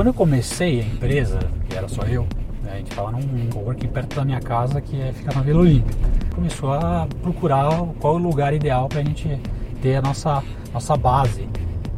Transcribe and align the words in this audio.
quando 0.00 0.06
eu 0.06 0.14
comecei 0.14 0.80
a 0.80 0.82
empresa, 0.82 1.38
que 1.68 1.76
era 1.76 1.86
só 1.86 2.04
eu, 2.04 2.22
né, 2.62 2.72
a 2.72 2.76
gente 2.78 2.90
estava 2.90 3.10
num 3.10 3.50
coworking 3.50 3.88
perto 3.88 4.16
da 4.16 4.24
minha 4.24 4.40
casa 4.40 4.80
que 4.80 4.98
é, 4.98 5.12
fica 5.12 5.30
na 5.34 5.42
Vila 5.42 5.60
Olímpia. 5.60 5.94
Começou 6.34 6.72
a 6.72 7.06
procurar 7.20 7.68
qual 7.98 8.14
o 8.14 8.16
lugar 8.16 8.54
ideal 8.54 8.88
para 8.88 9.00
a 9.00 9.04
gente 9.04 9.38
ter 9.82 9.96
a 9.96 10.00
nossa, 10.00 10.42
nossa 10.72 10.96
base, 10.96 11.46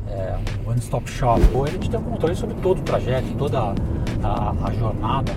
é, 0.09 0.37
um 0.67 0.71
one-stop 0.71 1.09
shop. 1.09 1.41
Ou 1.55 1.63
a 1.63 1.69
gente 1.69 1.89
tem 1.89 2.01
um 2.01 2.03
controle 2.03 2.35
sobre 2.35 2.57
todo 2.57 2.81
o 2.81 2.83
trajeto, 2.83 3.33
toda 3.39 3.61
a, 3.61 3.73
a, 4.25 4.51
a 4.51 4.73
jornada. 4.73 5.31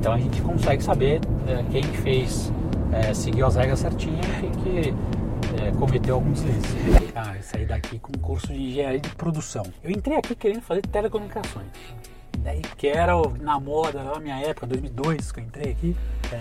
Então 0.00 0.12
a 0.12 0.18
gente 0.18 0.42
consegue 0.42 0.82
saber 0.82 1.20
é, 1.46 1.62
quem 1.70 1.84
fez, 1.84 2.52
é, 2.90 3.14
seguiu 3.14 3.46
as 3.46 3.54
regras 3.54 3.78
certinho 3.78 4.18
e 4.42 4.48
que 4.56 4.94
é, 5.68 5.72
cometeu 5.72 6.16
alguns 6.16 6.40
deslizes. 6.40 7.12
Ah, 7.14 7.34
eu 7.36 7.42
saí 7.42 7.66
daqui 7.66 7.98
com 7.98 8.12
um 8.16 8.20
curso 8.20 8.48
de 8.48 8.54
engenharia 8.54 9.00
de 9.00 9.08
produção. 9.10 9.64
Eu 9.82 9.90
entrei 9.90 10.16
aqui 10.16 10.34
querendo 10.34 10.62
fazer 10.62 10.82
telecomunicações. 10.82 11.66
Daí, 12.38 12.62
que 12.76 12.86
era 12.86 13.14
na 13.40 13.58
moda, 13.58 14.02
na 14.02 14.18
minha 14.20 14.38
época, 14.38 14.66
2002 14.66 15.32
que 15.32 15.40
eu 15.40 15.44
entrei 15.44 15.72
aqui. 15.72 15.96
É, 16.32 16.40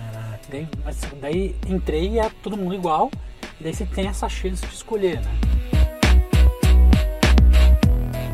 daí, 0.49 0.67
mas 0.83 1.01
daí 1.19 1.55
entrei 1.67 2.09
e 2.09 2.19
é 2.19 2.29
todo 2.41 2.55
mundo 2.55 2.75
igual. 2.75 3.11
E 3.59 3.63
daí 3.63 3.73
você 3.73 3.85
tem 3.85 4.07
essa 4.07 4.29
chance 4.29 4.65
de 4.65 4.73
escolher, 4.73 5.19
né? 5.19 5.31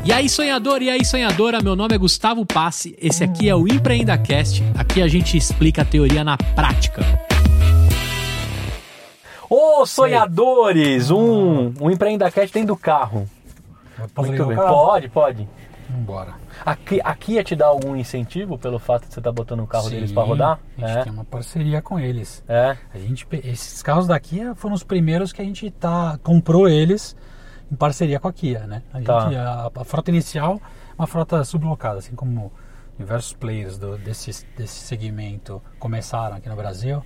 E 0.04 0.12
aí, 0.12 0.28
sonhador, 0.28 0.82
e 0.82 0.90
aí, 0.90 1.02
sonhadora, 1.02 1.62
meu 1.62 1.74
nome 1.74 1.94
é 1.94 1.98
Gustavo 1.98 2.44
Passe, 2.44 2.94
esse 3.00 3.24
aqui 3.24 3.48
é 3.48 3.56
o 3.56 3.66
EmpreendaCast, 3.66 4.62
aqui 4.76 5.00
a 5.00 5.08
gente 5.08 5.34
explica 5.34 5.80
a 5.80 5.84
teoria 5.84 6.22
na 6.22 6.36
prática. 6.36 7.02
Ô, 9.54 9.86
sonhadores, 9.86 11.10
um, 11.10 11.72
um 11.80 11.90
EmpreendaCast 11.90 12.52
dentro 12.52 12.74
do 12.74 12.76
carro. 12.76 13.28
Posso 14.14 14.28
Muito 14.28 14.46
bem, 14.46 14.56
carro? 14.56 14.68
pode, 14.74 15.08
pode. 15.08 15.48
Vambora. 15.88 16.34
Aqui, 16.66 17.00
aqui 17.04 17.32
ia 17.34 17.44
te 17.44 17.54
dar 17.54 17.66
algum 17.66 17.94
incentivo 17.94 18.58
pelo 18.58 18.78
fato 18.80 19.06
de 19.06 19.14
você 19.14 19.20
estar 19.20 19.30
botando 19.30 19.60
o 19.60 19.66
carro 19.66 19.88
deles 19.90 20.08
Sim, 20.08 20.14
para 20.14 20.24
rodar? 20.24 20.58
A 20.76 20.80
gente 20.88 20.98
É, 20.98 21.02
tem 21.04 21.12
uma 21.12 21.24
parceria 21.24 21.80
com 21.80 22.00
eles. 22.00 22.42
é. 22.48 22.76
A 22.92 22.98
gente, 22.98 23.26
esses 23.44 23.80
carros 23.82 24.06
da 24.08 24.18
Kia 24.18 24.54
foram 24.56 24.74
os 24.74 24.82
primeiros 24.82 25.32
que 25.32 25.40
a 25.40 25.44
gente 25.44 25.70
tá, 25.70 26.18
comprou 26.22 26.68
eles 26.68 27.14
em 27.70 27.76
parceria 27.76 28.18
com 28.18 28.26
a 28.26 28.32
Kia, 28.32 28.60
né? 28.66 28.82
A, 28.92 29.00
Tá. 29.02 29.20
gente, 29.20 29.36
a, 29.36 29.70
a 29.72 29.84
frota 29.84 30.10
inicial 30.10 30.60
uma 30.98 31.06
frota 31.06 31.44
sublocada, 31.44 31.98
assim 31.98 32.14
como 32.16 32.52
diversos 32.98 33.32
players 33.32 33.76
do- 33.78 33.98
desse, 33.98 34.44
desse 34.56 34.80
segmento 34.80 35.60
começaram 35.78 36.36
aqui 36.36 36.48
no 36.48 36.56
Brasil. 36.56 37.02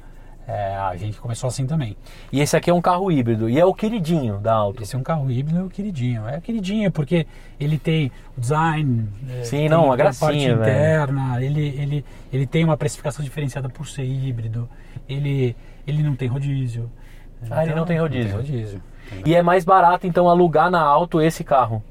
É, 0.49 0.75
a 0.77 0.97
gente 0.97 1.21
começou 1.21 1.49
assim 1.49 1.67
também. 1.67 1.95
E 2.33 2.41
esse 2.41 2.57
aqui 2.57 2.71
é 2.71 2.73
um 2.75 2.81
carro 2.81 3.13
híbrido 3.13 3.51
e 3.51 3.61
é 3.61 3.65
o 3.67 3.75
queridinho 3.75 4.39
da 4.39 4.55
Auto. 4.55 4.83
Esse 4.83 4.97
é 4.97 4.99
um 4.99 5.03
carro 5.03 5.31
híbrido, 5.31 5.61
é 5.61 5.63
o 5.63 5.69
queridinho. 5.69 6.27
É 6.27 6.39
o 6.39 6.41
queridinho 6.41 6.91
porque 6.91 7.27
ele 7.61 7.79
tem 7.79 8.11
o 8.35 8.41
design, 8.41 9.07
é, 9.29 9.45
Sim, 9.45 9.69
não, 9.69 9.85
uma 9.85 9.95
a 9.95 9.99
parte 9.99 10.19
gracinha, 10.19 10.57
velho. 10.57 10.71
interna, 10.71 11.45
ele, 11.45 11.69
ele, 11.79 12.05
ele 12.33 12.47
tem 12.47 12.65
uma 12.65 12.79
precificação 12.79 13.23
diferenciada 13.23 13.69
por 13.69 13.87
ser 13.87 14.05
híbrido, 14.05 14.67
ele, 15.07 15.55
ele 15.87 16.03
não 16.03 16.17
tem 16.17 16.27
rodízio. 16.27 16.91
Ah, 17.51 17.65
ele 17.65 17.75
não 17.75 17.85
tem 17.85 17.99
rodízio. 17.99 18.37
Não 18.37 18.43
tem 18.43 18.53
rodízio. 18.53 18.83
E 19.27 19.35
é 19.35 19.43
mais 19.43 19.67
barato 19.67 20.07
então 20.07 20.31
alugar 20.31 20.71
na 20.71 20.81
Auto 20.81 21.21
esse 21.21 21.45
carro. 21.45 21.85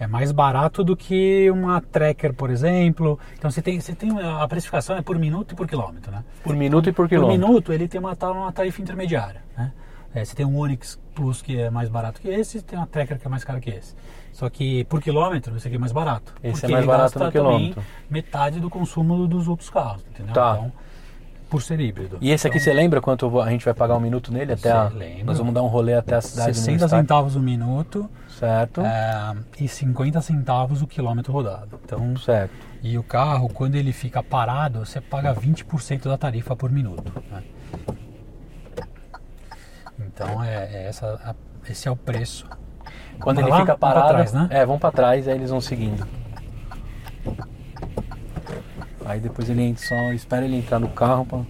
É 0.00 0.06
mais 0.06 0.30
barato 0.30 0.84
do 0.84 0.96
que 0.96 1.50
uma 1.50 1.80
tracker, 1.80 2.32
por 2.32 2.50
exemplo. 2.50 3.18
Então 3.36 3.50
você 3.50 3.60
tem, 3.60 3.80
você 3.80 3.94
tem 3.94 4.10
a 4.20 4.46
precificação 4.46 4.96
é 4.96 5.02
por 5.02 5.18
minuto 5.18 5.52
e 5.52 5.56
por 5.56 5.66
quilômetro, 5.66 6.12
né? 6.12 6.24
Por 6.42 6.54
minuto 6.54 6.88
e 6.88 6.92
por 6.92 7.04
Por 7.04 7.08
quilômetro. 7.08 7.48
minuto 7.48 7.72
ele 7.72 7.88
tem 7.88 8.00
uma, 8.00 8.16
uma 8.22 8.52
tarifa 8.52 8.80
intermediária, 8.80 9.42
né? 9.56 9.72
É, 10.14 10.24
você 10.24 10.34
tem 10.34 10.46
um 10.46 10.56
Onix 10.56 10.98
Plus 11.14 11.42
que 11.42 11.58
é 11.58 11.68
mais 11.68 11.88
barato 11.88 12.20
que 12.20 12.28
esse, 12.28 12.62
tem 12.62 12.78
uma 12.78 12.86
tracker 12.86 13.18
que 13.18 13.26
é 13.26 13.30
mais 13.30 13.44
caro 13.44 13.60
que 13.60 13.70
esse. 13.70 13.94
Só 14.32 14.48
que 14.48 14.84
por 14.84 15.02
quilômetro 15.02 15.56
esse 15.56 15.66
aqui 15.66 15.76
é 15.76 15.78
mais 15.78 15.92
barato. 15.92 16.32
Esse 16.42 16.64
é 16.64 16.68
mais 16.68 16.86
barato 16.86 17.18
gasta 17.18 17.24
no 17.24 17.32
quilômetro. 17.32 17.74
também 17.74 17.88
metade 18.08 18.60
do 18.60 18.70
consumo 18.70 19.26
dos 19.26 19.48
outros 19.48 19.68
carros, 19.68 20.04
entendeu? 20.08 20.32
Tá. 20.32 20.52
Então, 20.54 20.72
por 21.50 21.62
ser 21.62 21.80
híbrido. 21.80 22.18
E 22.20 22.30
esse 22.30 22.46
aqui 22.46 22.60
você 22.60 22.72
lembra 22.72 23.00
quanto 23.00 23.40
a 23.40 23.50
gente 23.50 23.64
vai 23.64 23.74
pagar 23.74 23.96
um 23.96 24.00
minuto 24.00 24.32
nele 24.32 24.52
até 24.52 24.70
a. 24.70 24.90
Nós 25.24 25.38
vamos 25.38 25.52
dar 25.52 25.62
um 25.62 25.66
rolê 25.66 25.94
até 25.94 26.14
a 26.14 26.20
cidade 26.20 26.54
60 26.54 26.70
universitária. 26.70 27.02
centavos 27.02 27.36
o 27.36 27.40
minuto 27.40 28.08
Certo. 28.38 28.80
é, 28.82 29.34
e 29.60 29.66
50 29.66 30.20
centavos 30.20 30.80
o 30.82 30.86
quilômetro 30.86 31.32
rodado. 31.32 31.80
Então, 31.84 32.16
Certo. 32.16 32.52
E 32.82 32.96
o 32.96 33.02
carro, 33.02 33.48
quando 33.48 33.74
ele 33.74 33.92
fica 33.92 34.22
parado, 34.22 34.84
você 34.86 35.00
paga 35.00 35.34
20% 35.34 36.04
da 36.04 36.16
tarifa 36.16 36.54
por 36.54 36.70
minuto. 36.70 37.12
né? 37.30 37.42
Então 39.98 40.42
é, 40.42 40.68
é 40.72 40.86
essa, 40.88 41.20
a- 41.24 41.34
esse 41.68 41.88
é 41.88 41.90
o 41.90 41.96
preço. 41.96 42.46
Quando 43.20 43.40
ele 43.40 43.50
lá? 43.50 43.60
fica 43.60 43.76
parado, 43.76 44.08
trás, 44.10 44.32
né? 44.32 44.46
é, 44.50 44.64
vão 44.64 44.78
pra 44.78 44.92
trás, 44.92 45.26
aí 45.26 45.34
eles 45.34 45.50
vão 45.50 45.60
seguindo. 45.60 46.06
Aí 49.04 49.20
depois 49.20 49.48
ele 49.50 49.62
entra, 49.62 49.84
só 49.84 50.12
espera 50.12 50.44
ele 50.44 50.56
entrar 50.56 50.78
no 50.78 50.88
carro 50.88 51.24
pra... 51.24 51.40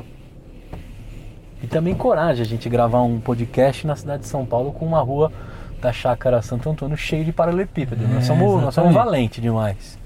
E 1.62 1.66
também 1.66 1.94
coragem 1.94 2.42
a 2.42 2.46
gente 2.46 2.68
gravar 2.68 3.02
um 3.02 3.20
podcast 3.20 3.86
na 3.86 3.96
cidade 3.96 4.22
de 4.22 4.28
São 4.28 4.46
Paulo 4.46 4.72
com 4.72 4.86
uma 4.86 5.00
rua 5.00 5.32
da 5.80 5.92
Chácara 5.92 6.42
Santo 6.42 6.68
Antônio 6.70 6.96
cheio 6.96 7.24
de 7.24 7.32
paralelepípedo. 7.32 8.04
É, 8.04 8.08
nós, 8.08 8.24
somos, 8.26 8.62
nós 8.62 8.74
somos 8.74 8.92
valentes 8.94 9.40
demais. 9.42 9.98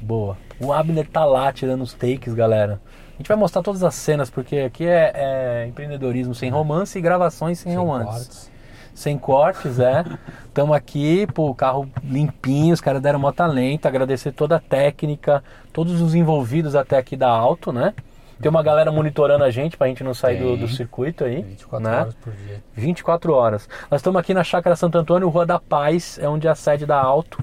Boa. 0.00 0.36
O 0.60 0.72
Abner 0.72 1.06
tá 1.08 1.24
lá 1.24 1.52
tirando 1.52 1.82
os 1.82 1.92
takes, 1.94 2.34
galera. 2.34 2.80
A 3.14 3.16
gente 3.18 3.28
vai 3.28 3.36
mostrar 3.36 3.62
todas 3.62 3.82
as 3.84 3.94
cenas, 3.94 4.30
porque 4.30 4.58
aqui 4.58 4.84
é, 4.86 5.12
é 5.14 5.66
empreendedorismo 5.68 6.34
sem 6.34 6.50
romance 6.50 6.98
e 6.98 7.02
gravações 7.02 7.58
sem, 7.58 7.72
Sem 7.72 7.78
romance 7.78 8.10
cortes. 8.26 8.50
sem 8.94 9.18
cortes, 9.18 9.78
é. 9.78 10.04
Estamos 10.46 10.74
aqui, 10.74 11.26
pô, 11.32 11.54
carro 11.54 11.88
limpinho, 12.02 12.74
os 12.74 12.80
caras 12.80 13.00
deram 13.00 13.18
mó 13.20 13.30
talento, 13.30 13.86
agradecer 13.86 14.32
toda 14.32 14.56
a 14.56 14.60
técnica, 14.60 15.42
todos 15.72 16.00
os 16.00 16.14
envolvidos 16.14 16.74
até 16.74 16.98
aqui 16.98 17.16
da 17.16 17.28
Auto, 17.28 17.72
né? 17.72 17.94
Tem 18.42 18.50
uma 18.50 18.62
galera 18.62 18.90
monitorando 18.90 19.44
a 19.44 19.50
gente 19.50 19.76
pra 19.76 19.86
gente 19.86 20.02
não 20.02 20.12
sair 20.12 20.40
do, 20.40 20.56
do 20.56 20.68
circuito 20.68 21.24
aí, 21.24 21.42
24 21.42 21.88
né? 21.88 22.00
horas 22.00 22.14
por 22.14 22.32
dia. 22.32 22.62
24 22.74 23.32
horas. 23.32 23.68
Nós 23.88 24.00
estamos 24.00 24.18
aqui 24.20 24.34
na 24.34 24.42
Chácara 24.42 24.74
Santo 24.74 24.98
Antônio, 24.98 25.28
Rua 25.28 25.46
da 25.46 25.60
Paz, 25.60 26.18
é 26.18 26.28
onde 26.28 26.48
é 26.48 26.50
a 26.50 26.54
sede 26.56 26.84
da 26.84 27.00
Auto. 27.00 27.38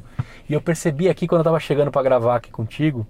E 0.49 0.53
eu 0.53 0.61
percebi 0.61 1.07
aqui 1.07 1.25
quando 1.25 1.39
eu 1.39 1.45
tava 1.45 1.59
chegando 1.59 1.89
pra 1.89 2.03
gravar 2.03 2.35
aqui 2.35 2.51
contigo, 2.51 3.07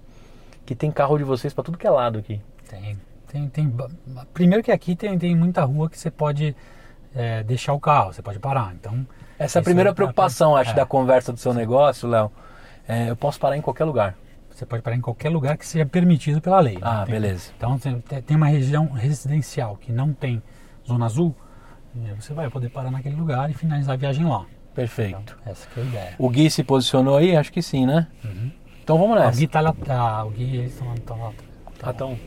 que 0.64 0.74
tem 0.74 0.90
carro 0.90 1.18
de 1.18 1.24
vocês 1.24 1.52
pra 1.52 1.64
tudo 1.64 1.76
que 1.76 1.86
é 1.86 1.90
lado 1.90 2.20
aqui. 2.20 2.40
Tem, 2.68 2.96
tem, 3.26 3.48
tem. 3.48 3.74
Primeiro 4.32 4.62
que 4.62 4.70
aqui 4.70 4.94
tem, 4.94 5.18
tem 5.18 5.34
muita 5.34 5.64
rua 5.64 5.90
que 5.90 5.98
você 5.98 6.12
pode 6.12 6.54
é, 7.12 7.42
deixar 7.42 7.72
o 7.72 7.80
carro, 7.80 8.12
você 8.12 8.22
pode 8.22 8.38
parar. 8.38 8.72
Então, 8.78 9.04
Essa 9.36 9.58
é 9.58 9.60
a 9.60 9.64
primeira 9.64 9.90
é- 9.90 9.92
preocupação, 9.92 10.54
acho, 10.56 10.70
é. 10.70 10.74
da 10.74 10.86
conversa 10.86 11.32
do 11.32 11.40
seu 11.40 11.52
negócio, 11.52 12.08
Léo. 12.08 12.30
É, 12.86 13.10
eu 13.10 13.16
posso 13.16 13.40
parar 13.40 13.56
em 13.56 13.60
qualquer 13.60 13.84
lugar. 13.84 14.16
Você 14.60 14.66
pode 14.66 14.82
parar 14.82 14.94
em 14.96 15.00
qualquer 15.00 15.30
lugar 15.30 15.56
que 15.56 15.66
seja 15.66 15.86
permitido 15.86 16.38
pela 16.40 16.60
lei. 16.60 16.74
né? 16.74 16.80
Ah, 16.82 17.02
Tem- 17.04 17.14
beleza. 17.14 17.50
Então, 17.56 17.78
tem- 17.78 18.36
uma 18.36 18.46
região 18.46 18.90
residencial 18.90 19.76
que 19.76 19.90
não 19.90 20.12
tem 20.12 20.42
zona 20.86 21.06
azul, 21.06 21.34
você 22.18 22.34
vai 22.34 22.50
poder 22.50 22.68
parar 22.68 22.90
naquele 22.90 23.16
lugar 23.16 23.50
e 23.50 23.54
finalizar 23.54 23.94
a 23.94 23.96
viagem 23.96 24.26
lá. 24.26 24.44
Perfeito. 24.74 25.36
Essa 25.46 25.66
que 25.68 25.80
é 25.80 25.82
a 25.82 25.86
ideia. 25.86 26.14
O 26.18 26.28
Gui 26.28 26.50
se 26.50 26.62
posicionou 26.62 27.16
aí? 27.16 27.34
Acho 27.34 27.50
que 27.50 27.62
sim, 27.62 27.86
né? 27.86 28.06
Então 28.84 28.98
vamos 28.98 29.16
O 29.16 29.20
nessa. 29.20 29.38
Gui 29.38 29.46
tá 29.48 29.60
lá, 29.60 29.72
tá, 29.72 30.24
o 30.24 30.30
Gui, 30.30 30.56
eles 30.58 30.72
estão 30.72 30.88
lá, 30.88 30.94
estão 30.94 31.18
lá. 31.22 31.32
Ah, 31.82 31.90
então. 31.94 32.18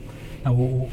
Não, 0.43 0.53
o, 0.55 0.89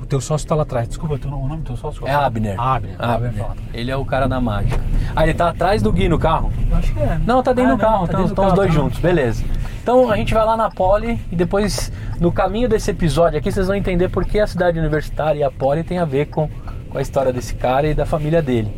o, 0.00 0.06
teu 0.06 0.20
sócio 0.20 0.46
tá 0.46 0.54
lá 0.54 0.62
atrás. 0.62 0.88
Desculpa, 0.88 1.18
teu, 1.18 1.30
o 1.30 1.48
nome 1.48 1.62
do 1.62 1.66
teu 1.66 1.76
sócio? 1.76 2.06
É 2.06 2.12
Abner. 2.12 2.60
Abner. 2.60 2.96
Abner. 2.98 3.28
Abner. 3.30 3.46
Ele 3.72 3.90
é 3.90 3.96
o 3.96 4.04
cara 4.04 4.26
da 4.28 4.40
mágica. 4.40 4.80
Ah, 5.14 5.24
ele 5.24 5.34
tá 5.34 5.50
atrás 5.50 5.82
do 5.82 5.92
Gui 5.92 6.08
no 6.08 6.18
carro? 6.18 6.52
Eu 6.70 6.76
acho 6.76 6.92
que 6.92 7.00
é. 7.00 7.18
Não, 7.26 7.42
tá 7.42 7.52
dentro 7.52 7.72
Ah, 7.72 7.76
do 7.76 7.80
carro. 7.80 8.06
tá 8.06 8.12
então 8.14 8.24
estão 8.26 8.46
os 8.46 8.52
dois 8.54 8.68
tá. 8.68 8.74
juntos, 8.74 8.98
beleza. 8.98 9.44
Então 9.82 10.10
a 10.10 10.16
gente 10.16 10.32
vai 10.32 10.44
lá 10.44 10.56
na 10.56 10.70
Poli 10.70 11.20
e 11.30 11.36
depois, 11.36 11.92
no 12.18 12.32
caminho 12.32 12.68
desse 12.68 12.90
episódio 12.90 13.38
aqui, 13.38 13.52
vocês 13.52 13.66
vão 13.66 13.76
entender 13.76 14.08
por 14.08 14.24
que 14.24 14.40
a 14.40 14.46
cidade 14.46 14.78
universitária 14.78 15.40
e 15.40 15.42
a 15.42 15.50
Poli 15.50 15.84
tem 15.84 15.98
a 15.98 16.04
ver 16.04 16.26
com, 16.26 16.48
com 16.88 16.98
a 16.98 17.02
história 17.02 17.32
desse 17.32 17.54
cara 17.54 17.86
e 17.86 17.94
da 17.94 18.06
família 18.06 18.40
dele. 18.40 18.72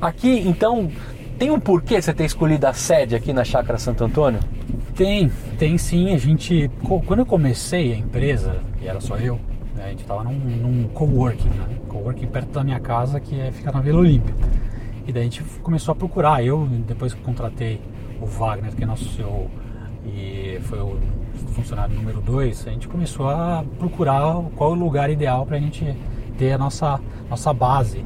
Aqui, 0.00 0.42
então, 0.46 0.90
tem 1.38 1.50
um 1.50 1.60
porquê 1.60 2.00
você 2.00 2.12
ter 2.14 2.24
escolhido 2.24 2.66
a 2.66 2.72
sede 2.72 3.14
aqui 3.14 3.32
na 3.32 3.44
Chácara 3.44 3.78
Santo 3.78 4.04
Antônio? 4.04 4.40
Tem, 4.94 5.30
tem 5.58 5.76
sim. 5.78 6.14
A 6.14 6.18
gente, 6.18 6.70
quando 7.06 7.20
eu 7.20 7.26
comecei 7.26 7.92
a 7.92 7.96
empresa, 7.96 8.56
e 8.80 8.86
era 8.86 9.00
só 9.00 9.16
eu, 9.16 9.38
a 9.84 9.88
gente 9.88 10.02
estava 10.02 10.24
num, 10.24 10.32
num 10.32 10.88
coworking, 10.88 11.48
né, 11.48 11.78
coworking 11.88 12.26
perto 12.26 12.50
da 12.50 12.64
minha 12.64 12.80
casa 12.80 13.20
que 13.20 13.38
é, 13.38 13.50
fica 13.50 13.72
na 13.72 13.80
Vila 13.80 14.00
Olímpia. 14.00 14.34
E 15.06 15.12
daí 15.12 15.22
a 15.22 15.24
gente 15.24 15.42
começou 15.62 15.92
a 15.92 15.94
procurar. 15.94 16.44
Eu, 16.44 16.66
depois 16.86 17.14
que 17.14 17.20
contratei 17.20 17.80
o 18.20 18.26
Wagner, 18.26 18.74
que 18.74 18.82
é 18.82 18.86
nosso 18.86 19.04
CEO, 19.10 19.50
e 20.04 20.58
foi 20.62 20.80
o 20.80 20.98
funcionário 21.52 21.94
número 21.94 22.20
dois, 22.20 22.66
a 22.66 22.70
gente 22.70 22.88
começou 22.88 23.28
a 23.28 23.64
procurar 23.78 24.42
qual 24.56 24.72
o 24.72 24.74
lugar 24.74 25.10
ideal 25.10 25.44
para 25.44 25.56
a 25.56 25.60
gente 25.60 25.96
ter 26.38 26.52
a 26.52 26.58
nossa, 26.58 27.00
nossa 27.28 27.52
base. 27.52 28.04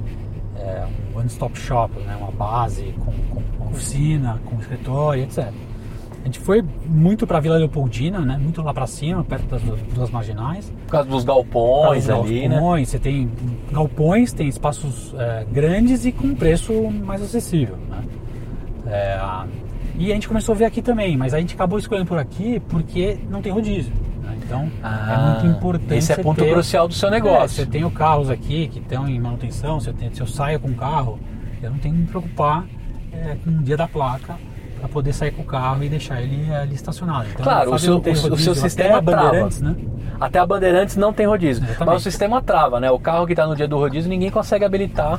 É, 0.56 0.86
um 1.12 1.18
one-stop 1.18 1.58
shop, 1.58 1.98
né, 2.00 2.16
uma 2.16 2.30
base 2.30 2.94
com, 3.04 3.12
com 3.58 3.68
oficina, 3.68 4.40
com 4.44 4.58
escritório, 4.60 5.24
etc. 5.24 5.52
A 6.24 6.26
gente 6.26 6.38
foi 6.38 6.64
muito 6.86 7.26
para 7.26 7.38
Vila 7.38 7.58
Leopoldina, 7.58 8.20
né? 8.20 8.38
Muito 8.40 8.62
lá 8.62 8.72
para 8.72 8.86
cima, 8.86 9.22
perto 9.22 9.44
das 9.46 9.60
duas 9.94 10.10
marginais. 10.10 10.72
Por 10.86 10.90
causa 10.92 11.08
dos 11.08 11.22
galpões 11.22 12.04
Os 12.04 12.10
ali, 12.10 12.48
né? 12.48 12.54
galpões, 12.56 12.88
Você 12.88 12.98
tem 12.98 13.30
galpões, 13.70 14.32
tem 14.32 14.48
espaços 14.48 15.14
é, 15.18 15.44
grandes 15.52 16.06
e 16.06 16.12
com 16.12 16.34
preço 16.34 16.72
mais 16.90 17.20
acessível. 17.22 17.76
Né? 17.90 17.98
É, 18.86 19.20
E 19.98 20.10
a 20.10 20.14
gente 20.14 20.26
começou 20.26 20.54
a 20.54 20.58
ver 20.58 20.64
aqui 20.64 20.80
também, 20.80 21.14
mas 21.16 21.34
a 21.34 21.38
gente 21.40 21.54
acabou 21.54 21.78
escolhendo 21.78 22.06
por 22.08 22.18
aqui 22.18 22.58
porque 22.70 23.18
não 23.30 23.42
tem 23.42 23.52
rodízio. 23.52 23.92
né? 24.22 24.34
Então 24.42 24.68
Ah, 24.82 25.36
é 25.38 25.42
muito 25.42 25.58
importante. 25.58 25.94
Esse 25.94 26.12
é 26.12 26.16
ponto 26.16 26.42
ter- 26.42 26.50
crucial 26.52 26.88
do 26.88 26.94
seu 26.94 27.08
É, 27.10 27.12
negócio. 27.12 27.48
você 27.56 27.66
tem 27.66 27.84
os 27.84 27.92
carros 27.92 28.30
aqui 28.30 28.68
que 28.68 28.78
estão 28.78 29.06
em 29.06 29.20
manutenção, 29.20 29.78
você 29.78 29.92
tem, 29.92 30.10
se 30.12 30.22
eu 30.22 30.26
saio 30.26 30.58
com 30.58 30.68
o 30.70 30.74
carro, 30.74 31.18
eu 31.62 31.70
não 31.70 31.76
tenho 31.78 31.94
que 31.94 32.00
me 32.00 32.06
preocupar 32.06 32.64
é, 33.12 33.36
com 33.44 33.50
o 33.50 33.62
dia 33.62 33.76
da 33.76 33.86
placa 33.86 34.36
para 34.84 34.88
poder 34.92 35.14
sair 35.14 35.30
com 35.30 35.40
o 35.40 35.44
carro 35.46 35.82
e 35.82 35.88
deixar 35.88 36.20
ele 36.20 36.52
ali 36.54 36.74
estacionado. 36.74 37.26
Então, 37.32 37.42
Claro, 37.42 37.72
o 37.74 37.78
seu, 37.78 37.98
ter 38.00 38.10
o, 38.10 38.20
rodízio, 38.20 38.36
seu 38.38 38.52
até 38.52 38.60
sistema 38.60 38.98
a 38.98 39.02
trava. 39.02 39.48
Né? 39.62 39.76
Até 40.20 40.38
a 40.38 40.46
Bandeirantes 40.46 40.96
não 40.96 41.10
tem 41.10 41.26
rodízio. 41.26 41.64
Exatamente. 41.64 41.86
Mas 41.86 42.00
o 42.02 42.04
sistema 42.04 42.42
trava, 42.42 42.78
né? 42.78 42.90
O 42.90 42.98
carro 42.98 43.24
que 43.26 43.32
está 43.32 43.46
no 43.46 43.56
dia 43.56 43.66
do 43.66 43.78
rodízio, 43.78 44.10
ninguém 44.10 44.30
consegue 44.30 44.62
habilitar 44.64 45.18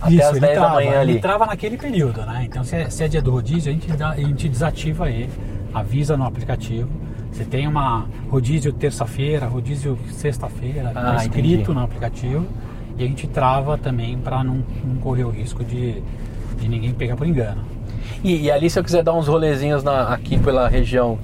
até 0.00 0.14
Isso, 0.14 0.22
as 0.22 0.30
ele 0.30 0.40
10 0.40 0.52
trava, 0.54 0.68
da 0.68 0.74
manhã 0.74 1.00
ali. 1.00 1.12
Ele 1.12 1.20
trava 1.20 1.44
naquele 1.46 1.76
período, 1.76 2.22
né? 2.22 2.44
Então, 2.46 2.64
se 2.64 2.76
é, 2.76 2.88
se 2.88 3.04
é 3.04 3.08
dia 3.08 3.20
do 3.20 3.30
rodízio, 3.30 3.70
a 3.70 3.74
gente, 3.74 3.88
dá- 3.92 4.10
a 4.12 4.16
gente 4.16 4.48
desativa 4.48 5.10
ele, 5.10 5.28
avisa 5.74 6.16
no 6.16 6.24
aplicativo. 6.24 6.88
Você 7.30 7.44
tem 7.44 7.66
uma 7.68 8.06
rodízio 8.30 8.72
terça-feira, 8.72 9.46
rodízio 9.46 9.98
sexta-feira, 10.12 10.92
Ah, 10.94 11.02
tá 11.02 11.16
escrito 11.16 11.46
entendi. 11.46 11.72
no 11.74 11.82
aplicativo. 11.82 12.46
E 12.96 13.04
a 13.04 13.06
gente 13.06 13.26
trava 13.26 13.76
também 13.76 14.16
para 14.16 14.42
não, 14.42 14.64
não 14.82 14.96
correr 14.96 15.24
o 15.24 15.30
risco 15.30 15.62
de, 15.62 16.02
de 16.58 16.68
ninguém 16.68 16.94
pegar 16.94 17.16
por 17.16 17.26
engano. 17.26 17.62
E, 18.22 18.42
e 18.42 18.50
ali, 18.50 18.68
se 18.68 18.78
eu 18.78 18.84
quiser 18.84 19.02
dar 19.02 19.14
uns 19.14 19.28
rolezinhos 19.28 19.82
na- 19.84 20.12
aqui 20.12 20.38
pela 20.38 20.68
região, 20.68 21.18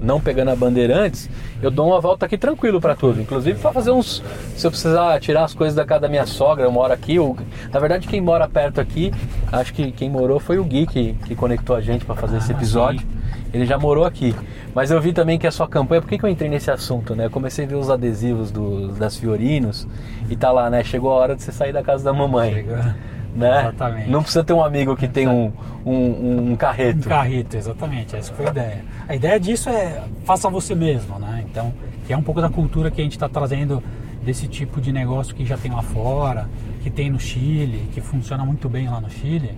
não 0.00 0.20
pegando 0.20 0.50
a 0.50 0.56
Bandeirantes, 0.56 1.30
eu 1.62 1.70
dou 1.70 1.86
uma 1.88 2.00
volta 2.00 2.26
aqui 2.26 2.36
tranquilo 2.36 2.80
para 2.80 2.94
tudo. 2.94 3.20
Inclusive 3.20 3.58
para 3.58 3.72
fazer 3.72 3.90
uns. 3.90 4.22
Se 4.54 4.66
eu 4.66 4.70
precisar 4.70 5.18
tirar 5.20 5.44
as 5.44 5.54
coisas 5.54 5.74
da 5.74 5.84
casa 5.86 6.02
da 6.02 6.08
minha 6.08 6.26
sogra, 6.26 6.64
eu 6.64 6.72
moro 6.72 6.92
aqui. 6.92 7.18
o- 7.18 7.34
na 7.72 7.80
verdade, 7.80 8.06
quem 8.06 8.20
mora 8.20 8.46
perto 8.46 8.80
aqui, 8.80 9.10
acho 9.50 9.72
que 9.72 9.90
quem 9.92 10.10
morou 10.10 10.38
foi 10.38 10.58
o 10.58 10.64
Gui 10.64 10.86
que, 10.86 11.14
que 11.24 11.34
conectou 11.34 11.74
a 11.74 11.80
gente 11.80 12.04
para 12.04 12.14
fazer 12.14 12.36
esse 12.38 12.52
Ah, 12.52 12.56
episódio. 12.56 13.00
sim. 13.00 13.06
Ele 13.54 13.64
já 13.66 13.78
morou 13.78 14.04
aqui. 14.04 14.34
Mas 14.74 14.90
eu 14.90 15.00
vi 15.00 15.12
também 15.12 15.38
que 15.38 15.46
a 15.46 15.50
sua 15.52 15.68
campanha, 15.68 16.02
por 16.02 16.08
que, 16.08 16.18
que 16.18 16.24
eu 16.24 16.28
entrei 16.28 16.50
nesse 16.50 16.70
assunto, 16.72 17.14
né? 17.14 17.26
Eu 17.26 17.30
comecei 17.30 17.64
a 17.64 17.68
ver 17.68 17.76
os 17.76 17.88
adesivos 17.88 18.50
do- 18.50 18.88
das 18.88 19.16
Fiorinos 19.16 19.86
e 20.28 20.34
tá 20.34 20.50
lá, 20.50 20.68
né? 20.68 20.82
Chegou 20.82 21.12
a 21.12 21.14
hora 21.14 21.36
de 21.36 21.42
você 21.44 21.52
sair 21.52 21.72
da 21.72 21.80
casa 21.82 22.02
da 22.04 22.12
mamãe. 22.12 22.52
Chega- 22.52 22.96
Né? 23.34 23.60
Exatamente. 23.62 24.10
Não 24.10 24.22
precisa 24.22 24.44
ter 24.44 24.52
um 24.52 24.62
amigo 24.62 24.96
que 24.96 25.08
tem 25.08 25.26
um, 25.26 25.52
um, 25.84 25.92
um 25.92 26.52
Um 26.52 26.56
carreto. 26.56 27.56
exatamente, 27.56 28.14
essa 28.14 28.32
foi 28.32 28.46
a 28.46 28.50
ideia. 28.50 28.84
A 29.08 29.14
ideia 29.16 29.40
disso 29.40 29.68
é 29.68 30.02
faça 30.24 30.48
você 30.48 30.74
mesmo, 30.74 31.18
né? 31.18 31.44
Então, 31.50 31.72
que 32.06 32.12
é 32.12 32.16
um 32.16 32.22
pouco 32.22 32.40
da 32.40 32.48
cultura 32.48 32.90
que 32.90 33.00
a 33.00 33.04
gente 33.04 33.14
está 33.14 33.28
trazendo 33.28 33.82
desse 34.24 34.46
tipo 34.46 34.80
de 34.80 34.92
negócio 34.92 35.34
que 35.34 35.44
já 35.44 35.56
tem 35.56 35.72
lá 35.72 35.82
fora, 35.82 36.48
que 36.82 36.90
tem 36.90 37.10
no 37.10 37.18
Chile, 37.18 37.88
que 37.92 38.00
funciona 38.00 38.44
muito 38.44 38.68
bem 38.68 38.88
lá 38.88 39.00
no 39.00 39.10
Chile. 39.10 39.50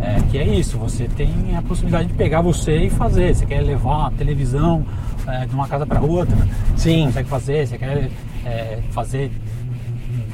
É, 0.00 0.20
que 0.30 0.38
é 0.38 0.46
isso, 0.46 0.78
você 0.78 1.08
tem 1.08 1.56
a 1.56 1.62
possibilidade 1.62 2.08
de 2.08 2.14
pegar 2.14 2.40
você 2.40 2.84
e 2.84 2.90
fazer. 2.90 3.34
Você 3.34 3.44
quer 3.44 3.60
levar 3.60 4.06
a 4.06 4.10
televisão 4.12 4.84
é, 5.26 5.44
de 5.44 5.54
uma 5.54 5.66
casa 5.66 5.84
para 5.84 6.00
outra, 6.00 6.36
Sim. 6.76 7.00
você 7.00 7.06
consegue 7.06 7.28
fazer. 7.28 7.66
Você 7.66 7.78
quer 7.78 8.10
é, 8.46 8.78
fazer 8.90 9.30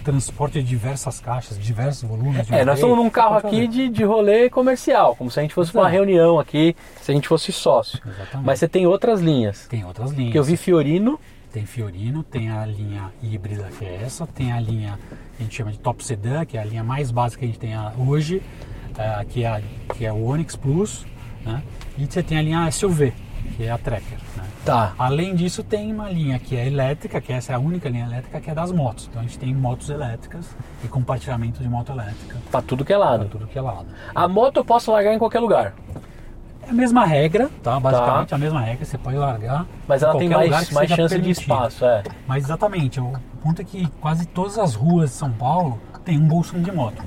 transporte 0.09 0.55
de 0.55 0.67
diversas 0.67 1.21
caixas, 1.21 1.59
diversos 1.59 2.09
volumes. 2.09 2.47
de 2.47 2.55
É, 2.55 2.65
nós 2.65 2.79
estamos 2.79 2.97
num 2.97 3.11
carro 3.11 3.37
aqui 3.37 3.67
de, 3.67 3.91
de 3.91 4.05
rolê 4.05 4.49
comercial, 4.49 5.15
como 5.15 5.31
se 5.31 5.39
a 5.39 5.43
gente 5.43 5.53
fosse 5.53 5.71
pra 5.71 5.83
uma 5.83 5.89
Exato. 5.89 6.05
reunião 6.05 6.41
aqui, 6.41 6.75
se 7.03 7.11
a 7.11 7.15
gente 7.15 7.29
fosse 7.29 7.53
sócio. 7.53 8.01
Exatamente. 8.07 8.47
Mas 8.47 8.59
você 8.59 8.67
tem 8.67 8.87
outras 8.87 9.21
linhas. 9.21 9.67
Tem 9.69 9.85
outras 9.85 10.11
linhas. 10.13 10.33
Que 10.33 10.39
eu 10.39 10.45
vi 10.45 10.57
Fiorino, 10.57 11.21
Tem 11.53 11.67
Fiorino, 11.67 12.23
tem 12.23 12.51
a 12.51 12.65
linha 12.65 13.13
híbrida 13.23 13.69
que 13.79 13.85
é 13.85 14.03
essa, 14.03 14.27
tem 14.27 14.51
a 14.51 14.61
linha 14.61 14.99
que 15.37 15.43
a 15.43 15.45
gente 15.45 15.55
chama 15.55 15.73
de 15.73 15.79
Top 15.79 16.03
Sedan, 16.03 16.47
que 16.47 16.57
é 16.57 16.61
a 16.63 16.65
linha 16.65 16.83
mais 16.83 17.11
básica 17.11 17.41
que 17.41 17.45
a 17.45 17.49
gente 17.49 17.59
tem 17.59 17.75
hoje, 17.99 18.43
eh, 18.97 19.27
que, 19.29 19.45
é 19.45 19.47
a, 19.49 19.61
que 19.95 20.07
é 20.07 20.13
o 20.13 20.25
Onix 20.25 20.57
Plus, 20.57 21.07
né? 21.45 21.63
E 21.99 22.07
você 22.07 22.23
tem 22.23 22.39
a 22.39 22.43
linha 22.43 22.71
SUV, 22.71 23.13
que 23.57 23.65
é 23.65 23.71
a 23.71 23.79
Tracker. 23.79 24.19
Né? 24.37 24.45
tá. 24.65 24.93
Além 24.99 25.35
disso, 25.35 25.63
tem 25.63 25.93
uma 25.93 26.09
linha 26.11 26.39
que 26.39 26.57
é 26.57 26.67
elétrica, 26.67 27.21
que 27.21 27.33
essa 27.33 27.53
é 27.53 27.57
a 27.57 27.59
única 27.59 27.89
linha 27.89 28.05
elétrica, 28.05 28.41
que 28.41 28.51
é 28.51 28.55
das 28.55 28.71
motos. 28.71 29.07
Então 29.09 29.21
a 29.21 29.25
gente 29.25 29.39
tem 29.39 29.55
motos 29.55 29.89
elétricas 29.91 30.47
e 30.85 30.89
compartilhamento 30.89 31.63
de 31.63 31.69
moto 31.69 31.91
elétrica 31.93 32.37
Pra 32.51 32.61
tudo 32.63 32.85
que 32.85 32.93
é 32.93 32.97
lado. 32.97 33.27
tudo 33.27 33.47
que 33.47 33.59
é 33.59 33.63
lado. 33.63 33.87
A 34.15 34.29
moto 34.29 34.59
eu 34.59 34.65
posso 34.65 34.91
largar 34.93 35.13
em 35.15 35.19
qualquer 35.19 35.41
lugar. 35.41 35.75
É 36.67 36.71
a 36.71 36.75
mesma 36.75 37.07
regra, 37.07 37.49
tá? 37.63 37.81
Basicamente 37.81 38.35
a 38.35 38.39
mesma 38.39 38.61
regra, 38.61 38.85
você 38.85 38.99
pode 38.99 39.17
largar. 39.17 39.65
Mas 39.87 40.03
em 40.03 40.05
ela 40.05 40.19
tem 40.19 40.29
mais, 40.29 40.71
mais 40.71 40.89
chance 40.91 41.15
de 41.15 41.21
permitido. 41.21 41.41
espaço, 41.41 41.85
é. 41.87 42.03
Mas 42.27 42.45
exatamente, 42.45 43.01
o 43.01 43.13
ponto 43.43 43.63
é 43.63 43.65
que 43.65 43.87
quase 44.01 44.27
todas 44.27 44.59
as 44.59 44.75
ruas 44.75 45.11
de 45.11 45.17
São 45.17 45.33
Paulo 45.33 45.81
tem 46.05 46.19
um 46.19 46.29
bolsão 46.29 46.61
de 46.61 46.71
moto. 46.71 47.03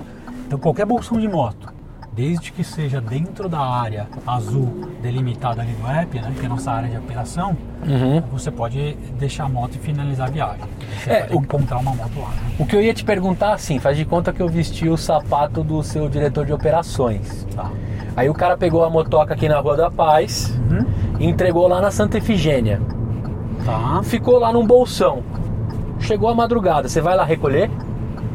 Então 0.47 0.57
qualquer 0.57 0.85
bolsão 0.85 1.19
de 1.19 1.27
moto, 1.27 1.70
desde 2.13 2.51
que 2.51 2.63
seja 2.63 2.99
dentro 2.99 3.47
da 3.47 3.59
área 3.59 4.07
azul 4.27 4.89
delimitada 5.01 5.61
ali 5.61 5.71
do 5.73 5.87
app, 5.87 6.19
né, 6.19 6.33
que 6.37 6.43
é 6.43 6.45
a 6.45 6.49
nossa 6.49 6.71
área 6.71 6.89
de 6.89 6.97
operação, 6.97 7.55
Uhum. 7.87 8.21
você 8.33 8.51
pode 8.51 8.95
deixar 9.17 9.45
a 9.45 9.49
moto 9.49 9.75
e 9.75 9.77
finalizar 9.79 10.27
a 10.27 10.31
viagem. 10.31 10.65
Você 11.03 11.09
É, 11.09 11.21
pode 11.21 11.35
o- 11.35 11.39
encontrar 11.41 11.77
uma 11.79 11.93
moto 11.95 12.19
lá. 12.19 12.29
né? 12.29 12.35
O 12.59 12.65
que 12.65 12.75
eu 12.75 12.81
ia 12.81 12.93
te 12.93 13.03
perguntar, 13.05 13.53
assim, 13.53 13.79
faz 13.79 13.95
de 13.97 14.03
conta 14.05 14.33
que 14.33 14.41
eu 14.41 14.49
vesti 14.49 14.89
o 14.89 14.97
sapato 14.97 15.63
do 15.63 15.81
seu 15.83 16.09
diretor 16.09 16.45
de 16.45 16.51
operações. 16.53 17.47
Tá. 17.55 17.71
Aí 18.15 18.29
o 18.29 18.33
cara 18.33 18.57
pegou 18.57 18.83
a 18.83 18.89
motoca 18.89 19.33
aqui 19.33 19.47
na 19.47 19.59
Rua 19.59 19.77
da 19.77 19.89
Paz 19.89 20.53
Uhum. 20.69 20.85
e 21.17 21.25
entregou 21.27 21.65
lá 21.67 21.79
na 21.81 21.91
Santa 21.91 22.17
Efigênia. 22.17 22.81
Tá. 23.65 24.01
Ficou 24.03 24.37
lá 24.37 24.51
num 24.51 24.65
bolsão. 24.67 25.23
Chegou 25.99 26.27
a 26.29 26.35
madrugada, 26.35 26.89
você 26.89 26.99
vai 26.99 27.15
lá 27.15 27.23
recolher 27.23 27.69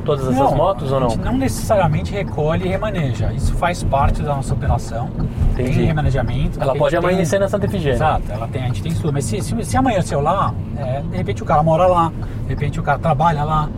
todas 0.06 0.28
essas 0.28 0.54
motos 0.54 0.90
ou 0.92 0.98
a 0.98 1.00
não? 1.00 1.10
gente 1.10 1.24
não 1.24 1.36
necessariamente 1.36 2.12
recolhe 2.12 2.64
e 2.64 2.68
remaneja. 2.68 3.32
Isso 3.34 3.52
faz 3.54 3.82
parte 3.82 4.22
da 4.22 4.34
nossa 4.34 4.54
operação. 4.54 5.10
Entendi. 5.52 5.78
Tem 5.78 5.86
remanejamento. 5.86 6.62
Ela 6.62 6.74
pode 6.74 6.96
a 6.96 7.00
gente 7.00 7.00
tem 7.00 7.10
amanhecer 7.10 7.40
na 7.40 7.48
Santa 7.48 7.66
Efigênia. 7.66 7.96
Exato, 7.96 8.30
ela 8.30 8.48
tem, 8.48 8.62
a 8.62 8.66
gente 8.68 8.82
tem 8.82 8.92
estudo. 8.92 9.12
Mas 9.12 9.24
se, 9.24 9.40
se, 9.42 9.64
se 9.64 9.76
amanheceu 9.76 10.20
lá, 10.20 10.54
é, 10.76 11.00
de 11.00 11.16
repente 11.16 11.42
o 11.42 11.46
cara 11.46 11.62
mora 11.62 11.86
lá, 11.86 12.12
de 12.42 12.48
repente 12.48 12.78
o 12.78 12.82
cara 12.82 12.98
trabalha 12.98 13.44
lá, 13.44 13.68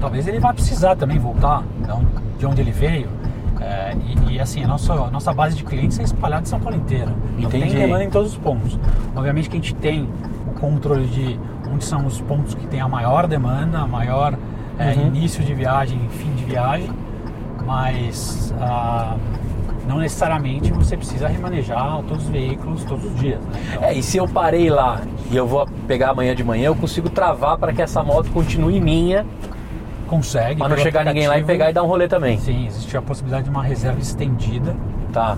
talvez 0.00 0.28
ele 0.28 0.38
vá 0.38 0.52
precisar 0.52 0.96
também 0.96 1.18
voltar 1.18 1.64
então, 1.80 2.04
de 2.38 2.46
onde 2.46 2.60
ele 2.60 2.72
veio. 2.72 3.08
É, 3.60 3.94
e, 3.94 4.34
e, 4.34 4.40
assim, 4.40 4.64
a 4.64 4.68
nossa, 4.68 4.92
a 4.92 5.10
nossa 5.10 5.34
base 5.34 5.54
de 5.54 5.62
clientes 5.62 5.98
é 5.98 6.02
espalhada 6.02 6.42
em 6.42 6.46
São 6.46 6.58
Paulo 6.58 6.76
inteiro. 6.76 7.14
Então 7.38 7.50
tem 7.50 7.68
demanda 7.68 8.04
em 8.04 8.10
todos 8.10 8.32
os 8.32 8.38
pontos. 8.38 8.78
Obviamente 9.14 9.50
que 9.50 9.56
a 9.56 9.60
gente 9.60 9.74
tem 9.74 10.08
o 10.46 10.58
controle 10.58 11.06
de 11.06 11.38
onde 11.70 11.84
são 11.84 12.06
os 12.06 12.20
pontos 12.22 12.54
que 12.54 12.66
tem 12.66 12.80
a 12.80 12.88
maior 12.88 13.26
demanda, 13.26 13.78
a 13.78 13.86
maior 13.86 14.36
é, 14.80 14.94
Uhum. 14.94 15.06
início 15.08 15.44
de 15.44 15.54
viagem 15.54 15.98
fim 16.10 16.30
de 16.34 16.44
viagem, 16.44 16.88
mas 17.66 18.54
ah, 18.60 19.16
não 19.86 19.98
necessariamente 19.98 20.72
você 20.72 20.96
precisa 20.96 21.28
remanejar 21.28 22.02
todos 22.08 22.24
os 22.24 22.30
veículos 22.30 22.84
todos 22.84 23.04
os 23.04 23.14
dias. 23.18 23.40
Né? 23.44 23.52
Então, 23.72 23.84
É, 23.84 23.94
e 23.94 24.02
se 24.02 24.16
eu 24.16 24.26
parei 24.28 24.70
lá 24.70 25.00
e 25.30 25.36
eu 25.36 25.46
vou 25.46 25.66
pegar 25.86 26.10
amanhã 26.10 26.34
de 26.34 26.42
manhã, 26.44 26.66
eu 26.66 26.74
consigo 26.76 27.08
travar 27.10 27.58
para 27.58 27.72
que 27.72 27.82
essa 27.82 28.02
moto 28.02 28.30
continue 28.30 28.80
minha, 28.80 29.26
consegue. 30.08 30.58
para 30.58 30.68
não 30.68 30.76
chegar 30.76 31.04
ninguém 31.04 31.28
lá 31.28 31.38
e 31.38 31.44
pegar 31.44 31.70
e 31.70 31.72
dar 31.72 31.82
um 31.82 31.86
rolê 31.86 32.08
também. 32.08 32.38
Sim, 32.38 32.66
existe 32.66 32.96
a 32.96 33.02
possibilidade 33.02 33.44
de 33.44 33.50
uma 33.50 33.62
reserva 33.62 34.00
estendida. 34.00 34.74
Tá. 35.12 35.36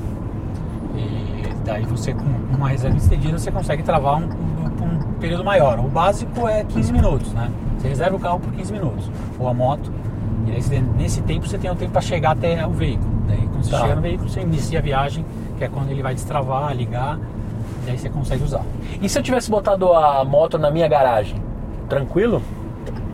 E 0.97 1.49
daí 1.65 1.85
você, 1.85 2.13
com 2.15 2.25
uma 2.57 2.69
reserva 2.69 2.97
estendida, 2.97 3.39
você 3.39 3.51
consegue 3.51 3.83
travar 3.83 4.17
um, 4.17 4.25
um- 4.25 4.85
um 4.85 5.13
período 5.21 5.45
maior. 5.45 5.79
O 5.79 5.89
básico 5.89 6.47
é 6.49 6.65
15 6.65 6.93
minutos, 6.93 7.33
né? 7.33 7.51
Você 7.83 7.89
reserva 7.89 8.17
o 8.17 8.21
carro 8.21 8.39
por 8.39 8.53
15 8.53 8.73
minutos, 8.73 9.11
ou 9.41 9.49
a 9.49 9.53
moto. 9.55 9.91
E 10.47 10.61
você- 10.63 10.81
nesse 10.97 11.21
tempo 11.23 11.47
você 11.49 11.59
tem 11.59 11.69
o 11.69 11.75
tempo 11.75 11.91
para 11.91 12.01
chegar 12.01 12.31
até 12.31 12.65
o 12.65 12.71
veículo. 12.71 13.11
Daí 13.27 13.39
quando 13.49 13.65
você 13.65 13.71
Tá. 13.73 13.81
chega 13.81 13.95
no 13.97 14.03
veículo, 14.03 14.29
você 14.31 14.41
inicia 14.41 14.79
a 14.79 14.83
viagem, 14.83 15.25
que 15.59 15.65
é 15.65 15.69
quando 15.69 15.91
ele 15.91 16.01
vai 16.03 16.15
destravar, 16.15 16.73
ligar, 16.77 17.19
e 17.19 17.87
daí 17.87 17.99
você 17.99 18.09
consegue 18.09 18.45
usar. 18.45 18.63
E 19.01 19.09
se 19.09 19.19
eu 19.19 19.23
tivesse 19.23 19.51
botado 19.51 19.93
a 19.93 20.25
moto 20.25 20.59
na 20.59 20.71
minha 20.71 20.87
garagem? 20.87 21.43
Tranquilo? 21.89 22.41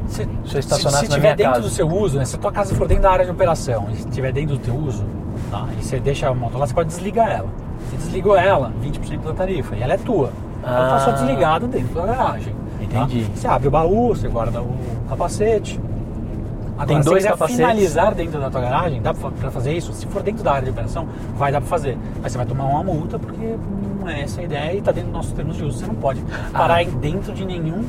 Se, 0.06 0.26
Se 0.44 0.56
eu 0.56 0.60
estacionasse 0.60 1.04
se 1.06 1.10
na 1.10 1.16
tiver 1.16 1.34
dentro 1.36 1.52
casa. 1.54 1.62
do 1.64 1.70
seu 1.70 1.86
uso, 1.88 2.18
né? 2.18 2.24
Se 2.24 2.36
a 2.36 2.38
tua 2.38 2.52
casa 2.52 2.74
for 2.74 2.86
dentro 2.88 3.02
da 3.04 3.10
área 3.10 3.24
de 3.24 3.30
operação 3.30 3.86
e 3.90 3.94
estiver 3.94 4.32
dentro 4.32 4.56
do 4.56 4.62
teu 4.62 4.74
uso, 4.74 5.04
tá? 5.50 5.66
e 5.78 5.82
você 5.84 5.98
deixa 6.00 6.28
a 6.28 6.34
moto 6.34 6.56
lá, 6.58 6.66
você 6.66 6.72
pode 6.74 6.88
desligar 6.88 7.30
ela. 7.30 7.48
Você 7.90 7.96
desligou 7.96 8.36
ela, 8.36 8.72
20% 8.80 9.22
da 9.24 9.34
tarifa, 9.34 9.76
e 9.76 9.82
ela 9.82 9.94
é 9.94 9.98
tua. 9.98 10.30
Ela 10.62 10.88
tá 10.90 10.98
só 11.00 11.10
Ah. 11.10 11.12
desligada 11.12 11.66
dentro 11.66 11.94
da 11.94 12.06
garagem. 12.06 12.54
Tá? 12.92 13.02
Entendi. 13.04 13.26
Você 13.34 13.46
abre 13.46 13.68
o 13.68 13.70
baú, 13.70 14.08
você 14.08 14.28
guarda 14.28 14.60
o 14.62 14.74
capacete. 15.08 15.80
Agora, 16.74 16.86
Tem 16.86 16.98
se 17.02 17.08
dois 17.08 17.16
quiser 17.18 17.30
capacetes? 17.30 17.56
finalizar 17.56 18.14
dentro 18.14 18.40
da 18.40 18.48
tua 18.50 18.60
garagem, 18.60 19.02
dá 19.02 19.12
pra 19.12 19.50
fazer 19.50 19.72
isso? 19.76 19.92
Se 19.92 20.06
for 20.06 20.22
dentro 20.22 20.44
da 20.44 20.52
área 20.52 20.64
de 20.66 20.70
operação, 20.70 21.08
vai 21.36 21.50
dar 21.50 21.60
pra 21.60 21.68
fazer. 21.68 21.98
Mas 22.22 22.30
você 22.30 22.38
vai 22.38 22.46
tomar 22.46 22.66
uma 22.66 22.84
multa 22.84 23.18
porque 23.18 23.56
não 24.00 24.08
é 24.08 24.20
essa 24.22 24.40
a 24.40 24.44
ideia 24.44 24.76
e 24.76 24.80
tá 24.80 24.92
dentro 24.92 25.08
dos 25.10 25.16
nossos 25.16 25.32
termos 25.32 25.56
de 25.56 25.64
uso. 25.64 25.78
Você 25.78 25.86
não 25.86 25.96
pode 25.96 26.22
parar 26.52 26.80
Ah. 26.80 26.84
dentro 26.84 27.32
de 27.34 27.44
nenhum 27.44 27.82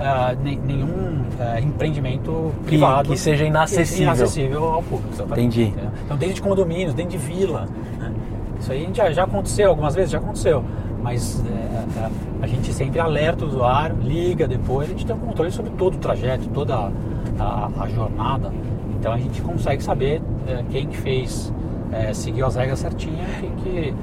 ah, 0.00 0.34
ne- 0.42 0.56
nenhum 0.56 1.22
ah, 1.38 1.60
empreendimento 1.60 2.50
privado 2.64 3.10
que 3.10 3.16
seja 3.18 3.44
inacessível. 3.44 4.04
inacessível 4.04 4.64
ao 4.64 4.82
público. 4.82 5.10
exatamente. 5.12 5.60
Entendi. 5.62 5.74
Então, 6.04 6.16
dentro 6.16 6.34
de 6.34 6.42
condomínios, 6.42 6.94
dentro 6.94 7.12
de 7.12 7.18
vila. 7.18 7.68
né? 8.00 8.10
Isso 8.58 8.72
aí 8.72 8.88
já, 8.92 9.12
já 9.12 9.24
aconteceu 9.24 9.68
algumas 9.68 9.94
vezes, 9.94 10.10
já 10.10 10.18
aconteceu. 10.18 10.64
Mas 11.04 11.44
é, 11.46 12.00
a, 12.00 12.10
a 12.44 12.46
gente 12.46 12.72
sempre 12.72 12.98
alerta 12.98 13.44
o 13.44 13.48
usuário, 13.48 13.94
liga 14.02 14.48
depois, 14.48 14.88
a 14.88 14.92
gente 14.92 15.04
tem 15.04 15.14
um 15.14 15.18
controle 15.18 15.50
sobre 15.52 15.70
todo 15.72 15.96
o 15.96 15.98
trajeto, 15.98 16.48
toda 16.48 16.74
a, 16.74 16.90
a- 17.38 17.70
a 17.82 17.88
jornada. 17.90 18.50
Então 18.98 19.12
a 19.12 19.18
gente 19.18 19.42
consegue 19.42 19.82
saber 19.84 20.22
é, 20.48 20.64
quem 20.70 20.86
que 20.88 20.96
fez, 20.96 21.52
é, 21.92 22.14
seguiu 22.14 22.46
as 22.46 22.56
regras 22.56 22.78
certinhas, 22.78 23.28
quem 23.38 23.50
que 23.62 23.94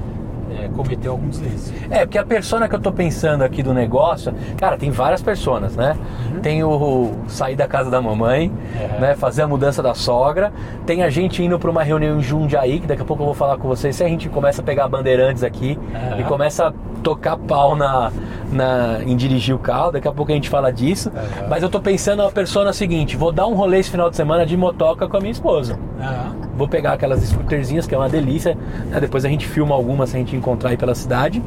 é, 0.59 0.67
cometeu 0.75 1.11
algum 1.13 1.27
deslize. 1.29 1.73
É, 1.89 1.99
porque 2.05 2.17
a 2.17 2.23
persona 2.25 2.67
que 2.67 2.75
eu 2.75 2.79
tô 2.79 2.91
pensando 2.91 3.43
aqui 3.43 3.61
do 3.63 3.73
negócio, 3.73 4.33
cara, 4.57 4.77
tem 4.77 4.89
várias 4.91 5.21
personas, 5.21 5.75
né? 5.75 5.95
Tem 6.41 6.63
o 6.63 7.11
sair 7.27 7.55
da 7.55 7.67
casa 7.67 7.89
da 7.89 8.01
mamãe, 8.01 8.51
É. 8.79 8.99
né? 8.99 9.15
Fazer 9.15 9.43
a 9.43 9.47
mudança 9.47 9.81
da 9.83 9.93
sogra. 9.93 10.51
Tem 10.85 11.03
a 11.03 11.09
gente 11.09 11.43
indo 11.43 11.57
pra 11.59 11.69
uma 11.69 11.83
reunião 11.83 12.17
em 12.17 12.21
Jundiaí, 12.21 12.79
que 12.79 12.87
daqui 12.87 13.01
a 13.01 13.05
pouco 13.05 13.21
eu 13.23 13.27
vou 13.27 13.35
falar 13.35 13.57
com 13.57 13.67
vocês. 13.67 13.95
Se 13.95 14.03
a 14.03 14.07
gente 14.07 14.29
começa 14.29 14.61
a 14.61 14.63
pegar 14.65 14.87
bandeirantes 14.87 15.43
aqui 15.43 15.77
É. 16.17 16.21
e 16.21 16.23
começa 16.23 16.67
a 16.67 16.73
tocar 17.03 17.35
pau 17.37 17.75
na, 17.75 18.11
na, 18.51 18.99
em 19.05 19.15
dirigir 19.15 19.55
o 19.55 19.59
carro, 19.59 19.91
daqui 19.91 20.07
a 20.07 20.11
pouco 20.11 20.31
a 20.31 20.35
gente 20.35 20.49
fala 20.49 20.71
disso. 20.71 21.11
É. 21.15 21.47
Mas 21.47 21.63
eu 21.63 21.69
tô 21.69 21.79
pensando 21.79 22.21
a 22.23 22.31
persona 22.31 22.71
seguinte: 22.73 23.15
vou 23.17 23.31
dar 23.31 23.47
um 23.47 23.53
rolê 23.53 23.79
esse 23.79 23.89
final 23.89 24.09
de 24.09 24.15
semana 24.15 24.45
de 24.45 24.55
motoca 24.57 25.07
com 25.07 25.17
a 25.17 25.19
minha 25.19 25.31
esposa. 25.31 25.77
É. 25.99 26.50
Vou 26.57 26.67
pegar 26.67 26.93
aquelas 26.93 27.21
scooterzinhas, 27.21 27.87
que 27.87 27.95
é 27.95 27.97
uma 27.97 28.09
delícia. 28.09 28.57
né? 28.89 28.99
Depois 28.99 29.25
a 29.25 29.29
gente 29.29 29.47
filma 29.47 29.73
algumas 29.75 30.09
se 30.09 30.15
a 30.15 30.19
gente 30.19 30.35
encontrar 30.35 30.69
aí 30.69 30.77
pela 30.77 30.93
cidade. 30.95 31.41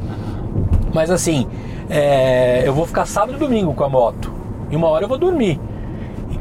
Mas 0.93 1.11
assim, 1.11 1.47
é, 1.89 2.67
eu 2.67 2.73
vou 2.73 2.85
ficar 2.85 3.05
sábado 3.05 3.35
e 3.35 3.39
domingo 3.39 3.73
com 3.73 3.83
a 3.83 3.89
moto. 3.89 4.33
E 4.69 4.75
uma 4.75 4.87
hora 4.87 5.05
eu 5.05 5.09
vou 5.09 5.17
dormir. 5.17 5.59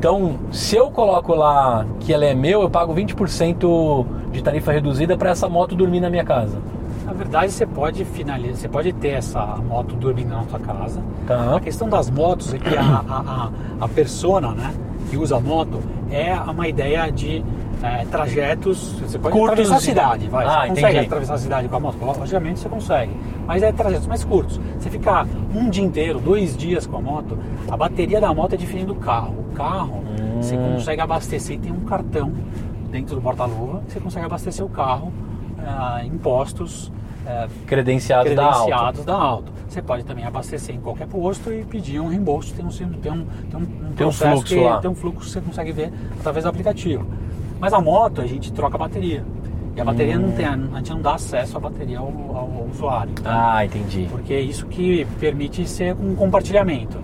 Então, 0.05 0.39
se 0.53 0.77
eu 0.77 0.91
coloco 0.91 1.35
lá 1.35 1.87
que 2.01 2.13
ela 2.13 2.27
é 2.27 2.35
meu, 2.35 2.61
eu 2.61 2.69
pago 2.69 2.95
20% 2.95 4.07
de 4.33 4.43
tarifa 4.43 4.71
reduzida 4.71 5.17
para 5.17 5.31
essa 5.31 5.49
moto 5.49 5.75
dormir 5.75 5.99
na 5.99 6.11
minha 6.11 6.23
casa. 6.23 6.59
Na 7.07 7.15
verdade, 7.15 7.51
você 7.51 7.65
pode 7.65 8.05
finalizar, 8.05 8.55
você 8.55 8.69
pode 8.69 8.93
ter 8.93 9.13
essa 9.13 9.41
moto 9.67 9.95
dormindo 9.95 10.29
na 10.29 10.43
sua 10.43 10.59
casa. 10.59 11.01
Tá? 11.27 11.57
A 11.57 11.61
questão 11.61 11.89
das 11.89 12.11
motos 12.11 12.53
é 12.53 12.59
que 12.59 12.77
a, 12.77 12.83
a, 12.83 13.21
a, 13.27 13.51
a 13.81 13.89
persona 13.89 14.51
né, 14.51 14.75
que 15.09 15.17
usa 15.17 15.39
a 15.39 15.41
moto 15.41 15.81
é 16.11 16.35
uma 16.35 16.69
ideia 16.69 17.11
de 17.11 17.43
é, 17.83 18.05
trajetos. 18.05 19.01
Você 19.01 19.19
pode 19.19 19.33
Curtos 19.33 19.53
atravessar 19.53 19.77
a 19.77 19.81
cidade, 19.81 20.29
vai. 20.29 20.45
Ah, 20.45 20.49
você 20.49 20.69
consegue 20.69 20.87
entendi. 20.87 21.07
atravessar 21.07 21.35
a 21.35 21.39
cidade 21.39 21.69
com 21.69 21.77
a 21.77 21.81
moto? 21.81 21.97
Logicamente 22.05 22.61
você 22.61 22.69
consegue. 22.69 23.13
Mas 23.47 23.63
é 23.63 23.73
trajetos 23.73 24.07
mais 24.07 24.25
curtos. 24.25 24.59
Você 24.79 24.89
ficar 24.91 25.27
um 25.55 25.69
dia 25.69 25.85
inteiro, 25.85 26.19
dois 26.19 26.57
dias 26.57 26.87
com 26.87 26.97
a 26.97 27.01
moto, 27.01 27.39
a 27.71 27.77
bateria 27.77 28.21
da 28.21 28.33
moto 28.33 28.55
é 28.55 28.57
diferente 28.57 28.87
do 28.87 28.95
carro. 28.95 29.35
O 29.51 29.55
carro 29.55 30.03
você 30.41 30.57
Hum. 30.57 30.75
consegue 30.75 31.01
abastecer 31.01 31.57
e 31.57 31.59
tem 31.59 31.73
um 31.73 31.81
cartão 31.81 32.33
dentro 32.91 33.15
do 33.17 33.21
porta-luva, 33.23 33.83
você 33.89 33.99
consegue 34.01 34.25
abastecer 34.27 34.65
o 34.65 34.69
carro 34.69 35.13
ah, 35.67 36.01
em 36.05 36.17
postos. 36.19 36.93
eh, 37.27 37.49
Credenciados, 37.67 38.35
da 38.35 38.45
Auto. 38.45 38.55
credenciados 38.65 39.05
da 39.07 39.15
Auto. 39.15 39.53
Você 39.67 39.81
pode 39.81 40.05
também 40.05 40.25
abastecer 40.27 40.75
em 40.75 40.79
qualquer 40.81 41.07
posto 41.07 41.51
e 41.53 41.65
pedir 41.65 41.99
um 41.99 42.09
reembolso. 42.09 42.53
Tem 42.55 42.65
um, 42.65 42.69
tem 42.69 42.87
um, 43.13 43.25
tem 43.51 43.61
um, 43.61 43.67
Tem 43.97 44.07
um 44.07 44.13
fluxo 44.13 44.45
que, 44.45 44.61
lá. 44.61 44.79
Tem 44.79 44.91
um 44.91 44.95
fluxo 44.95 45.21
que 45.21 45.31
você 45.31 45.41
consegue 45.41 45.73
ver 45.73 45.91
através 46.21 46.45
do 46.45 46.49
aplicativo. 46.51 47.07
Mas 47.59 47.73
a 47.73 47.81
moto 47.81 48.21
a 48.21 48.27
gente 48.27 48.53
troca 48.53 48.77
a 48.77 48.79
bateria. 48.79 49.25
E 49.77 49.81
a 49.81 49.85
bateria 49.85 50.19
não 50.19 50.31
tem, 50.33 50.47
a 50.47 50.57
gente 50.57 50.91
não 50.91 51.01
dá 51.01 51.15
acesso 51.15 51.57
à 51.57 51.61
bateria 51.61 51.99
ao, 51.99 52.07
ao 52.07 52.67
usuário. 52.71 53.13
Então, 53.19 53.33
Ah, 53.35 53.65
entendi. 53.65 54.07
porque 54.11 54.33
é 54.33 54.41
isso 54.41 54.67
que 54.67 55.05
permite 55.19 55.67
ser 55.69 55.95
um 55.97 56.15
compartilhamento. 56.15 56.97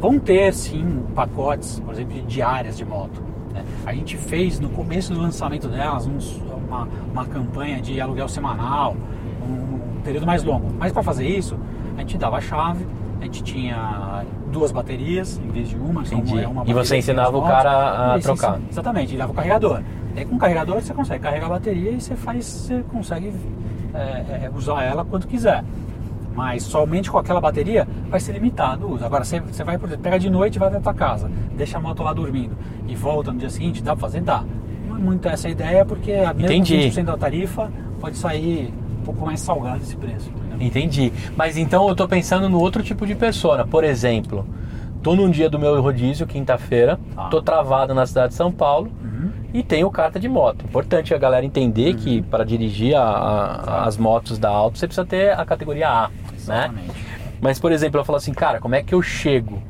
Vão 0.00 0.18
ter 0.18 0.52
sim 0.52 1.04
pacotes, 1.14 1.78
por 1.80 1.94
exemplo, 1.94 2.14
de 2.14 2.22
diárias 2.22 2.76
de 2.76 2.84
moto. 2.84 3.22
né? 3.54 3.64
A 3.86 3.92
gente 3.94 4.16
fez 4.16 4.58
no 4.60 4.68
começo 4.68 5.14
do 5.14 5.20
lançamento 5.20 5.68
delas 5.68 6.06
uns- 6.06 6.40
uma, 6.68 6.88
uma 7.12 7.24
campanha 7.26 7.80
de 7.80 8.00
aluguel 8.00 8.28
semanal, 8.28 8.96
um, 9.48 9.98
um 9.98 10.00
período 10.02 10.26
mais 10.26 10.42
longo. 10.42 10.66
Mas 10.78 10.92
para 10.92 11.02
fazer 11.04 11.26
isso, 11.28 11.56
a 11.96 12.00
gente 12.00 12.18
dava 12.18 12.36
a 12.36 12.40
chave, 12.40 12.84
a 13.20 13.24
gente 13.24 13.42
tinha 13.42 14.24
duas 14.52 14.72
baterias 14.72 15.40
em 15.42 15.48
vez 15.48 15.68
de 15.70 15.76
uma. 15.76 16.04
são- 16.04 16.18
Entendi. 16.18 16.42
é 16.42 16.48
uma 16.48 16.64
E 16.66 16.72
você 16.74 16.96
ensinava 16.98 17.38
o 17.38 17.42
cara 17.42 18.14
a 18.14 18.18
trocar. 18.18 18.58
Exatamente, 18.68 19.14
e 19.14 19.16
dava 19.16 19.32
o 19.32 19.34
carregador. 19.34 19.80
E 20.16 20.20
aí 20.20 20.24
com 20.24 20.38
carregador 20.38 20.80
você 20.80 20.94
consegue 20.94 21.22
carregar 21.22 21.46
a 21.46 21.50
bateria 21.50 21.90
e 21.90 22.00
você 22.00 22.16
faz, 22.16 22.44
você 22.46 22.82
consegue 22.90 23.32
é, 23.94 23.98
é, 24.46 24.50
usar 24.54 24.82
ela 24.82 25.04
quanto 25.04 25.28
quiser. 25.28 25.62
Mas 26.34 26.62
somente 26.64 27.10
com 27.10 27.18
aquela 27.18 27.40
bateria 27.40 27.86
vai 28.08 28.18
ser 28.20 28.32
limitado 28.32 28.86
o 28.86 28.94
uso. 28.94 29.04
Agora 29.04 29.24
você, 29.24 29.40
você 29.40 29.62
vai, 29.62 29.78
por 29.78 29.86
exemplo, 29.86 30.02
pega 30.02 30.18
de 30.18 30.28
noite 30.30 30.56
e 30.56 30.58
vai 30.58 30.68
até 30.68 30.78
a 30.78 30.80
tua 30.80 30.94
casa, 30.94 31.30
deixa 31.56 31.78
a 31.78 31.80
moto 31.80 32.02
lá 32.02 32.12
dormindo 32.12 32.56
e 32.88 32.94
volta 32.94 33.32
no 33.32 33.38
dia 33.38 33.50
seguinte, 33.50 33.82
dá 33.82 33.92
pra 33.94 34.02
fazer? 34.02 34.20
Dá. 34.22 34.42
Não 34.88 34.96
é 34.96 34.98
muito 34.98 35.28
essa 35.28 35.48
a 35.48 35.50
ideia 35.50 35.84
porque 35.84 36.12
a 36.12 36.32
mesmo 36.32 36.46
Entendi. 36.52 36.76
20% 36.90 37.04
da 37.04 37.16
tarifa 37.16 37.70
pode 38.00 38.16
sair 38.16 38.72
um 39.00 39.04
pouco 39.04 39.24
mais 39.24 39.40
salgado 39.40 39.82
esse 39.82 39.96
preço. 39.96 40.30
Entendi. 40.58 41.12
Mas 41.36 41.56
então 41.58 41.86
eu 41.88 41.94
tô 41.94 42.08
pensando 42.08 42.48
no 42.48 42.58
outro 42.58 42.82
tipo 42.82 43.06
de 43.06 43.14
persona. 43.14 43.66
Por 43.66 43.84
exemplo, 43.84 44.46
tô 45.02 45.14
num 45.14 45.30
dia 45.30 45.48
do 45.50 45.58
meu 45.58 45.80
rodízio, 45.82 46.26
quinta-feira, 46.26 46.98
Tá. 47.14 47.28
tô 47.28 47.40
travado 47.42 47.92
na 47.94 48.06
cidade 48.06 48.28
de 48.30 48.34
São 48.34 48.50
Paulo 48.50 48.90
Uhum. 49.02 49.30
E 49.58 49.62
tenho 49.62 49.90
carta 49.90 50.20
de 50.20 50.28
moto. 50.28 50.64
Importante 50.64 51.14
a 51.14 51.18
galera 51.18 51.44
entender 51.46 51.94
que 51.94 52.20
para 52.22 52.44
dirigir 52.44 52.94
a- 52.94 53.00
a- 53.02 53.84
as 53.86 53.96
motos 53.96 54.38
da 54.38 54.50
Auto 54.50 54.76
você 54.78 54.86
precisa 54.86 55.06
ter 55.06 55.30
a 55.32 55.44
categoria 55.46 55.88
A, 55.88 56.08
né? 56.08 56.14
Exatamente. 56.36 56.92
Mas, 57.40 57.58
por 57.58 57.72
exemplo, 57.72 57.98
eu 58.00 58.04
falo 58.04 58.16
assim, 58.18 58.32
cara, 58.34 58.60
como 58.60 58.74
é 58.74 58.82
que 58.82 58.94
eu 58.94 59.00
chego 59.02 59.62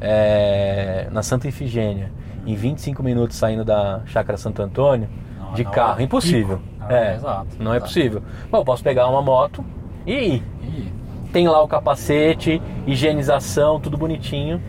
é, 0.00 1.08
na 1.10 1.22
Santa 1.22 1.48
Ifigênia 1.48 2.10
em 2.46 2.54
25 2.54 3.02
minutos 3.02 3.36
saindo 3.36 3.64
da 3.64 4.00
Chácara 4.06 4.38
Santo 4.38 4.62
Antônio 4.62 5.08
Não, 5.38 5.52
de 5.54 5.64
não, 5.64 5.70
carro? 5.70 6.00
é 6.00 6.04
Impossível. 6.04 6.60
Ah, 6.80 6.92
É, 6.94 7.14
exato, 7.16 7.46
não 7.58 7.72
é 7.72 7.76
exato. 7.76 7.92
possível. 7.92 8.22
Bom, 8.50 8.58
eu 8.58 8.64
posso 8.64 8.82
pegar 8.82 9.08
uma 9.08 9.20
moto 9.20 9.64
e 10.06 10.12
ir. 10.12 10.42
E 10.62 10.92
Tem 11.32 11.46
lá 11.48 11.62
o 11.62 11.68
capacete, 11.68 12.62
higienização, 12.86 13.78
tudo 13.78 13.98
bonitinho 13.98 14.62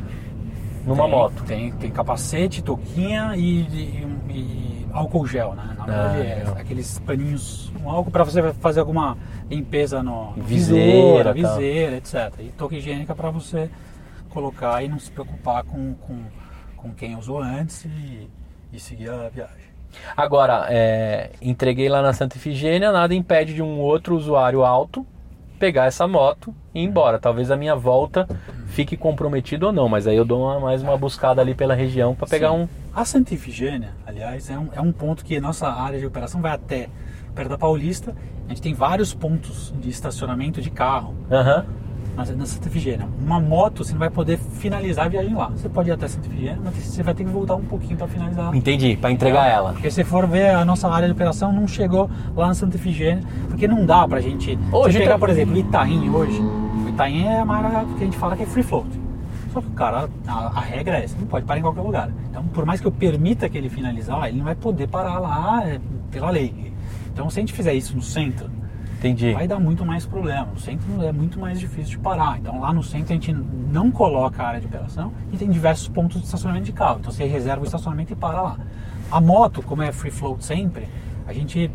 numa 0.86 1.04
tem, 1.04 1.12
moto. 1.12 1.44
Tem, 1.44 1.72
tem 1.74 1.92
capacete, 1.92 2.62
touquinha 2.64 3.34
e, 3.36 3.62
e- 3.62 4.08
e 4.29 4.86
álcool 4.93 5.25
gel, 5.27 5.53
né? 5.53 5.75
Na 5.77 5.86
verdade, 5.86 6.17
Ah, 6.17 6.24
é 6.25 6.36
legal. 6.36 6.55
aqueles 6.57 7.00
paninhos, 7.00 7.71
um 7.83 7.89
álcool 7.89 8.12
para 8.12 8.24
você 8.24 8.53
fazer 8.53 8.79
alguma 8.79 9.17
limpeza 9.50 10.01
no 10.03 10.33
Viseira, 10.38 11.33
visor, 11.33 11.50
tal. 11.50 11.57
viseira, 11.59 11.98
etc. 11.98 12.33
E 12.39 12.50
touca 12.57 12.75
higiênica 12.75 13.15
para 13.15 13.29
você 13.31 13.69
colocar 14.29 14.83
e 14.83 14.88
não 14.88 15.00
se 15.00 15.09
preocupar 15.12 15.63
com, 15.63 15.93
com, 15.95 16.19
com 16.77 16.91
quem 16.93 17.15
usou 17.15 17.41
antes 17.41 17.86
e, 17.86 18.27
e 18.71 18.79
seguir 18.79 19.09
a 19.09 19.29
viagem. 19.29 19.69
Agora, 20.15 20.67
é, 20.69 21.31
entreguei 21.41 21.89
lá 21.89 22.01
na 22.01 22.13
Santa 22.13 22.38
Ifigênia, 22.38 22.91
nada 22.91 23.13
impede 23.15 23.55
de 23.55 23.62
um 23.63 23.79
outro 23.79 24.15
usuário 24.15 24.63
alto 24.63 25.05
pegar 25.57 25.86
essa 25.88 26.07
moto 26.07 26.53
e 26.74 26.79
ir 26.79 26.83
embora. 26.86 27.19
Talvez 27.19 27.50
a 27.51 27.57
minha 27.57 27.75
volta 27.75 28.27
fique 28.67 28.95
comprometido 28.95 29.65
ou 29.65 29.74
não, 29.74 29.89
mas 29.89 30.05
aí 30.07 30.15
eu 30.15 30.24
dou 30.24 30.41
uma- 30.43 30.59
mais 30.59 30.81
uma 30.83 30.95
buscada 30.98 31.41
ali 31.41 31.53
pela 31.55 31.74
região 31.74 32.13
para 32.15 32.27
pegar 32.27 32.51
Sim. 32.51 32.55
um. 32.59 32.67
A 32.93 33.05
Santa 33.05 33.34
Ifigênia, 33.34 33.91
aliás, 34.05 34.50
é 34.50 34.58
um, 34.58 34.67
é 34.74 34.81
um 34.81 34.91
ponto 34.91 35.24
que 35.24 35.38
a 35.38 35.41
nossa 35.41 35.67
área 35.69 36.00
de 36.00 36.05
operação 36.05 36.41
vai 36.41 36.51
até 36.51 36.89
perto 37.36 37.50
da 37.50 37.58
Paulista. 37.58 38.15
A 38.46 38.50
gente 38.50 38.62
tem 38.62 38.74
vários 38.74 39.13
pontos 39.13 39.74
de 39.79 39.89
estacionamento 39.89 40.60
de 40.60 40.72
carro 40.72 41.13
Aham. 41.31 41.65
na, 42.17 42.25
na 42.25 42.46
Santa 42.48 42.67
Ifigênia. 42.67 43.08
Uma 43.24 43.39
moto, 43.39 43.86
você 43.86 43.91
não 43.91 44.00
vai 44.00 44.10
poder 44.10 44.38
finalizar 44.38 45.05
a 45.05 45.10
viagem 45.10 45.36
lá. 45.36 45.50
Você 45.50 45.69
pode 45.69 45.89
ir 45.89 45.93
até 45.93 46.08
Santa 46.08 46.27
Ifigênia, 46.27 46.60
mas 46.63 46.74
você 46.74 47.03
vai 47.03 47.13
ter 47.13 47.24
que 47.24 47.29
voltar 47.29 47.55
um 47.55 47.63
pouquinho 47.63 47.96
para 47.96 48.08
finalizar. 48.08 48.53
Entendi, 48.55 48.98
para 48.98 49.12
entregar 49.12 49.48
ela. 49.48 49.72
Porque 49.74 49.91
se 49.91 50.03
for 50.03 50.27
ver, 50.27 50.50
a 50.50 50.65
nossa 50.65 50.89
área 50.89 51.08
de 51.08 51.13
operação 51.13 51.53
não 51.53 51.67
chegou 51.67 52.10
lá 52.36 52.48
na 52.48 52.53
Santa 52.55 52.75
Ifigênia, 52.75 53.24
porque 53.48 53.67
não 53.67 53.86
dá 53.86 54.08
pra 54.08 54.19
gente... 54.19 54.58
Hoje 54.72 54.93
você 54.93 55.00
pegar, 55.00 55.13
tá- 55.13 55.19
por 55.19 55.29
exemplo, 55.29 55.55
Itaim 55.55 56.10
hoje, 56.10 56.41
o 56.41 56.89
Itaim 56.89 57.27
é 57.27 57.43
uma 57.43 57.58
área 57.58 57.86
que 57.86 58.01
a 58.03 58.05
gente 58.05 58.17
fala 58.17 58.36
que 58.36 58.43
é 58.43 58.46
free 58.48 58.63
float. 58.63 58.89
Só 59.51 59.62
que 59.62 59.68
o 59.68 59.72
cara, 59.72 60.10
a, 60.27 60.34
a 60.48 60.60
regra 60.62 60.98
é 61.00 61.03
essa, 61.03 61.18
não 61.18 61.25
pode 61.27 61.46
parar 61.46 61.60
em 61.60 61.63
qualquer 61.63 61.82
lugar. 61.82 62.12
Então, 62.29 62.44
por 62.46 62.65
mais 62.65 62.79
que 62.79 62.88
eu 62.88 62.91
permita 62.91 63.50
que 63.50 63.58
ele 63.58 63.70
finalizar, 63.70 64.27
ele 64.27 64.38
não 64.38 64.46
vai 64.46 64.56
poder 64.56 64.88
parar 64.88 65.20
lá 65.20 65.63
é, 65.68 65.79
pela 66.12 66.29
lei. 66.29 66.74
Então, 67.12 67.29
se 67.29 67.39
a 67.39 67.41
gente 67.41 67.53
fizer 67.53 67.74
isso 67.74 67.96
no 67.96 68.01
centro, 68.01 68.50
Entendi. 69.00 69.34
vai 69.34 69.48
dar 69.48 69.60
muito 69.60 69.86
mais 69.86 70.06
problema. 70.06 70.48
No 70.53 70.60
centro 70.60 71.01
é 71.01 71.12
muito 71.12 71.39
mais 71.39 71.60
difícil 71.60 71.91
de 71.91 72.00
parar. 72.00 72.38
Então 72.38 72.60
lá 72.60 72.74
no 72.74 72.84
centro 72.84 73.12
a 73.12 73.15
gente 73.15 73.32
não 73.34 73.89
coloca 73.89 74.44
a 74.44 74.48
área 74.50 74.60
de 74.60 74.65
operação 74.68 75.13
e 75.32 75.38
tem 75.38 75.50
diversos 75.50 75.88
pontos 75.88 76.20
de 76.20 76.25
estacionamento 76.25 76.65
de 76.65 76.74
carro. 76.74 76.98
Então 77.00 77.12
você 77.12 77.24
reserva 77.25 77.62
o 77.62 77.65
estacionamento 77.65 78.12
e 78.12 78.15
para 78.15 78.41
lá. 78.41 78.58
A 79.10 79.22
moto, 79.22 79.62
como 79.63 79.82
é 79.82 79.91
free 79.94 80.12
float 80.12 80.44
sempre, 80.44 80.88
a 81.25 81.32
gente 81.32 81.72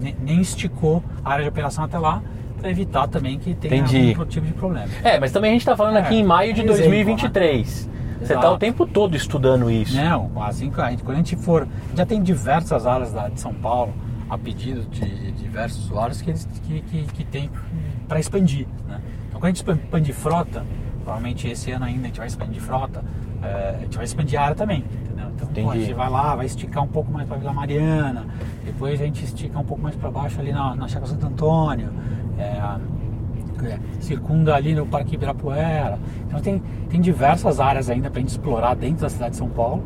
ne- 0.00 0.16
nem 0.22 0.40
esticou 0.40 1.04
a 1.22 1.32
área 1.32 1.44
de 1.44 1.50
operação 1.50 1.84
até 1.84 1.98
lá 1.98 2.22
para 2.58 2.70
evitar 2.70 3.08
também 3.08 3.38
que 3.38 3.54
tenha 3.54 3.76
Entendi. 3.76 4.10
algum 4.10 4.24
tipo 4.26 4.46
de 4.46 4.52
problema. 4.52 4.88
É, 5.02 5.18
mas 5.18 5.32
também 5.32 5.50
a 5.50 5.52
gente 5.52 5.62
está 5.62 5.76
falando 5.76 5.96
É, 5.96 6.00
aqui 6.00 6.16
em 6.16 6.24
maio 6.24 6.52
de 6.52 6.60
exemplo, 6.60 6.76
2023. 6.76 7.88
Você 8.20 8.34
está 8.34 8.50
o 8.50 8.58
tempo 8.58 8.86
todo 8.86 9.16
estudando 9.16 9.70
isso. 9.70 9.96
Não, 9.96 10.30
assim 10.42 10.70
que 10.70 10.80
a 10.80 10.90
gente, 10.90 11.02
quando 11.02 11.14
a 11.14 11.18
gente 11.18 11.36
for. 11.36 11.66
Já 11.94 12.04
tem 12.04 12.22
diversas 12.22 12.86
áreas 12.86 13.12
da, 13.12 13.28
de 13.28 13.40
São 13.40 13.54
Paulo 13.54 13.94
a 14.28 14.36
pedido 14.36 14.82
de 14.90 15.32
diversos 15.32 15.84
usuários 15.84 16.20
que 16.20 16.30
eles 16.30 16.46
que, 16.66 16.82
que, 16.82 17.02
que 17.04 17.24
tem 17.24 17.50
para 18.06 18.20
expandir. 18.20 18.66
Né? 18.86 19.00
Então 19.28 19.40
quando 19.40 19.44
a 19.44 19.48
gente 19.48 19.66
expandir 19.66 20.14
frota, 20.14 20.64
provavelmente 21.02 21.48
esse 21.48 21.70
ano 21.70 21.84
ainda 21.84 22.02
a 22.02 22.06
gente 22.06 22.18
vai 22.18 22.26
expandir 22.26 22.60
frota, 22.60 23.02
é, 23.42 23.76
a 23.78 23.80
gente 23.82 23.96
vai 23.96 24.04
expandir 24.04 24.38
a 24.38 24.44
área 24.44 24.56
também. 24.56 24.84
Entendeu? 25.04 25.30
Então 25.34 25.64
pô, 25.64 25.70
a 25.70 25.76
gente 25.76 25.94
vai 25.94 26.10
lá, 26.10 26.34
vai 26.34 26.46
esticar 26.46 26.82
um 26.82 26.88
pouco 26.88 27.10
mais 27.10 27.26
para 27.26 27.38
Vila 27.38 27.52
Mariana, 27.52 28.26
depois 28.64 29.00
a 29.00 29.04
gente 29.04 29.24
estica 29.24 29.58
um 29.58 29.64
pouco 29.64 29.82
mais 29.82 29.96
para 29.96 30.10
baixo 30.10 30.38
ali 30.40 30.52
na, 30.52 30.74
na 30.74 30.88
Chácara 30.88 31.06
Santo 31.06 31.26
Antônio. 31.26 31.88
É, 32.38 32.78
é, 33.66 33.78
circunda 34.00 34.54
ali 34.54 34.74
no 34.74 34.86
Parque 34.86 35.14
Ibirapuera. 35.14 35.98
Então 36.26 36.40
tem, 36.40 36.62
tem 36.88 37.00
diversas 37.00 37.60
áreas 37.60 37.90
ainda 37.90 38.10
para 38.10 38.18
a 38.18 38.20
gente 38.20 38.30
explorar 38.30 38.74
dentro 38.74 39.02
da 39.02 39.08
cidade 39.08 39.32
de 39.32 39.36
São 39.36 39.48
Paulo. 39.48 39.82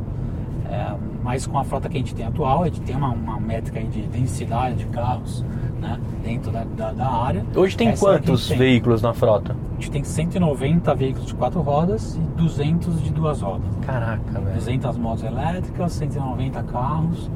É, 0.70 0.94
mas 1.22 1.46
com 1.46 1.58
a 1.58 1.64
frota 1.64 1.88
que 1.88 1.96
a 1.96 2.00
gente 2.00 2.14
tem 2.14 2.26
atual, 2.26 2.62
a 2.62 2.66
gente 2.66 2.80
tem 2.80 2.96
uma, 2.96 3.10
uma 3.10 3.38
métrica 3.38 3.80
de 3.80 4.02
densidade 4.02 4.76
de 4.76 4.86
carros 4.86 5.44
né, 5.80 5.98
dentro 6.22 6.50
da, 6.50 6.64
da, 6.64 6.92
da 6.92 7.06
área. 7.06 7.44
Hoje 7.54 7.76
tem 7.76 7.88
Essa 7.88 8.04
é 8.04 8.18
quantos 8.18 8.48
tem. 8.48 8.58
veículos 8.58 9.02
na 9.02 9.12
frota? 9.12 9.54
A 9.72 9.74
gente 9.74 9.90
tem 9.90 10.04
190 10.04 10.94
veículos 10.94 11.26
de 11.26 11.34
quatro 11.34 11.60
rodas 11.60 12.16
e 12.16 12.20
200 12.36 13.02
de 13.02 13.12
duas 13.12 13.40
rodas. 13.40 13.66
Caraca, 13.84 14.40
velho. 14.40 14.54
200 14.54 14.96
motos 14.96 15.24
elétricas, 15.24 15.92
190 15.92 16.62
carros, 16.64 17.30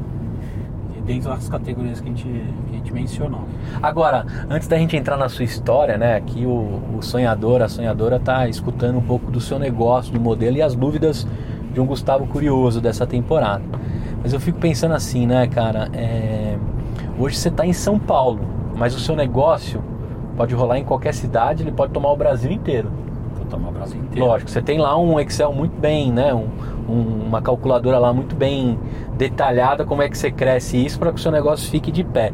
dentro 1.06 1.30
das 1.30 1.48
categorias 1.48 2.00
que 2.00 2.08
a 2.08 2.10
gente, 2.10 2.24
que 2.24 2.72
a 2.74 2.76
gente 2.76 2.92
mencionou. 2.92 3.42
Agora, 3.82 4.26
antes 4.50 4.66
da 4.68 4.76
gente 4.76 4.96
entrar 4.96 5.16
na 5.16 5.28
sua 5.28 5.44
história, 5.44 5.96
né? 5.96 6.16
Aqui 6.16 6.44
o, 6.44 6.80
o 6.98 7.02
sonhador, 7.02 7.62
a 7.62 7.68
sonhadora 7.68 8.18
tá 8.18 8.48
escutando 8.48 8.98
um 8.98 9.02
pouco 9.02 9.30
do 9.30 9.40
seu 9.40 9.58
negócio, 9.58 10.12
do 10.12 10.20
modelo 10.20 10.56
e 10.56 10.62
as 10.62 10.74
dúvidas 10.74 11.26
de 11.72 11.80
um 11.80 11.86
Gustavo 11.86 12.26
curioso 12.26 12.80
dessa 12.80 13.06
temporada. 13.06 13.62
Mas 14.22 14.32
eu 14.32 14.40
fico 14.40 14.58
pensando 14.58 14.94
assim, 14.94 15.26
né, 15.26 15.46
cara? 15.46 15.88
é, 15.92 16.56
Hoje 17.18 17.36
você 17.36 17.48
está 17.48 17.64
em 17.66 17.72
São 17.72 17.98
Paulo, 17.98 18.40
mas 18.76 18.94
o 18.94 18.98
seu 19.00 19.14
negócio 19.16 19.82
pode 20.36 20.54
rolar 20.54 20.78
em 20.78 20.84
qualquer 20.84 21.14
cidade, 21.14 21.62
ele 21.62 21.72
pode 21.72 21.92
tomar 21.92 22.10
o 22.10 22.16
Brasil 22.16 22.50
inteiro. 22.50 22.90
Vou 23.36 23.46
tomar 23.46 23.68
o 23.68 23.72
Brasil 23.72 23.98
inteiro. 24.00 24.26
Lógico, 24.26 24.50
você 24.50 24.60
tem 24.60 24.78
lá 24.78 24.98
um 24.98 25.18
Excel 25.20 25.52
muito 25.52 25.78
bem, 25.80 26.12
né? 26.12 26.34
Um- 26.34 26.48
um- 26.88 27.26
uma 27.26 27.40
calculadora 27.40 27.98
lá 27.98 28.12
muito 28.12 28.34
bem 28.36 28.78
detalhada 29.16 29.84
como 29.84 30.02
é 30.02 30.08
que 30.08 30.16
você 30.16 30.30
cresce 30.30 30.84
isso 30.84 30.98
para 30.98 31.10
que 31.10 31.18
o 31.18 31.22
seu 31.22 31.32
negócio 31.32 31.70
fique 31.70 31.90
de 31.90 32.04
pé. 32.04 32.32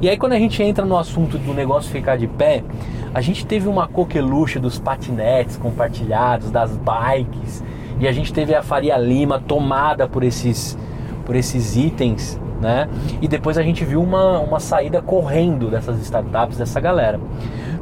E 0.00 0.08
aí 0.08 0.16
quando 0.16 0.32
a 0.32 0.38
gente 0.38 0.62
entra 0.62 0.84
no 0.84 0.96
assunto 0.96 1.38
do 1.38 1.52
negócio 1.52 1.90
ficar 1.90 2.16
de 2.16 2.26
pé, 2.26 2.64
a 3.12 3.20
gente 3.20 3.46
teve 3.46 3.68
uma 3.68 3.86
coqueluche 3.86 4.58
dos 4.58 4.78
patinetes 4.78 5.56
compartilhados, 5.56 6.50
das 6.50 6.76
bikes, 6.76 7.62
e 8.00 8.08
a 8.08 8.12
gente 8.12 8.32
teve 8.32 8.54
a 8.54 8.62
Faria 8.62 8.96
Lima 8.96 9.38
tomada 9.38 10.08
por 10.08 10.24
esses, 10.24 10.76
por 11.24 11.36
esses 11.36 11.76
itens, 11.76 12.40
né? 12.60 12.88
E 13.22 13.28
depois 13.28 13.56
a 13.56 13.62
gente 13.62 13.84
viu 13.84 14.02
uma, 14.02 14.40
uma 14.40 14.58
saída 14.58 15.00
correndo 15.00 15.70
dessas 15.70 16.00
startups, 16.00 16.58
dessa 16.58 16.80
galera. 16.80 17.20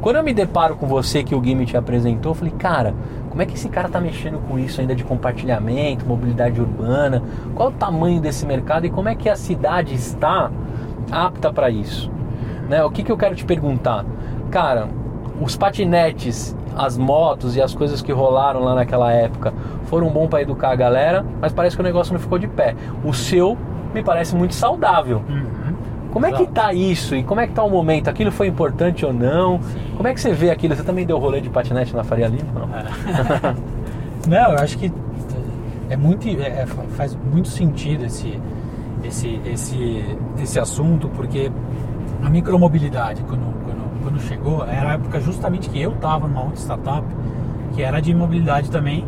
Quando 0.01 0.17
eu 0.17 0.23
me 0.23 0.33
deparo 0.33 0.75
com 0.75 0.85
você 0.85 1.23
que 1.23 1.33
o 1.33 1.39
Gui 1.39 1.55
me 1.55 1.65
te 1.65 1.77
apresentou, 1.77 2.31
eu 2.31 2.35
falei, 2.35 2.53
cara, 2.57 2.93
como 3.33 3.41
é 3.41 3.47
que 3.47 3.55
esse 3.55 3.67
cara 3.67 3.89
tá 3.89 3.99
mexendo 3.99 4.37
com 4.47 4.59
isso 4.59 4.79
ainda 4.79 4.93
de 4.93 5.03
compartilhamento, 5.03 6.05
mobilidade 6.05 6.61
urbana? 6.61 7.23
Qual 7.55 7.69
o 7.69 7.71
tamanho 7.71 8.21
desse 8.21 8.45
mercado 8.45 8.85
e 8.85 8.91
como 8.91 9.09
é 9.09 9.15
que 9.15 9.27
a 9.27 9.35
cidade 9.35 9.95
está 9.95 10.51
apta 11.11 11.51
para 11.51 11.67
isso? 11.71 12.11
Né? 12.69 12.83
O 12.83 12.91
que, 12.91 13.01
que 13.01 13.11
eu 13.11 13.17
quero 13.17 13.33
te 13.33 13.43
perguntar? 13.43 14.05
Cara, 14.51 14.87
os 15.41 15.57
patinetes, 15.57 16.55
as 16.77 16.95
motos 16.95 17.55
e 17.55 17.61
as 17.61 17.73
coisas 17.73 18.03
que 18.03 18.11
rolaram 18.11 18.59
lá 18.59 18.75
naquela 18.75 19.11
época 19.11 19.51
foram 19.85 20.11
bom 20.11 20.27
para 20.27 20.43
educar 20.43 20.69
a 20.69 20.75
galera, 20.75 21.25
mas 21.41 21.51
parece 21.51 21.75
que 21.75 21.81
o 21.81 21.83
negócio 21.83 22.13
não 22.13 22.19
ficou 22.19 22.37
de 22.37 22.47
pé. 22.47 22.75
O 23.03 23.15
seu 23.15 23.57
me 23.95 24.03
parece 24.03 24.35
muito 24.35 24.53
saudável. 24.53 25.23
Uhum. 25.27 25.72
Como 26.13 26.25
é 26.27 26.29
que 26.31 26.43
Exato. 26.43 26.51
tá 26.53 26.71
isso 26.73 27.15
e 27.15 27.23
como 27.23 27.41
é 27.41 27.47
que 27.47 27.53
tá 27.53 27.63
o 27.63 27.69
momento? 27.71 28.07
Aquilo 28.07 28.31
foi 28.31 28.45
importante 28.47 29.03
ou 29.03 29.11
não? 29.11 29.59
Como 29.97 30.07
é 30.07 30.13
que 30.13 30.21
você 30.21 30.31
vê 30.31 30.51
aquilo? 30.51 30.75
Você 30.75 30.83
também 30.83 31.05
deu 31.07 31.17
rolê 31.17 31.41
de 31.41 31.49
patinete 31.49 31.95
na 31.95 32.03
Faria 32.03 32.27
Lima? 32.27 32.43
Não? 32.53 32.69
É. 32.77 33.55
Não, 34.29 34.51
eu 34.53 34.59
acho 34.59 34.77
que 34.77 34.89
é 35.89 35.97
muito, 35.97 36.27
é- 36.27 36.61
é- 36.61 36.65
faz 36.95 37.17
muito 37.31 37.49
sentido 37.49 38.05
esse, 38.05 38.39
esse, 39.03 39.41
esse, 39.45 40.05
esse 40.41 40.59
assunto, 40.59 41.09
porque 41.09 41.51
a 42.23 42.29
micromobilidade, 42.29 43.21
quando, 43.23 43.41
quando, 43.65 44.03
quando 44.03 44.21
chegou, 44.21 44.63
era 44.65 44.91
a 44.91 44.93
época 44.93 45.19
justamente 45.19 45.69
que 45.69 45.81
eu 45.81 45.91
estava 45.91 46.27
numa 46.27 46.41
outra 46.43 46.57
startup, 46.59 47.05
que 47.73 47.81
era 47.81 47.99
de 47.99 48.13
mobilidade 48.13 48.69
também, 48.71 49.03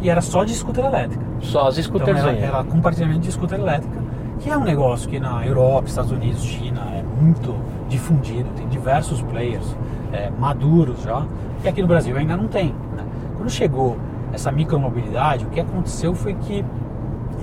e 0.00 0.08
era 0.08 0.20
só 0.22 0.44
de 0.44 0.54
scooter 0.54 0.84
elétrica. 0.86 1.22
Só 1.40 1.68
as 1.68 1.76
Então 1.78 1.98
scooters 1.98 2.18
era, 2.20 2.30
aí. 2.30 2.42
era 2.42 2.64
compartilhamento 2.64 3.20
de 3.20 3.32
scooter 3.32 3.58
elétrica, 3.58 3.98
que 4.40 4.50
é 4.50 4.56
um 4.56 4.64
negócio 4.64 5.08
que 5.08 5.18
na 5.18 5.46
Europa, 5.46 5.88
Estados 5.88 6.10
Unidos, 6.10 6.42
China 6.42 6.80
é 6.92 7.02
muito 7.02 7.54
difundido, 7.88 8.48
tem 8.56 8.68
diversos 8.68 9.22
players 9.22 9.76
é, 10.12 10.30
maduros 10.38 11.02
já, 11.02 11.24
e 11.64 11.68
aqui 11.68 11.80
no 11.80 11.88
Brasil 11.88 12.16
ainda 12.16 12.36
não 12.36 12.48
tem. 12.48 12.74
né? 12.96 13.04
Quando 13.36 13.50
chegou 13.50 13.96
essa 14.32 14.50
micromobilidade, 14.50 15.44
o 15.44 15.48
que 15.48 15.60
aconteceu 15.60 16.14
foi 16.14 16.34
que 16.34 16.64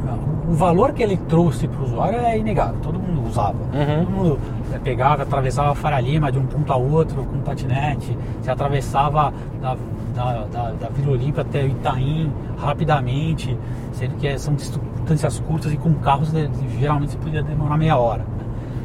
ah, 0.07 0.17
o 0.49 0.53
valor 0.53 0.93
que 0.93 1.01
ele 1.01 1.17
trouxe 1.17 1.67
para 1.67 1.79
o 1.79 1.83
usuário 1.83 2.19
é 2.19 2.37
inegável, 2.37 2.79
todo 2.81 2.99
mundo 2.99 3.27
usava. 3.27 3.57
Uhum. 3.57 4.05
Todo 4.05 4.11
mundo 4.11 4.39
é, 4.73 4.79
pegava, 4.79 5.23
atravessava 5.23 5.71
a 5.71 5.75
Faria 5.75 5.99
Lima 6.01 6.31
de 6.31 6.37
um 6.39 6.45
ponto 6.45 6.71
a 6.71 6.75
outro 6.75 7.23
com 7.23 7.39
patinete, 7.39 8.17
se 8.41 8.49
atravessava 8.49 9.33
da, 9.61 9.77
da, 10.15 10.45
da, 10.45 10.71
da 10.71 10.89
Vila 10.89 11.13
Olímpia 11.13 11.41
até 11.41 11.63
o 11.63 11.67
Itaim 11.67 12.31
rapidamente, 12.57 13.57
sendo 13.93 14.15
que 14.17 14.37
são 14.37 14.55
distâncias 15.01 15.39
curtas 15.39 15.71
e 15.73 15.77
com 15.77 15.93
carros 15.95 16.31
geralmente 16.79 17.17
podia 17.17 17.43
demorar 17.43 17.77
meia 17.77 17.97
hora. 17.97 18.25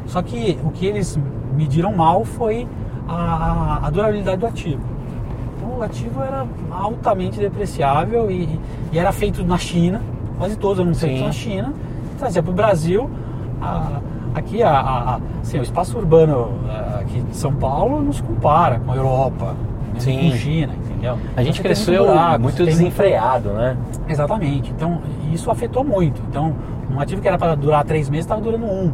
Só 0.05 0.21
que 0.21 0.57
o 0.63 0.69
que 0.71 0.85
eles 0.85 1.19
mediram 1.55 1.93
mal 1.95 2.23
foi 2.25 2.67
a, 3.07 3.79
a 3.83 3.89
durabilidade 3.89 4.37
do 4.37 4.47
ativo. 4.47 4.81
Então 5.57 5.77
o 5.79 5.83
ativo 5.83 6.21
era 6.21 6.45
altamente 6.71 7.39
depreciável 7.39 8.29
e, 8.31 8.59
e 8.91 8.99
era 8.99 9.11
feito 9.11 9.43
na 9.45 9.57
China, 9.57 10.01
quase 10.37 10.55
todos 10.57 10.79
eram 10.79 10.93
feitos 10.93 11.21
na 11.21 11.31
China, 11.31 11.73
trazia 12.19 12.41
para 12.43 12.51
o 12.51 12.55
Brasil. 12.55 13.09
a- 13.61 13.99
aqui 14.35 14.61
a, 14.61 14.69
a- 14.71 15.19
assim, 15.41 15.57
o 15.57 15.63
espaço 15.63 15.97
urbano 15.97 16.49
aqui 16.99 17.21
de 17.21 17.35
São 17.35 17.53
Paulo 17.55 18.03
não 18.03 18.13
se 18.13 18.21
compara 18.21 18.79
com 18.79 18.91
a 18.91 18.95
Europa, 18.95 19.55
mesmo 20.05 20.21
Sim. 20.21 20.31
com 20.31 20.37
China, 20.37 20.73
entendeu? 20.85 21.17
A 21.35 21.43
gente 21.43 21.61
cresceu 21.61 22.05
buraco, 22.05 22.41
muito 22.43 22.53
você 22.57 22.63
tem 22.63 22.73
desenfreado, 22.73 23.49
né? 23.49 23.77
Exatamente. 24.07 24.71
Então 24.75 25.01
isso 25.33 25.49
afetou 25.51 25.83
muito. 25.83 26.21
Então 26.29 26.55
um 26.91 26.99
ativo 26.99 27.21
que 27.21 27.27
era 27.27 27.37
para 27.37 27.55
durar 27.55 27.83
três 27.83 28.09
meses 28.09 28.25
estava 28.25 28.41
durando 28.41 28.65
um. 28.65 28.91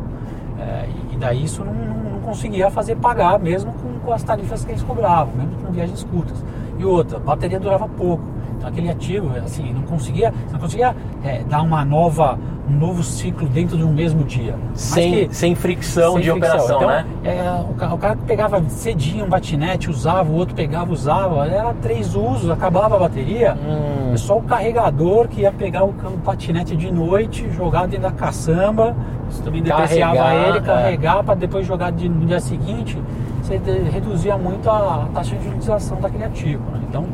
É, 0.59 0.85
e- 1.11 1.15
e 1.15 1.17
daí 1.17 1.43
isso 1.43 1.63
não, 1.63 1.73
não- 1.73 2.11
não 2.13 2.19
conseguia 2.21 2.69
fazer 2.71 2.95
pagar 2.95 3.37
mesmo 3.39 3.71
com, 3.73 3.99
com 3.99 4.11
as 4.13 4.23
tarifas 4.23 4.63
que 4.65 4.71
eles 4.71 4.83
cobravam, 4.83 5.33
mesmo 5.35 5.55
com 5.65 5.71
viagens 5.71 6.03
curtas. 6.03 6.43
E 6.79 6.85
outra, 6.85 7.17
a 7.17 7.19
bateria 7.19 7.59
durava 7.59 7.87
pouco. 7.87 8.23
Então 8.63 8.69
aquele 8.71 8.89
ativo, 8.89 9.29
assim, 9.43 9.73
não 9.73 9.81
conseguia, 9.81 10.33
não 10.51 10.57
conseguia 10.57 10.95
é, 11.23 11.41
dar 11.49 11.61
uma 11.61 11.83
nova, 11.83 12.39
um 12.69 12.73
novo 12.73 13.03
ciclo 13.03 13.45
dentro 13.49 13.75
de 13.77 13.83
um 13.83 13.91
mesmo 13.91 14.23
dia. 14.23 14.55
Sem, 14.73 15.27
que- 15.27 15.35
sem 15.35 15.53
fricção 15.53 16.13
sem 16.13 16.21
de 16.21 16.31
fricção. 16.31 16.49
operação, 16.55 16.77
Então, 16.77 16.87
né? 16.87 17.05
é, 17.25 17.61
o, 17.69 17.73
ca- 17.73 17.93
o 17.93 17.97
cara 17.97 18.17
pegava 18.25 18.63
cedinho 18.69 19.25
um 19.25 19.29
batinete, 19.29 19.89
usava, 19.89 20.31
o 20.31 20.35
outro 20.35 20.55
pegava, 20.55 20.93
usava, 20.93 21.45
era 21.45 21.73
três 21.81 22.15
usos, 22.15 22.49
acabava 22.49 22.95
a 22.95 22.99
bateria. 22.99 23.53
Hum. 23.55 24.13
É 24.13 24.17
só 24.17 24.37
o 24.37 24.43
carregador 24.43 25.27
que 25.27 25.41
ia 25.41 25.51
pegar 25.51 25.83
o, 25.83 25.89
o 25.89 26.17
patinete 26.23 26.73
de 26.77 26.89
noite, 26.89 27.49
jogar 27.51 27.85
dentro 27.87 28.03
da 28.03 28.11
caçamba, 28.11 28.95
também 29.43 29.61
depreciava 29.61 30.15
Carregar, 30.15 30.47
ele, 30.47 30.57
é. 30.59 30.61
carregar 30.61 31.23
para 31.23 31.35
depois 31.35 31.65
jogar 31.67 31.91
de- 31.91 32.07
no 32.07 32.25
dia 32.25 32.39
seguinte, 32.39 32.97
você 33.41 33.57
de- 33.57 33.89
reduzia 33.89 34.37
muito 34.37 34.69
a 34.69 35.07
taxa 35.13 35.35
de 35.35 35.47
utilização 35.49 35.99
daquele 35.99 36.23
ativo. 36.23 36.63
né? 36.71 36.79
Então, 36.87 37.05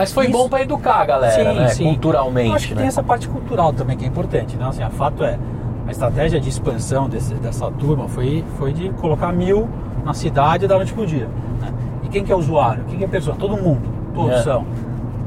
Mas 0.00 0.12
foi 0.12 0.24
Isso- 0.28 0.32
bom 0.32 0.48
para 0.48 0.62
educar 0.62 1.02
a 1.02 1.04
galera, 1.04 1.52
né? 1.52 1.74
Culturalmente, 1.76 2.48
eu 2.48 2.54
acho 2.54 2.68
que 2.68 2.74
né? 2.74 2.80
tem 2.80 2.88
essa 2.88 3.02
parte 3.02 3.28
cultural 3.28 3.70
também 3.72 3.96
que 3.98 4.04
é 4.04 4.08
importante. 4.08 4.56
Né? 4.56 4.66
Assim, 4.66 4.82
a 4.82 4.88
fato 4.90 5.22
é, 5.22 5.38
a 5.86 5.90
estratégia 5.90 6.40
de 6.40 6.48
expansão 6.48 7.06
desse- 7.08 7.34
dessa 7.34 7.70
turma 7.72 8.08
foi, 8.08 8.42
foi 8.56 8.72
de 8.72 8.88
colocar 8.90 9.30
mil 9.32 9.68
na 10.04 10.14
cidade 10.14 10.66
da 10.66 10.76
noite 10.76 10.92
pro 10.94 11.06
dia. 11.06 11.28
né? 11.60 11.70
E 12.02 12.08
quem 12.08 12.24
que 12.24 12.32
é 12.32 12.34
usuário? 12.36 12.82
Quem 12.88 12.96
que 12.98 13.04
é 13.04 13.08
pessoa? 13.08 13.36
Todo 13.38 13.56
mundo. 13.58 13.82
Todos 14.14 14.36
É. 14.36 14.42
são. 14.42 14.64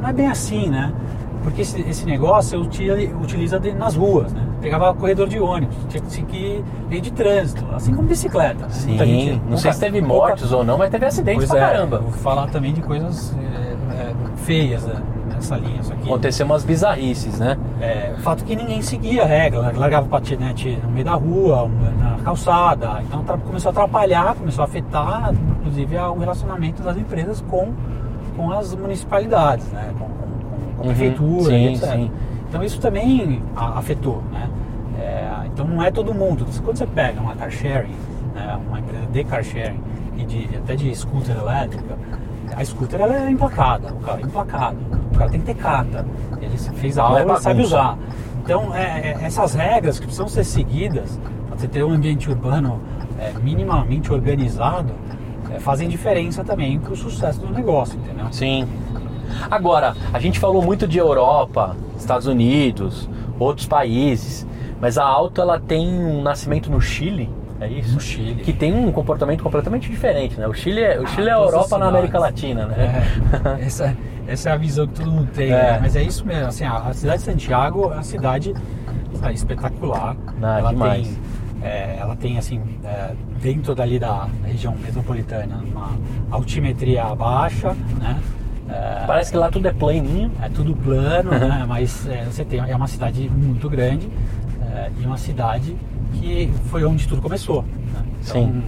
Não 0.01 0.09
é 0.09 0.13
bem 0.13 0.27
assim, 0.27 0.67
né? 0.69 0.91
Porque 1.43 1.61
esse, 1.61 1.79
esse 1.81 2.05
negócio 2.05 2.57
você 2.63 2.97
utiliza, 3.21 3.59
de- 3.59 3.73
nas 3.73 3.95
ruas, 3.95 4.31
né? 4.33 4.41
Pegava 4.61 4.93
corredor 4.93 5.27
de 5.27 5.39
ônibus, 5.41 5.75
tinha 5.89 6.25
que 6.25 6.63
lei 6.89 7.01
de 7.01 7.11
trânsito, 7.11 7.65
assim 7.75 7.93
como 7.93 8.07
bicicleta. 8.07 8.63
né? 8.65 8.69
Sim, 8.71 8.87
Muita 8.89 9.05
gente- 9.05 9.41
não 9.49 9.57
sei 9.57 9.73
se 9.73 9.79
teve 9.81 10.01
pouca- 10.01 10.13
mortes 10.27 10.51
ou 10.53 10.63
não, 10.63 10.77
mas 10.77 10.89
teve 10.89 11.05
acidentes 11.05 11.39
Pois 11.45 11.49
pra 11.49 11.59
é, 11.59 11.71
caramba. 11.73 11.97
Vou 11.99 12.11
falar 12.13 12.47
também 12.47 12.71
de 12.73 12.81
coisas 12.81 13.35
é, 13.37 13.41
é, 13.72 13.72
feias 14.35 14.83
né, 14.85 14.95
nessa 15.33 15.55
linha. 15.57 15.79
Isso 15.81 15.93
aqui. 15.93 16.03
Aconteceu 16.07 16.45
umas 16.45 16.63
bizarrices, 16.63 17.39
né? 17.39 17.57
É, 17.81 18.13
o 18.17 18.21
fato 18.21 18.43
que 18.43 18.55
ninguém 18.55 18.81
seguia 18.81 19.23
a 19.23 19.25
regra, 19.25 19.61
né? 19.61 19.73
largava 19.75 20.05
o 20.05 20.09
patinete 20.09 20.77
no 20.83 20.89
meio 20.91 21.05
da 21.05 21.13
rua, 21.13 21.69
na 21.99 22.17
calçada, 22.23 23.01
então 23.03 23.23
começou 23.39 23.69
a 23.69 23.71
atrapalhar, 23.71 24.35
começou 24.35 24.61
a 24.63 24.65
afetar, 24.65 25.33
inclusive, 25.59 25.97
o 25.97 26.17
relacionamento 26.17 26.81
das 26.81 26.97
empresas 26.97 27.41
com, 27.49 27.73
com 28.35 28.51
as 28.51 28.73
municipalidades, 28.75 29.67
né? 29.71 29.91
com, 29.99 30.05
com- 30.05 30.09
com- 30.09 30.13
a 30.13 30.77
Uhum, 30.77 30.87
prefeitura, 30.87 31.43
sim, 31.45 31.73
etc. 31.73 31.91
sim. 31.93 32.11
Então 32.49 32.63
isso 32.63 32.79
também 32.79 33.41
afetou, 33.55 34.21
né? 34.31 34.49
É, 34.99 35.27
então 35.47 35.65
não 35.67 35.81
é 35.83 35.89
todo 35.91 36.13
mundo. 36.13 36.45
Quando 36.63 36.77
você 36.77 36.85
pega 36.87 37.19
uma 37.19 37.35
car 37.35 37.49
sharing, 37.51 37.95
né? 38.35 38.57
uma 38.67 38.79
empresa 38.79 39.05
de 39.07 39.23
car 39.23 39.43
sharing 39.43 39.79
e 40.17 40.23
de, 40.25 40.49
até 40.57 40.75
de 40.75 40.93
scooter 40.95 41.35
elétrica, 41.37 41.95
a 42.55 42.65
scooter 42.65 43.01
ela 43.01 43.15
é 43.15 43.29
emplacada, 43.29 43.93
o 43.93 43.99
cara 43.99 44.21
é 44.21 44.23
emplacado, 44.23 44.77
o 45.13 45.17
cara 45.17 45.29
tem 45.29 45.39
que 45.39 45.45
ter 45.47 45.55
carta, 45.55 46.05
ele 46.41 46.57
fez 46.57 46.97
a 46.97 47.01
é 47.01 47.05
aula, 47.05 47.21
ele 47.21 47.37
sabe 47.37 47.61
usar. 47.61 47.97
Então 48.43 48.73
é, 48.75 48.81
é, 48.81 49.17
essas 49.23 49.53
regras 49.53 49.99
que 49.99 50.05
precisam 50.05 50.27
ser 50.27 50.43
seguidas 50.43 51.19
para 51.47 51.57
você 51.57 51.67
ter 51.67 51.83
um 51.83 51.91
ambiente 51.91 52.29
urbano 52.29 52.81
é, 53.19 53.33
minimamente 53.39 54.11
organizado 54.11 54.93
é, 55.51 55.59
fazem 55.59 55.87
diferença 55.87 56.43
também 56.43 56.79
para 56.79 56.93
o 56.93 56.95
sucesso 56.95 57.39
do 57.39 57.53
negócio, 57.53 57.97
entendeu? 57.97 58.27
Sim. 58.31 58.67
Agora, 59.49 59.95
a 60.11 60.19
gente 60.19 60.39
falou 60.39 60.61
muito 60.61 60.87
de 60.87 60.97
Europa, 60.97 61.75
Estados 61.97 62.27
Unidos, 62.27 63.09
outros 63.39 63.65
países, 63.65 64.45
mas 64.79 64.97
a 64.97 65.05
Auto 65.05 65.41
ela 65.41 65.59
tem 65.59 65.87
um 65.87 66.21
nascimento 66.21 66.69
no 66.69 66.81
Chile, 66.81 67.29
É 67.65 67.67
isso? 67.69 67.93
No 67.93 67.99
Chile. 68.01 68.35
Que 68.43 68.51
tem 68.53 68.73
um 68.73 68.91
comportamento 68.91 69.41
completamente 69.43 69.89
diferente, 69.89 70.39
né? 70.39 70.47
O 70.47 70.53
Chile 70.53 70.81
é, 70.81 70.99
o 70.99 71.07
Chile 71.07 71.29
é 71.29 71.31
a 71.31 71.37
Ah, 71.37 71.39
Europa 71.41 71.77
na 71.77 71.87
América. 71.87 72.19
Latina, 72.19 72.65
né? 72.65 73.03
É, 73.59 73.65
essa, 73.65 73.95
essa 74.27 74.49
é 74.49 74.53
a 74.53 74.57
visão 74.57 74.87
que 74.87 74.93
todo 74.95 75.11
mundo 75.11 75.29
tem, 75.33 75.51
É. 75.51 75.73
né? 75.73 75.79
mas 75.81 75.95
é 75.95 76.03
isso 76.03 76.25
mesmo. 76.25 76.47
Assim, 76.47 76.65
a, 76.65 76.77
a 76.77 76.93
cidade 76.93 77.19
de 77.19 77.25
Santiago 77.25 77.83
é 77.91 77.95
uma 77.95 78.03
cidade 78.03 78.53
sabe, 79.19 79.33
espetacular. 79.33 80.15
Ah, 80.41 80.59
ela 80.59 80.69
demais. 80.69 81.07
tem, 81.07 81.17
é, 81.69 81.97
ela 81.99 82.15
tem 82.15 82.37
assim, 82.37 82.61
é, 82.83 83.11
dentro 83.41 83.73
dali 83.73 83.97
da 83.99 84.27
região 84.45 84.75
metropolitana, 84.75 85.63
uma 85.65 85.91
altimetria 86.31 87.03
baixa, 87.15 87.75
né? 87.99 88.19
É, 88.69 89.03
Parece 89.05 89.31
que 89.31 89.37
lá 89.37 89.49
tudo 89.51 89.67
é 89.67 89.73
planinho. 89.73 90.31
é 90.41 90.49
tudo 90.49 90.75
plano, 90.75 91.31
né? 91.31 91.63
Mas 91.67 92.07
é, 92.07 92.23
você 92.25 92.43
tem 92.43 92.59
é 92.59 92.75
uma 92.75 92.87
cidade 92.87 93.29
muito 93.29 93.69
grande 93.69 94.09
e 94.99 95.05
uma 95.05 95.17
cidade 95.17 95.75
que 96.13 96.51
foi 96.69 96.83
onde 96.85 97.07
tudo 97.07 97.21
começou. 97.21 97.63
Né? 97.63 98.05
Então, 98.21 98.45
Sim. 98.45 98.63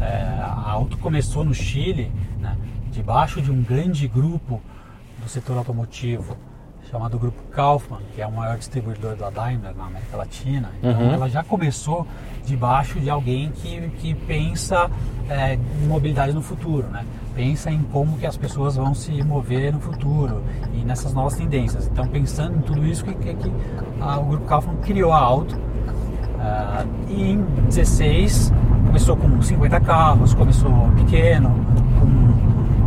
é, 0.00 0.38
a 0.40 0.70
Auto 0.70 0.96
começou 0.98 1.44
no 1.44 1.54
Chile, 1.54 2.10
né? 2.40 2.56
debaixo 2.90 3.40
de 3.40 3.50
um 3.50 3.62
grande 3.62 4.06
grupo 4.08 4.60
do 5.22 5.28
setor 5.28 5.56
automotivo 5.58 6.36
chamado 6.90 7.18
Grupo 7.18 7.42
Kaufmann, 7.50 8.00
que 8.14 8.22
é 8.22 8.26
o 8.26 8.32
maior 8.32 8.56
distribuidor 8.56 9.14
da 9.14 9.28
Daimler 9.28 9.74
na 9.76 9.84
América 9.86 10.16
Latina. 10.16 10.70
Então, 10.78 10.98
Uhum. 11.02 11.12
ela 11.12 11.28
já 11.28 11.44
começou 11.44 12.06
debaixo 12.46 12.98
de 12.98 13.10
alguém 13.10 13.50
que, 13.50 13.88
que 13.98 14.14
pensa 14.14 14.90
é, 15.28 15.54
em 15.54 15.86
mobilidade 15.86 16.32
no 16.32 16.40
futuro, 16.40 16.86
né? 16.88 17.04
Pensa 17.34 17.70
em 17.70 17.82
como 17.92 18.16
que 18.16 18.26
as 18.26 18.38
pessoas 18.38 18.76
vão 18.76 18.94
se 18.94 19.22
mover 19.22 19.70
no 19.74 19.80
futuro 19.80 20.42
e 20.72 20.78
nessas 20.78 21.12
novas 21.12 21.34
tendências. 21.36 21.86
Então, 21.86 22.06
pensando 22.08 22.56
em 22.56 22.62
tudo 22.62 22.84
isso, 22.86 23.04
que, 23.04 23.12
que, 23.14 23.34
que 23.34 23.52
a- 24.00 24.18
o 24.18 24.24
Grupo 24.24 24.46
Kaufmann 24.46 24.76
criou 24.78 25.12
a 25.12 25.18
Auto. 25.18 25.60
Ah, 26.40 26.84
e 27.08 27.32
em 27.32 27.42
16 27.66 28.52
começou 28.86 29.16
com 29.16 29.42
50 29.42 29.80
carros, 29.80 30.34
começou 30.34 30.70
pequeno, 30.96 31.54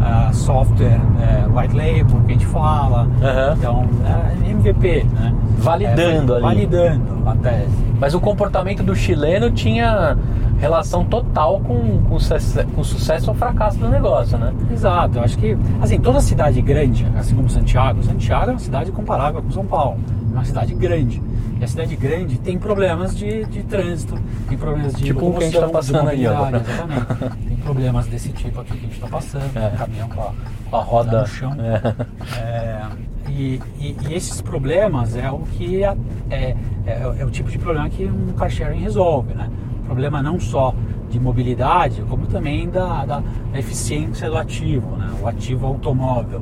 ah, 0.02 0.30
software 0.34 1.00
eh, 1.22 1.46
white 1.54 1.76
label 1.76 2.22
que 2.26 2.32
a 2.32 2.34
gente 2.34 2.46
fala. 2.48 3.08
Aham. 3.22 3.56
Então, 3.58 3.90
é 4.06 4.50
MVP, 4.50 5.04
né? 5.14 5.34
Validando 5.58 6.34
É, 6.34 6.36
ali. 6.38 6.44
Validando 6.44 7.30
a 7.30 7.36
tese. 7.36 7.92
Mas 8.00 8.14
o 8.14 8.20
comportamento 8.20 8.84
do 8.84 8.96
chileno 8.96 9.52
tinha 9.52 10.18
relação 10.60 11.04
total 11.06 11.60
com, 11.60 12.02
com, 12.04 12.20
sucesso, 12.20 12.64
com 12.76 12.84
sucesso 12.84 13.32
ou 13.32 13.36
fracasso 13.36 13.78
do 13.80 13.90
negócio, 13.90 14.38
né? 14.38 14.54
Exato, 14.72 15.18
eu 15.18 15.24
acho 15.24 15.38
que, 15.38 15.58
assim, 15.82 16.00
toda 16.00 16.20
cidade 16.20 16.62
grande, 16.62 17.08
assim 17.18 17.36
como 17.36 17.50
Santiago, 17.50 18.04
Santiago 18.04 18.50
é 18.50 18.54
uma 18.54 18.60
cidade 18.60 18.92
comparável 18.92 19.42
com 19.42 19.52
São 19.52 19.66
Paulo, 19.66 20.00
é 20.32 20.34
uma 20.34 20.46
cidade 20.46 20.74
grande. 20.76 21.22
E 21.60 21.64
a 21.64 21.68
cidade 21.68 21.96
grande 21.96 22.40
tem 22.40 22.58
problemas 22.58 23.16
de, 23.16 23.46
de 23.46 23.64
trânsito, 23.64 24.16
tem 24.50 24.58
problemas 24.58 24.94
de 24.94 25.04
Tipo 25.04 25.30
o 25.30 25.34
que 25.34 25.44
a 25.44 25.48
gente 25.48 25.60
tá 25.60 25.68
de 25.68 25.72
passando 25.74 26.10
aí 26.10 26.26
agora. 26.26 26.58
Exatamente. 26.58 27.42
problemas 27.62 28.08
desse 28.08 28.30
tipo 28.34 28.62
aqui 28.62 28.72
que 28.72 28.78
a 28.78 28.82
gente 28.82 28.94
está 28.94 29.08
passando, 29.08 29.56
É. 29.58 29.68
um 29.74 29.78
caminhão 29.78 30.10
com 30.10 30.22
a, 30.22 30.80
a 30.80 30.82
roda. 30.84 31.22
no 31.22 31.28
chão. 31.28 31.54
É. 31.60 32.40
É, 32.40 32.82
e, 33.30 33.62
e- 33.80 33.96
e 34.10 34.14
esses 34.14 34.42
problemas 34.42 35.16
é 35.16 35.30
o 35.32 35.40
que 35.40 35.84
é, 35.84 35.96
é, 36.30 36.56
é- 36.86 37.16
é 37.20 37.26
o 37.26 37.30
tipo 37.30 37.50
de 37.50 37.58
problema 37.58 37.90
que 37.90 38.06
um 38.06 38.34
car 38.34 38.50
sharing 38.50 38.80
resolve, 38.80 39.34
né? 39.34 39.50
Problema 39.86 40.22
não 40.22 40.40
só 40.40 40.74
de 41.10 41.20
mobilidade, 41.20 42.02
como 42.10 42.26
também 42.28 42.70
da, 42.70 43.06
da 43.06 43.24
eficiência 43.54 44.30
do 44.30 44.38
ativo, 44.38 44.96
né? 44.96 45.10
O 45.22 45.28
ativo 45.28 45.66
automóvel, 45.68 46.42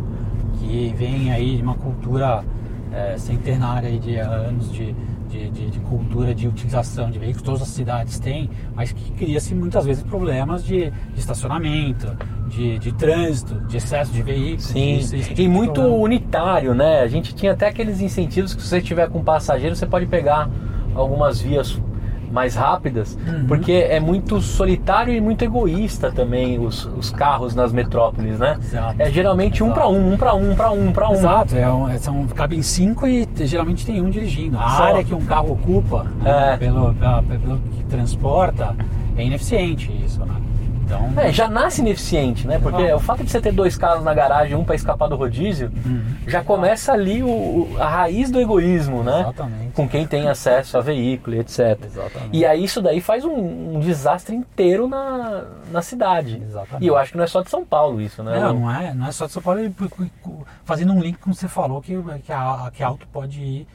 que 0.59 0.93
vem 0.97 1.31
aí 1.31 1.57
de 1.57 1.63
uma 1.63 1.73
cultura 1.75 2.43
é, 2.91 3.17
centenária 3.17 3.97
de 3.99 4.17
anos 4.17 4.71
de, 4.71 4.95
de, 5.29 5.49
de- 5.49 5.69
de 5.69 5.79
cultura 5.81 6.33
de 6.33 6.47
utilização 6.47 7.09
de 7.11 7.19
veículos, 7.19 7.43
todas 7.43 7.61
as 7.61 7.67
cidades 7.69 8.19
têm, 8.19 8.49
mas 8.75 8.91
que 8.91 9.11
cria-se 9.11 9.53
muitas 9.53 9.85
vezes 9.85 10.03
problemas 10.03 10.63
de, 10.63 10.89
de 10.89 11.19
estacionamento, 11.19 12.07
de, 12.47 12.79
de 12.79 12.91
trânsito, 12.93 13.55
de 13.67 13.77
excesso 13.77 14.11
de 14.11 14.21
veículos. 14.21 14.63
Sim, 14.65 14.99
tipo 14.99 15.31
e 15.31 15.35
de 15.35 15.47
muito 15.47 15.73
problema. 15.73 15.97
unitário, 15.97 16.73
né? 16.73 17.01
A 17.01 17.07
gente 17.07 17.33
tinha 17.35 17.51
até 17.51 17.67
aqueles 17.67 18.01
incentivos 18.01 18.53
que 18.55 18.61
se 18.61 18.67
você 18.67 18.81
tiver 18.81 19.07
com 19.09 19.23
passageiro, 19.23 19.75
você 19.75 19.85
pode 19.85 20.07
pegar 20.07 20.49
algumas 20.95 21.39
vias 21.39 21.79
mais 22.31 22.55
rápidas, 22.55 23.17
Uhum. 23.27 23.45
porque 23.47 23.71
é 23.71 23.99
muito 23.99 24.39
solitário 24.41 25.13
e 25.13 25.19
muito 25.21 25.43
egoísta 25.43 26.11
também 26.11 26.59
os, 26.59 26.85
os 26.85 27.11
carros 27.11 27.55
nas 27.55 27.71
metrópoles, 27.71 28.37
né? 28.39 28.57
Exato. 28.61 28.95
É 28.99 29.09
geralmente 29.11 29.63
um 29.63 29.67
Exato. 29.67 29.79
para 29.81 29.89
um, 29.89 30.13
um 30.13 30.17
para 30.17 30.33
um, 30.35 30.51
um 30.51 30.55
para 30.55 30.71
um, 30.71 30.87
um 30.87 30.91
para 30.91 31.09
um. 31.09 31.13
Exato, 31.13 31.55
é 31.55 31.71
um, 31.71 31.89
é- 31.89 31.97
são, 31.97 32.25
cabem 32.27 32.61
cinco 32.61 33.07
e 33.07 33.27
geralmente 33.39 33.85
tem 33.85 34.01
um 34.01 34.09
dirigindo. 34.09 34.57
A 34.57 34.69
Só. 34.69 34.83
área 34.83 35.03
que 35.03 35.13
um 35.13 35.21
carro 35.25 35.51
ocupa, 35.53 36.05
É. 36.23 36.57
pelo, 36.57 36.93
pelo 36.93 37.57
que 37.75 37.83
transporta, 37.85 38.75
é 39.17 39.25
ineficiente 39.25 39.91
isso, 40.05 40.19
né? 40.25 40.33
Então, 40.89 41.13
É, 41.21 41.31
já 41.31 41.47
nasce 41.47 41.81
ineficiente, 41.81 42.47
né? 42.47 42.57
Porque 42.59 42.83
Ah. 42.89 42.95
o 42.95 42.99
fato 42.99 43.23
de 43.23 43.29
você 43.29 43.39
ter 43.39 43.51
dois 43.51 43.77
carros 43.77 44.03
na 44.03 44.13
garagem, 44.13 44.55
um 44.55 44.63
para 44.63 44.75
escapar 44.75 45.07
do 45.07 45.15
rodízio, 45.15 45.71
Uhum. 45.85 46.03
já 46.27 46.43
começa 46.43 46.91
ali 46.93 47.21
o, 47.23 47.67
a 47.79 47.87
raiz 47.87 48.31
do 48.31 48.39
egoísmo, 48.39 49.03
né? 49.03 49.21
Exatamente. 49.21 49.71
Com 49.73 49.87
quem 49.87 50.07
tem 50.07 50.27
acesso 50.27 50.77
a 50.77 50.81
veículo 50.81 51.35
e 51.35 51.39
etc. 51.39 51.77
Exatamente. 51.83 52.29
E 52.37 52.45
aí 52.45 52.63
isso 52.63 52.81
daí 52.81 52.99
faz 53.01 53.23
um, 53.23 53.75
um 53.75 53.79
desastre 53.79 54.35
inteiro 54.35 54.87
na, 54.87 55.43
na 55.71 55.81
cidade. 55.81 56.41
Exatamente. 56.43 56.83
E 56.83 56.87
eu 56.87 56.97
acho 56.97 57.11
que 57.11 57.17
não 57.17 57.23
é 57.23 57.27
só 57.27 57.41
de 57.41 57.49
São 57.49 57.63
Paulo 57.65 58.01
isso, 58.01 58.23
né? 58.23 58.39
Não, 58.39 58.53
não 58.59 58.71
é, 58.71 58.93
não 58.93 59.07
é 59.07 59.11
só 59.11 59.25
de 59.27 59.31
São 59.31 59.41
Paulo. 59.41 59.59
Fazendo 60.65 60.93
um 60.93 60.99
link 61.01 61.17
com 61.17 61.33
você 61.33 61.47
falou 61.47 61.81
que, 61.81 61.95
que, 62.25 62.31
a, 62.31 62.69
que 62.73 62.83
a 62.83 62.87
Auto 62.87 63.07
pode 63.11 63.41
ir 63.41 63.67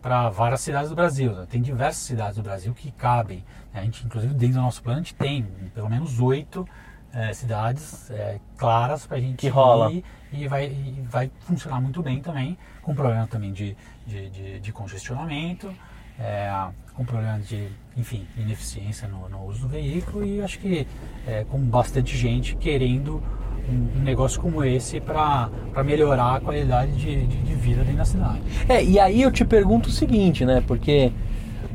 para 0.00 0.28
várias 0.30 0.60
cidades 0.60 0.90
do 0.90 0.96
Brasil. 0.96 1.32
né? 1.32 1.44
Tem 1.48 1.60
diversas 1.62 2.02
cidades 2.02 2.36
do 2.36 2.42
Brasil 2.42 2.72
que 2.74 2.90
cabem. 2.92 3.44
A 3.74 3.80
gente, 3.82 4.04
inclusive, 4.04 4.34
dentro 4.34 4.56
do 4.56 4.62
nosso 4.62 4.82
plano, 4.82 5.00
a 5.00 5.02
gente 5.02 5.14
tem 5.14 5.46
pelo 5.74 5.88
menos 5.88 6.20
oito 6.20 6.66
eh, 7.14 7.32
cidades 7.32 8.10
eh, 8.10 8.38
claras 8.56 9.06
para 9.06 9.16
a 9.16 9.20
gente 9.20 9.36
Que 9.38 9.48
rola. 9.48 9.90
ir 9.90 10.04
e 10.32 10.46
vai, 10.48 10.66
e 10.66 11.02
vai 11.10 11.30
funcionar 11.40 11.80
muito 11.80 12.02
bem 12.02 12.20
também, 12.20 12.56
com 12.82 12.94
problema 12.94 13.26
também 13.26 13.52
de, 13.52 13.76
de, 14.06 14.30
de- 14.30 14.60
de 14.60 14.72
congestionamento, 14.72 15.72
eh, 16.18 16.50
com 16.94 17.04
problema 17.04 17.38
de, 17.38 17.68
enfim, 17.96 18.26
ineficiência 18.36 19.08
no, 19.08 19.28
no 19.28 19.44
uso 19.46 19.62
do 19.62 19.68
veículo 19.68 20.24
e 20.24 20.42
acho 20.42 20.58
que 20.58 20.86
eh, 21.26 21.44
com 21.50 21.58
bastante 21.58 22.16
gente 22.16 22.54
querendo 22.56 23.22
um, 23.68 23.98
um 23.98 24.02
negócio 24.02 24.40
como 24.40 24.64
esse 24.64 25.00
para 25.00 25.48
melhorar 25.84 26.36
a 26.36 26.40
qualidade 26.40 26.92
de, 26.92 27.26
de, 27.26 27.36
de 27.42 27.54
vida 27.54 27.82
dentro 27.82 27.98
da 27.98 28.04
cidade. 28.04 28.42
É, 28.68 28.82
e 28.84 28.98
aí 28.98 29.22
eu 29.22 29.30
te 29.30 29.44
pergunto 29.44 29.88
o 29.88 29.92
seguinte, 29.92 30.44
né? 30.44 30.62
Porque 30.66 31.12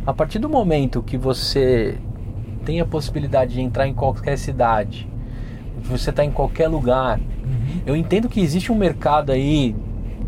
a 0.07 0.13
partir 0.13 0.39
do 0.39 0.47
momento 0.47 1.03
que 1.03 1.17
você 1.17 1.97
tem 2.63 2.79
a 2.79 2.85
possibilidade 2.85 3.55
de 3.55 3.61
entrar 3.61 3.85
em 3.89 3.93
qualquer 3.93 4.37
cidade, 4.37 5.05
você 5.81 6.11
está 6.11 6.23
em 6.23 6.31
qualquer 6.31 6.69
lugar, 6.69 7.19
eu 7.85 7.93
entendo 7.93 8.29
que 8.29 8.39
existe 8.39 8.71
um 8.71 8.75
mercado 8.75 9.33
aí 9.33 9.75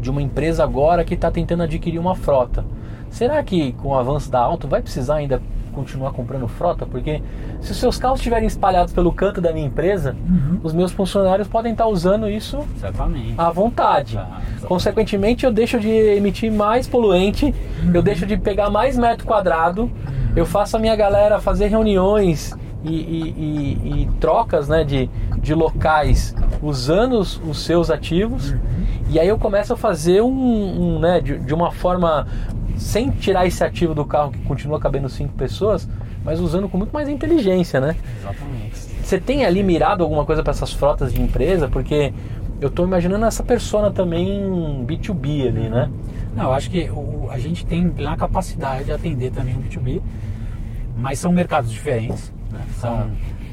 de 0.02 0.10
uma 0.10 0.22
empresa 0.22 0.66
agora 0.66 1.06
que 1.06 1.14
está 1.14 1.32
tentando 1.32 1.64
adquirir 1.64 1.98
uma 1.98 2.14
frota. 2.14 2.66
Será 3.10 3.42
que 3.42 3.72
com 3.72 3.90
o 3.90 3.98
avanço 3.98 4.30
da 4.30 4.40
Auto 4.42 4.68
vai 4.68 4.82
precisar 4.82 5.16
ainda 5.16 5.42
continuar 5.70 6.12
comprando 6.12 6.48
frota? 6.48 6.86
Porque 6.86 7.22
se 7.62 7.72
os 7.72 7.78
seus 7.78 7.98
carros 7.98 8.20
estiverem 8.20 8.48
espalhados 8.48 8.94
pelo 8.94 9.12
canto 9.12 9.40
da 9.42 9.52
minha 9.54 9.66
empresa, 9.68 10.16
os 10.64 10.74
meus 10.74 10.92
funcionários 10.92 11.48
podem 11.48 11.72
estar 11.72 11.88
usando 11.88 12.30
isso 12.30 12.60
Certamente. 12.80 13.34
à 13.38 13.50
vontade. 13.50 14.14
Exatamente. 14.16 14.66
Consequentemente, 14.68 15.46
eu 15.46 15.52
deixo 15.52 15.80
de 15.80 15.90
emitir 15.90 16.52
mais 16.52 16.88
poluente, 16.88 17.54
eu 17.94 18.02
deixo 18.02 18.26
de 18.26 18.38
pegar 18.38 18.70
mais 18.70 18.98
metro 18.98 19.26
quadrado, 19.26 19.90
eu 20.36 20.46
faço 20.46 20.78
a 20.78 20.80
minha 20.80 20.96
galera 20.96 21.40
fazer 21.40 21.68
reuniões 21.68 22.54
e, 22.84 22.94
e- 22.94 23.34
e- 23.38 24.02
e 24.04 24.10
trocas 24.20 24.68
né, 24.70 24.84
de, 24.84 25.10
de 25.42 25.54
locais 25.54 26.36
usando 26.62 27.14
os, 27.20 27.42
os 27.44 27.60
seus 27.66 27.90
ativos. 27.90 28.56
E 29.10 29.20
aí 29.20 29.28
eu 29.28 29.40
começo 29.40 29.74
a 29.74 29.78
fazer 29.78 30.22
um, 30.22 30.30
um, 30.96 31.00
né, 31.00 31.20
de, 31.20 31.40
de 31.40 31.54
uma 31.54 31.72
forma 31.72 32.28
sem 32.80 33.10
tirar 33.12 33.46
esse 33.46 33.64
ativo 33.64 33.94
do 33.94 34.06
carro 34.06 34.32
que 34.32 34.40
continua 34.40 34.80
cabendo 34.80 35.08
cinco 35.10 35.34
pessoas, 35.34 35.88
mas 36.24 36.40
usando 36.40 36.68
com 36.70 36.78
muito 36.78 36.92
mais 36.92 37.08
inteligência, 37.10 37.80
né? 37.80 37.96
Exatamente. 38.20 38.76
Você 39.04 39.20
tem 39.20 39.46
ali 39.46 39.62
mirado 39.64 40.04
alguma 40.04 40.26
coisa 40.26 40.42
para 40.42 40.52
essas 40.52 40.72
frotas 40.74 41.14
de 41.14 41.22
empresa? 41.22 41.68
Porque 41.68 42.14
eu 42.62 42.68
estou 42.70 42.86
imaginando 42.86 43.26
essa 43.26 43.44
persona 43.44 43.92
também 43.92 44.84
B2B 44.86 45.48
ali, 45.48 45.70
né? 45.70 45.90
Não, 46.36 46.46
eu 46.46 46.54
acho 46.54 46.70
que 46.70 46.90
o- 46.90 47.28
a 47.32 47.38
gente 47.40 47.66
tem 47.66 47.90
plena 47.90 48.16
capacidade 48.16 48.86
de 48.86 48.92
atender 48.92 49.32
também 49.32 49.56
o 49.56 49.60
B2B, 49.60 50.02
mas 50.98 51.20
são 51.20 51.32
mercados 51.32 51.72
diferentes. 51.72 52.32
né? 52.52 52.60
São, 52.80 53.10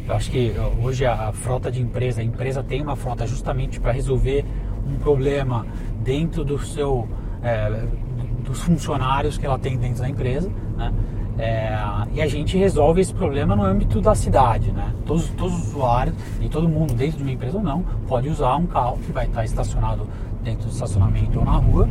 eu 0.08 0.14
acho 0.14 0.30
que 0.30 0.52
hoje 0.82 1.04
a, 1.04 1.28
a 1.28 1.32
frota 1.32 1.70
de 1.70 1.80
empresa, 1.82 2.20
a 2.20 2.24
empresa 2.24 2.62
tem 2.62 2.80
uma 2.82 2.96
frota 2.96 3.26
justamente 3.26 3.78
para 3.80 3.92
resolver 3.92 4.44
um 4.86 4.96
problema 4.98 5.66
dentro 6.02 6.44
do 6.44 6.58
seu, 6.58 7.08
é, 7.42 7.82
dos 8.46 8.60
funcionários 8.60 9.36
que 9.36 9.44
ela 9.44 9.58
tem 9.58 9.76
dentro 9.76 10.00
da 10.00 10.08
empresa, 10.08 10.50
né? 10.76 10.92
É, 11.38 11.76
e 12.14 12.22
a 12.22 12.26
gente 12.26 12.56
resolve 12.56 13.02
esse 13.02 13.12
problema 13.12 13.54
no 13.54 13.62
âmbito 13.62 14.00
da 14.00 14.14
cidade, 14.14 14.72
né? 14.72 14.90
Todos, 15.04 15.28
todos 15.30 15.54
os 15.54 15.68
usuários 15.68 16.14
e 16.40 16.48
todo 16.48 16.66
mundo, 16.66 16.94
dentro 16.94 17.18
de 17.18 17.24
uma 17.24 17.32
empresa 17.32 17.58
ou 17.58 17.62
não, 17.62 17.82
pode 18.08 18.26
usar 18.30 18.56
um 18.56 18.66
carro 18.66 18.98
que 19.04 19.12
vai 19.12 19.26
estar 19.26 19.44
estacionado 19.44 20.08
dentro 20.42 20.66
do 20.66 20.72
estacionamento 20.72 21.38
ou 21.38 21.44
na 21.44 21.56
rua 21.56 21.86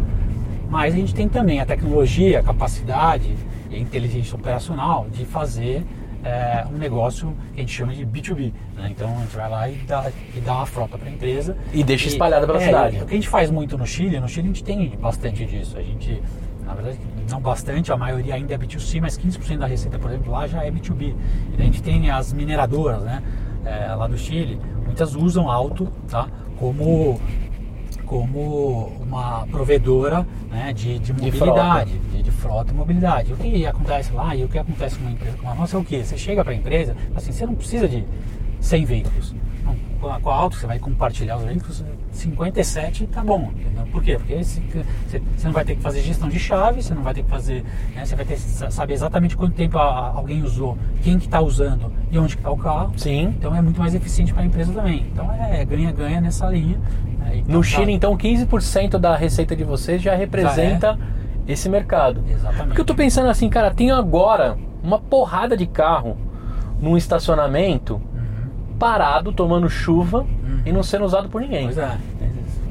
mas 0.69 0.93
a 0.93 0.97
gente 0.97 1.13
tem 1.13 1.29
também 1.29 1.59
a 1.59 1.65
tecnologia, 1.65 2.39
a 2.39 2.43
capacidade 2.43 3.35
e 3.69 3.75
a 3.75 3.79
inteligência 3.79 4.35
operacional 4.35 5.07
de 5.11 5.25
fazer 5.25 5.85
é, 6.23 6.65
um 6.73 6.77
negócio 6.77 7.35
que 7.53 7.61
a 7.61 7.63
gente 7.63 7.71
chama 7.71 7.93
de 7.93 8.05
B2B. 8.05 8.51
Né? 8.75 8.89
Então 8.91 9.15
a 9.15 9.21
gente 9.21 9.35
vai 9.35 9.49
lá 9.49 9.69
e 9.69 9.75
dá, 9.75 10.11
e 10.35 10.39
dá 10.39 10.53
uma 10.53 10.65
frota 10.65 10.97
para 10.97 11.07
a 11.07 11.11
empresa. 11.11 11.55
E 11.71 11.83
deixa 11.83 12.07
espalhada 12.07 12.45
pela 12.47 12.61
é, 12.61 12.65
cidade. 12.65 12.97
O 12.97 13.05
que 13.05 13.13
a 13.13 13.15
gente 13.15 13.29
faz 13.29 13.51
muito 13.51 13.77
no 13.77 13.85
Chile, 13.85 14.19
no 14.19 14.27
Chile 14.27 14.45
a 14.45 14.47
gente 14.47 14.63
tem 14.63 14.89
bastante 14.99 15.45
disso. 15.45 15.77
A 15.77 15.81
gente, 15.81 16.21
na 16.65 16.73
verdade, 16.73 16.99
não 17.30 17.39
bastante, 17.39 17.91
a 17.91 17.97
maioria 17.97 18.36
ainda 18.36 18.54
é 18.54 18.58
B2C, 18.58 18.99
mas 19.01 19.17
15% 19.17 19.58
da 19.58 19.67
receita, 19.67 19.99
por 19.99 20.10
exemplo, 20.10 20.32
lá 20.32 20.47
já 20.47 20.63
é 20.63 20.71
B2B. 20.71 21.15
E 21.58 21.62
a 21.62 21.65
gente 21.65 21.82
tem 21.82 22.10
as 22.10 22.34
mineradoras, 22.34 23.01
né? 23.04 23.21
É, 23.63 23.93
lá 23.95 24.08
do 24.08 24.17
Chile, 24.17 24.60
muitas 24.86 25.15
usam 25.15 25.49
auto 25.49 25.88
tá? 26.08 26.28
como 26.58 27.19
como 28.06 28.91
uma 29.01 29.47
provedora 29.47 30.28
né, 30.51 30.71
de, 30.71 30.99
de 30.99 31.12
mobilidade, 31.12 31.91
de 31.91 31.97
frota. 31.97 32.17
De, 32.17 32.23
de 32.23 32.32
frota 32.32 32.71
e 32.71 32.75
mobilidade. 32.75 33.34
O 33.34 33.36
que 33.36 33.65
acontece 33.65 34.13
lá 34.13 34.36
e 34.36 34.43
o 34.43 34.47
que 34.47 34.60
acontece 34.60 34.97
com 34.97 35.06
uma 35.06 35.12
empresa 35.12 35.38
como 35.38 35.51
a 35.51 35.56
nossa 35.56 35.75
é 35.75 35.80
o 35.80 35.84
que? 35.84 36.04
Você 36.04 36.15
chega 36.15 36.43
para 36.43 36.54
a 36.54 36.56
empresa, 36.56 36.95
assim, 37.15 37.32
você 37.32 37.45
não 37.47 37.56
precisa 37.56 37.88
de 37.88 38.06
100 38.60 38.86
veículos. 38.86 39.36
Com 39.99 40.12
a, 40.12 40.19
com 40.19 40.29
a 40.29 40.36
auto, 40.36 40.58
você 40.58 40.67
vai 40.67 40.77
compartilhar 40.77 41.38
os 41.38 41.43
veículos, 41.43 41.84
57 42.12 43.08
tá 43.08 43.23
bom. 43.23 43.51
Entendeu? 43.55 43.86
Por 43.91 44.03
quê? 44.03 44.17
Porque 44.17 44.43
você, 44.43 44.62
você 45.10 45.45
não 45.45 45.53
vai 45.53 45.65
ter 45.65 45.75
que 45.75 45.81
fazer 45.81 46.01
gestão 46.01 46.29
de 46.29 46.39
chave, 46.39 46.81
você 46.81 46.93
não 46.93 47.01
vai 47.01 47.13
ter 47.13 47.23
que 47.23 47.29
fazer. 47.29 47.63
Né, 47.95 48.05
você 48.05 48.15
vai 48.15 48.25
ter 48.25 48.36
que 48.36 48.39
saber 48.39 48.93
exatamente 48.93 49.36
quanto 49.38 49.55
tempo 49.55 49.77
a, 49.77 50.10
alguém 50.10 50.43
usou, 50.43 50.77
quem 51.01 51.17
que 51.17 51.25
está 51.25 51.41
usando 51.41 51.91
e 52.12 52.17
onde 52.17 52.36
está 52.36 52.51
o 52.51 52.58
carro. 52.58 52.93
Sim. 52.97 53.34
Então 53.38 53.55
é 53.55 53.62
muito 53.62 53.79
mais 53.79 53.95
eficiente 53.95 54.34
para 54.34 54.43
a 54.43 54.45
empresa 54.45 54.73
também. 54.73 55.08
Então 55.12 55.31
é 55.31 55.63
ganha-ganha 55.65 56.21
nessa 56.21 56.47
linha. 56.49 56.77
Né? 57.19 57.38
Então, 57.38 57.55
no 57.55 57.63
Chile, 57.63 57.91
então, 57.91 58.17
15% 58.17 58.97
da 58.97 59.15
receita 59.15 59.55
de 59.55 59.63
vocês 59.63 60.01
já 60.01 60.15
representa 60.15 60.88
já 60.88 60.93
é. 60.93 61.51
esse 61.51 61.69
mercado. 61.69 62.23
Exatamente. 62.29 62.67
Porque 62.67 62.81
eu 62.81 62.86
tô 62.86 62.95
pensando 62.95 63.29
assim, 63.29 63.49
cara, 63.49 63.71
tem 63.71 63.91
agora 63.91 64.58
uma 64.84 64.99
porrada 64.99 65.58
de 65.58 65.65
carro 65.65 66.17
num 66.79 66.95
estacionamento. 66.95 68.01
Parado, 68.79 69.31
tomando 69.31 69.69
chuva 69.69 70.19
uhum. 70.19 70.61
e 70.65 70.71
não 70.71 70.83
sendo 70.83 71.05
usado 71.05 71.29
por 71.29 71.41
ninguém. 71.41 71.65
Pois 71.65 71.77
é. 71.77 71.97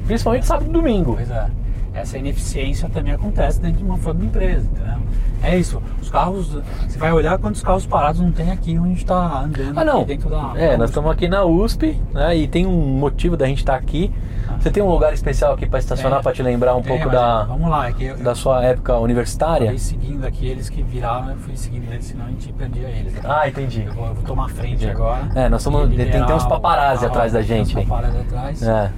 Principalmente 0.05 0.45
sábado 0.45 0.69
e 0.69 0.71
domingo. 0.71 1.15
Pois 1.15 1.31
é. 1.31 1.47
Essa 1.95 2.17
ineficiência 2.17 2.89
também 2.89 3.13
acontece 3.13 3.61
dentro 3.61 3.77
de 3.77 3.83
uma 3.83 3.97
forma 3.97 4.19
de 4.19 4.25
empresa, 4.27 4.67
entendeu? 4.69 4.99
É 5.41 5.57
isso. 5.57 5.81
Os 6.01 6.09
carros, 6.09 6.57
você 6.87 6.97
vai 6.97 7.11
olhar 7.13 7.37
quantos 7.37 7.61
carros 7.61 7.85
parados 7.85 8.19
não 8.19 8.31
tem 8.31 8.51
aqui 8.51 8.77
onde 8.77 8.99
está 8.99 9.43
andando. 9.43 9.77
Ah, 9.77 9.85
não. 9.85 10.03
dentro 10.03 10.29
da. 10.29 10.53
É, 10.55 10.71
da 10.71 10.77
nós 10.79 10.89
estamos 10.89 11.09
aqui 11.11 11.27
na 11.27 11.45
USP, 11.45 11.99
né? 12.13 12.35
E 12.35 12.47
tem 12.47 12.65
um 12.65 12.97
motivo 12.97 13.37
da 13.37 13.45
gente 13.45 13.59
estar 13.59 13.73
tá 13.73 13.79
aqui. 13.79 14.11
Ah. 14.49 14.57
Você 14.59 14.71
tem 14.71 14.83
um 14.83 14.89
lugar 14.89 15.13
especial 15.13 15.53
aqui 15.53 15.65
para 15.67 15.79
estacionar, 15.79 16.21
para 16.21 16.33
te 16.33 16.41
lembrar 16.41 16.75
um 16.75 16.81
tem, 16.81 16.97
pouco 16.97 17.09
da, 17.09 17.43
vamos 17.43 17.69
lá, 17.69 17.87
é 17.87 17.93
que 17.93 18.05
eu, 18.05 18.17
da 18.17 18.35
sua 18.35 18.63
época 18.63 18.97
universitária? 18.97 19.71
Eu 19.71 19.77
seguindo 19.77 20.25
aqui 20.25 20.47
eles 20.47 20.67
que 20.69 20.81
viraram, 20.81 21.29
eu 21.29 21.37
fui 21.37 21.55
seguindo 21.55 21.91
eles, 21.91 22.05
senão 22.05 22.25
a 22.25 22.29
gente 22.29 22.51
perdia 22.51 22.87
eles. 22.89 23.13
Né? 23.13 23.21
Ah, 23.23 23.47
entendi. 23.47 23.83
Eu 23.85 23.93
vou, 23.93 24.07
eu 24.07 24.15
vou 24.15 24.23
tomar 24.23 24.49
frente 24.49 24.83
entendi. 24.83 24.91
agora. 24.91 25.29
É, 25.35 25.47
nós 25.47 25.61
somos. 25.61 25.87
Tem, 25.95 26.09
tem 26.09 26.23
uns 26.23 26.45
paparazzi 26.45 27.05
atrás 27.05 27.31
da 27.31 27.41
gente. 27.41 27.73
Tem 27.73 27.83
uns 27.83 27.89
paparazzi 27.89 28.17
atrás. 28.17 28.63
É 28.63 28.91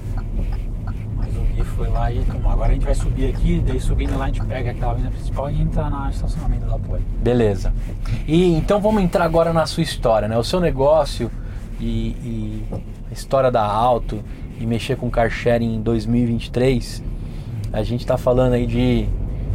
foi 1.78 1.88
lá 1.90 2.12
e 2.12 2.26
como 2.26 2.50
agora 2.50 2.72
a 2.72 2.74
gente 2.74 2.86
vai 2.86 2.96
subir 2.96 3.30
aqui, 3.30 3.64
daí 3.66 3.80
subindo 3.80 4.18
lá 4.18 4.26
a 4.26 4.28
gente 4.28 4.44
pega 4.44 4.72
aquela 4.72 4.92
avenida 4.94 5.12
principal 5.12 5.52
e 5.52 5.62
entra 5.62 5.88
no 5.90 6.10
estacionamento 6.10 6.66
da 6.66 6.80
Poli. 6.80 7.04
Beleza. 7.22 7.72
E 8.28 8.54
então 8.56 8.82
vamos 8.82 9.04
entrar 9.04 9.24
agora 9.24 9.54
na 9.54 9.68
sua 9.68 9.84
história, 9.84 10.28
né? 10.28 10.36
O 10.36 10.44
seu 10.44 10.60
negócio 10.60 11.30
e, 11.80 12.10
e 12.24 12.66
a 13.12 13.14
história 13.14 13.52
da 13.52 13.64
Auto 13.64 14.24
e 14.60 14.66
mexer 14.66 14.98
com 14.98 15.08
car 15.10 15.30
sharing 15.30 15.76
em 15.76 15.82
2023. 15.82 17.04
A 17.72 17.84
gente 17.84 18.02
está 18.02 18.18
falando 18.18 18.54
aí 18.54 18.66
de 18.66 19.08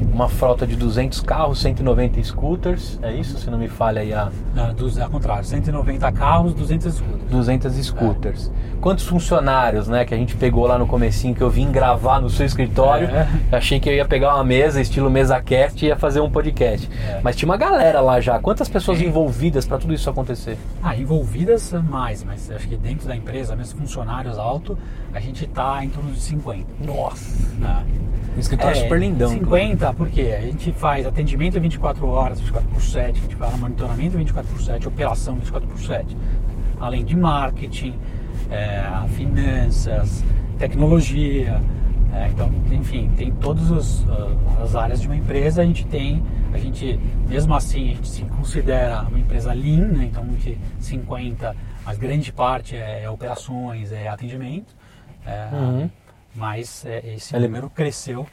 uma 0.04 0.28
frota 0.28 0.66
de 0.66 0.76
200 0.76 1.20
carros, 1.20 1.60
190 1.60 2.22
scooters, 2.22 2.98
é 3.02 3.12
isso? 3.12 3.38
Se 3.38 3.50
não 3.50 3.58
me 3.58 3.68
falha 3.68 4.02
aí 4.02 4.12
a... 4.12 4.30
Não, 4.54 4.72
dos, 4.74 4.98
ao 4.98 5.10
contrário, 5.10 5.44
190 5.44 6.12
carros, 6.12 6.54
200 6.54 6.94
scooters. 6.94 7.30
200 7.30 7.74
scooters. 7.86 8.48
É. 8.48 8.80
Quantos 8.80 9.06
funcionários, 9.06 9.88
né, 9.88 10.04
que 10.04 10.14
a 10.14 10.16
gente 10.16 10.36
pegou 10.36 10.66
lá 10.66 10.78
no 10.78 10.86
comecinho, 10.86 11.34
que 11.34 11.40
eu 11.40 11.50
vim 11.50 11.70
gravar 11.70 12.20
no 12.20 12.28
seu 12.28 12.44
escritório, 12.44 13.08
é. 13.08 13.28
achei 13.52 13.78
que 13.78 13.88
eu 13.88 13.94
ia 13.94 14.04
pegar 14.04 14.34
uma 14.34 14.44
mesa, 14.44 14.80
estilo 14.80 15.10
mesa 15.10 15.40
cast, 15.40 15.84
e 15.84 15.88
ia 15.88 15.96
fazer 15.96 16.20
um 16.20 16.30
podcast. 16.30 16.88
É. 17.08 17.20
Mas 17.22 17.36
tinha 17.36 17.48
uma 17.48 17.56
galera 17.56 18.00
lá 18.00 18.20
já. 18.20 18.38
Quantas 18.38 18.68
pessoas 18.68 19.00
envolvidas 19.00 19.66
para 19.66 19.78
tudo 19.78 19.94
isso 19.94 20.08
acontecer? 20.10 20.56
Ah, 20.82 20.96
envolvidas 20.96 21.72
mais, 21.88 22.24
mas 22.24 22.50
acho 22.50 22.68
que 22.68 22.76
dentro 22.76 23.06
da 23.06 23.14
empresa, 23.14 23.54
mesmo 23.54 23.80
funcionários 23.80 24.38
alto, 24.38 24.76
a 25.12 25.20
gente 25.20 25.44
está 25.44 25.84
em 25.84 25.88
torno 25.88 26.10
de 26.10 26.20
50. 26.20 26.66
Nossa! 26.84 27.48
É. 27.62 28.21
Um 28.36 28.40
escritório 28.40 28.76
é, 28.76 28.82
super 28.82 28.98
lindão. 28.98 29.30
50, 29.30 29.92
porque 29.94 30.20
a 30.22 30.40
gente 30.40 30.72
faz 30.72 31.06
atendimento 31.06 31.60
24 31.60 32.06
horas, 32.06 32.40
24 32.40 32.68
por 32.68 32.82
7, 32.82 33.18
a 33.18 33.22
gente 33.22 33.36
faz 33.36 33.58
monitoramento 33.58 34.16
24 34.16 34.52
por 34.52 34.62
7, 34.62 34.88
operação 34.88 35.34
24 35.36 35.68
por 35.68 35.78
7. 35.78 36.16
Além 36.80 37.04
de 37.04 37.16
marketing, 37.16 37.94
é, 38.50 38.84
finanças, 39.08 40.24
tecnologia. 40.58 41.60
É, 42.14 42.28
então, 42.28 42.50
enfim, 42.70 43.10
tem 43.16 43.30
todas 43.32 43.72
as, 43.72 44.04
as 44.62 44.76
áreas 44.76 45.00
de 45.00 45.06
uma 45.06 45.16
empresa, 45.16 45.62
a 45.62 45.64
gente 45.64 45.86
tem, 45.86 46.22
a 46.52 46.58
gente, 46.58 47.00
mesmo 47.26 47.54
assim, 47.54 47.92
a 47.92 47.94
gente 47.94 48.08
se 48.08 48.22
considera 48.24 49.02
uma 49.02 49.18
empresa 49.18 49.52
lean, 49.54 49.88
né? 49.88 50.04
então 50.10 50.26
de 50.26 50.58
50, 50.78 51.56
mas 51.86 51.98
grande 51.98 52.30
parte 52.30 52.76
é, 52.76 53.04
é 53.04 53.10
operações, 53.10 53.92
é 53.92 54.08
atendimento. 54.08 54.74
É, 55.24 55.48
uhum. 55.52 55.90
Mas 56.34 56.84
é, 56.86 57.14
esse 57.14 57.34
Ele... 57.34 57.46
número 57.46 57.70
cresceu. 57.70 58.26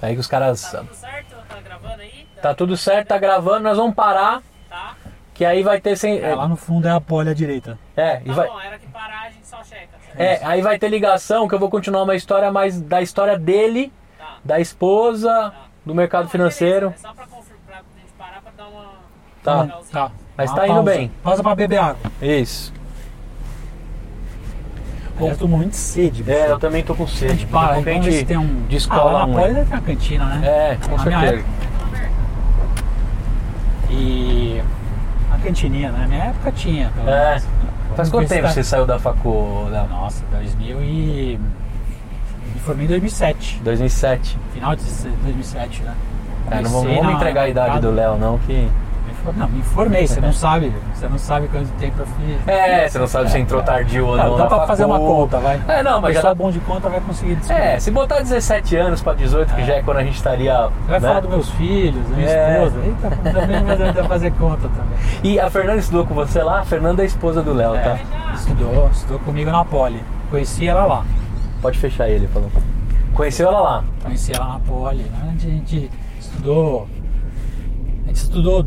Aí 0.00 0.14
que 0.14 0.20
os 0.20 0.26
caras. 0.26 0.62
Tá 0.62 0.78
tudo 0.78 0.94
certo? 0.94 1.36
Tá 1.48 1.60
gravando 1.60 2.02
aí? 2.02 2.26
Tá, 2.36 2.42
tá 2.42 2.54
tudo 2.54 2.76
certo, 2.76 3.08
tá 3.08 3.18
gravando, 3.18 3.60
nós 3.60 3.76
vamos 3.76 3.94
parar. 3.94 4.42
Tá. 4.68 4.94
Que 5.34 5.44
aí 5.44 5.62
vai 5.62 5.80
ter 5.80 5.96
sem. 5.96 6.18
É, 6.18 6.34
lá 6.34 6.48
no 6.48 6.56
fundo 6.56 6.88
é 6.88 6.90
a 6.90 7.00
pole 7.00 7.28
à 7.28 7.34
direita. 7.34 7.78
É, 7.94 8.16
tá 8.16 8.22
e 8.24 8.32
vai. 8.32 8.48
Bom, 8.48 8.60
era 8.60 8.78
que 8.78 8.86
parar, 8.86 9.22
a 9.26 9.30
gente 9.30 9.46
só 9.46 9.62
checa. 9.62 9.88
Certo? 10.06 10.20
É, 10.20 10.40
aí 10.42 10.62
vai 10.62 10.78
ter 10.78 10.88
ligação, 10.88 11.46
que 11.46 11.54
eu 11.54 11.58
vou 11.58 11.68
continuar 11.68 12.04
uma 12.04 12.14
história 12.14 12.50
mais 12.50 12.80
da 12.80 13.02
história 13.02 13.38
dele, 13.38 13.92
tá. 14.16 14.38
da 14.42 14.60
esposa, 14.60 15.28
tá. 15.28 15.66
do 15.84 15.94
mercado 15.94 16.24
Não, 16.24 16.30
financeiro. 16.30 16.94
É 16.94 16.98
só 16.98 17.12
pra, 17.12 17.26
pra 17.26 17.36
gente 17.36 18.12
parar 18.16 18.40
pra 18.40 18.52
dar 18.56 18.68
uma. 18.68 18.92
Tá. 19.42 19.66
Tá. 19.92 20.12
Mas 20.36 20.50
uma 20.50 20.60
tá 20.60 20.66
pausa. 20.66 20.72
indo 20.72 20.82
bem. 20.82 21.12
Pausa 21.22 21.42
pra 21.42 21.54
beber 21.54 21.78
água. 21.78 22.10
Isso. 22.22 22.72
Bom, 25.18 25.30
eu 25.30 25.36
tô 25.36 25.48
muito 25.48 25.74
sede. 25.74 26.30
É, 26.30 26.50
eu 26.50 26.58
também 26.58 26.82
tô 26.82 26.94
com 26.94 27.06
sede. 27.06 27.32
A 27.32 27.34
gente 27.34 27.46
para, 27.46 27.80
então 27.80 27.98
a 27.98 28.02
gente 28.02 28.24
tem 28.26 28.36
um... 28.36 28.66
descola 28.68 29.20
ah, 29.20 29.24
um. 29.24 29.34
Pode 29.34 29.54
ter 29.54 29.60
uma 29.62 29.80
cantina, 29.80 30.24
né? 30.26 30.46
É, 30.46 30.78
com 30.88 30.98
certeza. 30.98 31.44
E 33.90 34.62
a 35.32 35.38
cantininha, 35.38 35.90
né? 35.90 36.00
Na 36.00 36.06
minha 36.06 36.24
época 36.24 36.52
tinha. 36.52 36.90
Pelo 36.90 37.08
é. 37.08 37.28
Menos. 37.28 37.46
Faz 37.96 38.10
quanto 38.10 38.28
tempo 38.28 38.48
você 38.48 38.62
saiu 38.62 38.84
da 38.84 38.98
facu, 38.98 39.68
Léo? 39.70 39.88
Nossa, 39.88 40.22
2000 40.30 40.82
e... 40.82 41.40
Me 42.52 42.60
formei 42.60 42.84
em 42.84 42.88
2007. 42.88 43.60
2007. 43.64 44.38
Final 44.52 44.76
de 44.76 44.82
2007, 44.84 45.82
né? 45.82 45.94
É, 46.50 46.60
não 46.60 46.70
vamos, 46.70 46.94
vamos 46.94 47.14
entregar 47.14 47.42
a 47.42 47.48
idade 47.48 47.80
do 47.80 47.90
Léo, 47.90 48.18
não, 48.18 48.38
que... 48.40 48.68
Não, 49.34 49.48
me 49.48 49.58
informei, 49.58 50.06
você 50.06 50.20
não 50.20 50.32
sabe. 50.32 50.72
Você 50.94 51.08
não 51.08 51.18
sabe 51.18 51.48
quanto 51.48 51.68
tempo 51.78 52.00
eu 52.00 52.06
fiz. 52.06 52.48
É, 52.48 52.88
você 52.88 52.98
não 52.98 53.06
sabe 53.06 53.30
se 53.30 53.38
entrou 53.38 53.62
tardio 53.62 54.06
ou 54.06 54.16
não. 54.16 54.30
Não, 54.30 54.36
dá 54.36 54.46
pra 54.46 54.66
fazer 54.66 54.84
uma 54.84 54.98
conta, 54.98 55.38
vai. 55.38 55.60
É, 55.68 55.82
não, 55.82 56.00
mas 56.00 56.14
já 56.14 56.22
tá 56.22 56.34
bom 56.34 56.50
de 56.50 56.60
conta 56.60 56.88
vai 56.88 57.00
conseguir 57.00 57.36
descobrir. 57.36 57.62
É, 57.62 57.80
se 57.80 57.90
botar 57.90 58.20
17 58.20 58.76
anos 58.76 59.02
pra 59.02 59.14
18, 59.14 59.54
que 59.54 59.64
já 59.64 59.74
é 59.74 59.82
quando 59.82 59.98
a 59.98 60.04
gente 60.04 60.16
estaria. 60.16 60.68
Vai 60.86 61.00
né? 61.00 61.08
falar 61.08 61.20
dos 61.20 61.30
meus 61.30 61.50
filhos, 61.50 62.08
da 62.08 62.16
minha 62.16 62.28
é. 62.28 62.64
esposa. 62.64 62.84
Eita, 62.84 63.10
também 63.32 63.92
vai 63.92 64.08
fazer 64.08 64.32
conta 64.32 64.68
também. 64.68 64.98
E 65.22 65.40
a 65.40 65.50
Fernanda 65.50 65.78
estudou 65.78 66.06
com 66.06 66.14
você 66.14 66.42
lá? 66.42 66.60
A 66.60 66.64
Fernanda 66.64 67.02
é 67.02 67.04
a 67.04 67.06
esposa 67.06 67.42
do 67.42 67.52
Léo, 67.52 67.74
é, 67.74 67.80
tá? 67.80 67.98
Estudou, 68.34 68.88
estudou 68.92 69.18
comigo 69.20 69.50
na 69.50 69.64
Poli. 69.64 70.02
Conheci 70.30 70.66
ela 70.66 70.84
lá. 70.84 71.04
Pode 71.62 71.78
fechar 71.78 72.08
ele, 72.08 72.28
falou. 72.28 72.50
Conheceu 73.14 73.48
ela 73.48 73.60
lá? 73.60 73.84
Conheci 74.02 74.32
ela 74.32 74.46
na 74.46 74.58
Poli. 74.60 75.02
Né? 75.04 75.34
A 75.34 75.38
gente 75.38 75.90
estudou. 76.18 76.86
A 78.04 78.08
gente 78.08 78.16
estudou 78.16 78.66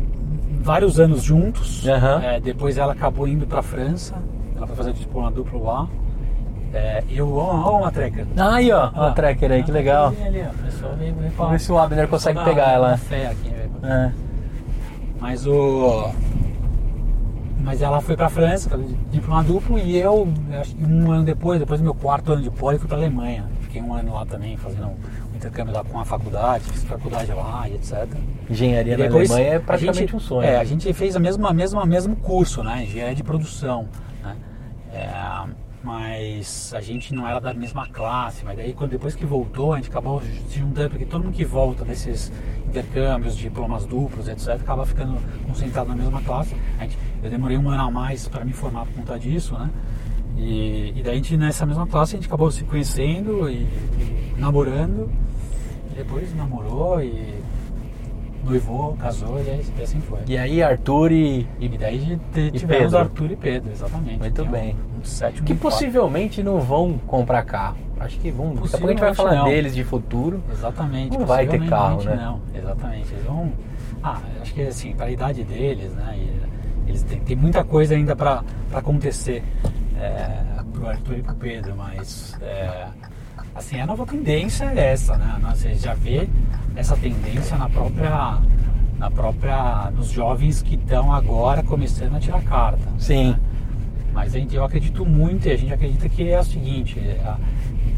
vários 0.60 1.00
anos 1.00 1.22
juntos. 1.22 1.84
Uhum. 1.84 2.22
É, 2.22 2.40
depois 2.40 2.76
ela 2.76 2.92
acabou 2.92 3.26
indo 3.26 3.46
para 3.46 3.60
a 3.60 3.62
França. 3.62 4.16
Ela 4.56 4.66
foi 4.66 4.76
fazer 4.76 4.92
diploma 4.92 5.30
duplo 5.30 5.64
lá. 5.64 5.88
É, 6.72 7.02
eu 7.10 7.34
ó, 7.34 7.78
uma 7.78 7.90
tracker. 7.90 8.26
Ah, 8.36 8.54
aí, 8.54 8.70
ó, 8.70 8.90
uma 8.90 9.10
tracker 9.10 9.50
aí, 9.50 9.62
que 9.64 9.72
legal. 9.72 10.14
Ali, 10.24 10.42
ó, 10.42 10.50
Vamos 11.36 11.52
ver 11.52 11.60
se 11.60 11.72
o 11.72 11.78
Abner 11.78 12.06
consegue 12.06 12.42
pegar 12.44 12.70
ela. 12.70 12.96
Fé 12.96 13.26
aqui, 13.26 13.50
é. 13.82 14.12
Mas 15.18 15.46
o. 15.46 16.10
Mas 17.58 17.82
ela 17.82 18.00
foi 18.00 18.16
para 18.16 18.26
a 18.26 18.30
França, 18.30 18.70
diploma 19.10 19.42
duplo, 19.44 19.78
e 19.78 19.96
eu, 19.98 20.26
acho 20.58 20.74
que 20.74 20.84
um 20.84 21.12
ano 21.12 21.24
depois, 21.24 21.60
depois 21.60 21.78
do 21.78 21.84
meu 21.84 21.94
quarto 21.94 22.32
ano 22.32 22.42
de 22.42 22.50
poli, 22.50 22.78
fui 22.78 22.88
para 22.88 22.96
a 22.96 23.00
Alemanha. 23.00 23.44
Fiquei 23.60 23.82
um 23.82 23.92
ano 23.92 24.14
lá 24.14 24.24
também, 24.24 24.56
fazendo 24.56 24.92
intercâmbio 25.40 25.74
lá 25.74 25.82
com 25.82 25.98
a 25.98 26.04
faculdade, 26.04 26.64
fiz 26.64 26.84
faculdade 26.84 27.32
lá 27.32 27.68
e 27.68 27.74
etc. 27.74 28.06
Engenharia 28.48 28.94
e 28.94 28.96
na 28.96 29.06
Alemanha 29.06 29.54
é 29.54 29.58
praticamente 29.58 30.00
gente, 30.00 30.16
um 30.16 30.20
sonho. 30.20 30.46
É, 30.46 30.58
a 30.58 30.64
gente 30.64 30.92
fez 30.92 31.16
a 31.16 31.18
mesma, 31.18 31.52
mesma, 31.52 31.86
mesmo 31.86 32.14
curso, 32.16 32.62
né? 32.62 32.84
Engenharia 32.84 33.14
de 33.14 33.24
produção. 33.24 33.88
Né? 34.22 34.36
É, 34.92 35.08
mas 35.82 36.74
a 36.74 36.80
gente 36.80 37.14
não 37.14 37.26
era 37.26 37.40
da 37.40 37.54
mesma 37.54 37.88
classe, 37.88 38.44
mas 38.44 38.56
daí 38.56 38.74
quando, 38.74 38.90
depois 38.90 39.14
que 39.14 39.24
voltou, 39.24 39.72
a 39.72 39.76
gente 39.76 39.88
acabou 39.88 40.20
se 40.20 40.58
juntando, 40.58 40.90
porque 40.90 41.06
todo 41.06 41.24
mundo 41.24 41.34
que 41.34 41.44
volta 41.44 41.84
desses 41.84 42.30
intercâmbios, 42.66 43.34
diplomas 43.36 43.86
duplos, 43.86 44.28
etc., 44.28 44.50
acaba 44.60 44.84
ficando 44.84 45.18
concentrado 45.46 45.88
na 45.88 45.96
mesma 45.96 46.20
classe. 46.20 46.54
A 46.78 46.82
gente, 46.82 46.98
eu 47.22 47.30
demorei 47.30 47.56
um 47.56 47.68
ano 47.70 47.82
a 47.82 47.90
mais 47.90 48.28
para 48.28 48.44
me 48.44 48.52
formar 48.52 48.84
por 48.86 48.94
conta 48.94 49.18
disso, 49.18 49.58
né? 49.58 49.70
E, 50.36 50.94
e 50.96 51.02
daí 51.02 51.12
a 51.12 51.16
gente, 51.16 51.36
nessa 51.36 51.66
mesma 51.66 51.86
classe, 51.86 52.14
a 52.14 52.18
gente 52.18 52.26
acabou 52.26 52.50
se 52.50 52.64
conhecendo 52.64 53.48
e, 53.48 53.54
e 53.62 54.34
namorando. 54.38 55.10
E 55.90 55.94
depois 55.96 56.34
namorou 56.34 57.02
e 57.02 57.34
noivou, 58.44 58.96
casou 58.96 59.38
e 59.38 59.42
e 59.78 59.82
assim 59.82 60.00
foi. 60.00 60.20
E 60.26 60.36
aí, 60.38 60.62
Arthur 60.62 61.12
e. 61.12 61.46
E 61.58 61.68
daí 61.68 62.18
E 62.34 62.50
tivemos 62.52 62.84
Pedro. 62.84 62.98
Arthur 62.98 63.30
e 63.32 63.36
Pedro, 63.36 63.70
exatamente. 63.70 64.18
Muito 64.18 64.34
Tem 64.34 64.48
um- 64.48 64.50
bem. 64.50 64.76
Um, 64.98 65.04
sétimo 65.04 65.46
Que 65.46 65.54
possivelmente 65.54 66.42
não 66.42 66.60
vão 66.60 66.98
comprar 67.06 67.42
carro. 67.42 67.76
Acho 67.98 68.18
que 68.18 68.30
vão. 68.30 68.54
Daqui 68.54 68.68
a 68.68 68.70
pouco 68.70 68.86
a 68.86 68.90
gente 68.90 69.00
vai 69.00 69.14
falar 69.14 69.34
não. 69.36 69.44
deles 69.44 69.74
de 69.74 69.84
futuro. 69.84 70.42
Exatamente. 70.50 71.18
Não 71.18 71.26
vai 71.26 71.46
ter 71.46 71.66
carro, 71.68 72.02
né? 72.02 72.16
Não, 72.16 72.40
exatamente. 72.54 73.12
Eles 73.12 73.24
vão. 73.24 73.52
Ah, 74.02 74.18
acho 74.40 74.54
que 74.54 74.62
assim, 74.62 74.94
para 74.94 75.06
a 75.06 75.10
idade 75.10 75.44
deles, 75.44 75.92
né? 75.92 76.18
eles 76.86 77.02
têm, 77.02 77.20
tem 77.20 77.36
muita 77.36 77.62
coisa 77.62 77.94
ainda 77.94 78.16
para 78.16 78.42
acontecer 78.72 79.42
é, 80.00 80.62
pro 80.72 80.88
Arthur 80.88 81.18
e 81.18 81.22
pro 81.22 81.34
Pedro, 81.34 81.76
mas 81.76 82.36
é, 82.40 82.86
assim, 83.54 83.80
a 83.80 83.86
nova 83.86 84.06
tendência 84.06 84.64
é 84.64 84.92
essa, 84.92 85.16
né? 85.16 85.38
Você 85.50 85.74
já 85.74 85.94
vê 85.94 86.28
essa 86.74 86.96
tendência 86.96 87.56
na 87.56 87.68
própria. 87.68 88.38
Na 88.98 89.10
própria. 89.10 89.90
nos 89.92 90.08
jovens 90.08 90.62
que 90.62 90.74
estão 90.74 91.12
agora 91.12 91.62
começando 91.62 92.16
a 92.16 92.20
tirar 92.20 92.42
carta. 92.42 92.86
Sim. 92.98 93.36
Mas 94.12 94.34
a 94.34 94.38
gente, 94.38 94.54
eu 94.54 94.64
acredito 94.64 95.06
muito 95.06 95.46
e 95.46 95.52
a 95.52 95.56
gente 95.56 95.72
acredita 95.72 96.08
que 96.08 96.28
é 96.28 96.40
o 96.40 96.44
seguinte, 96.44 96.98
é, 96.98 97.34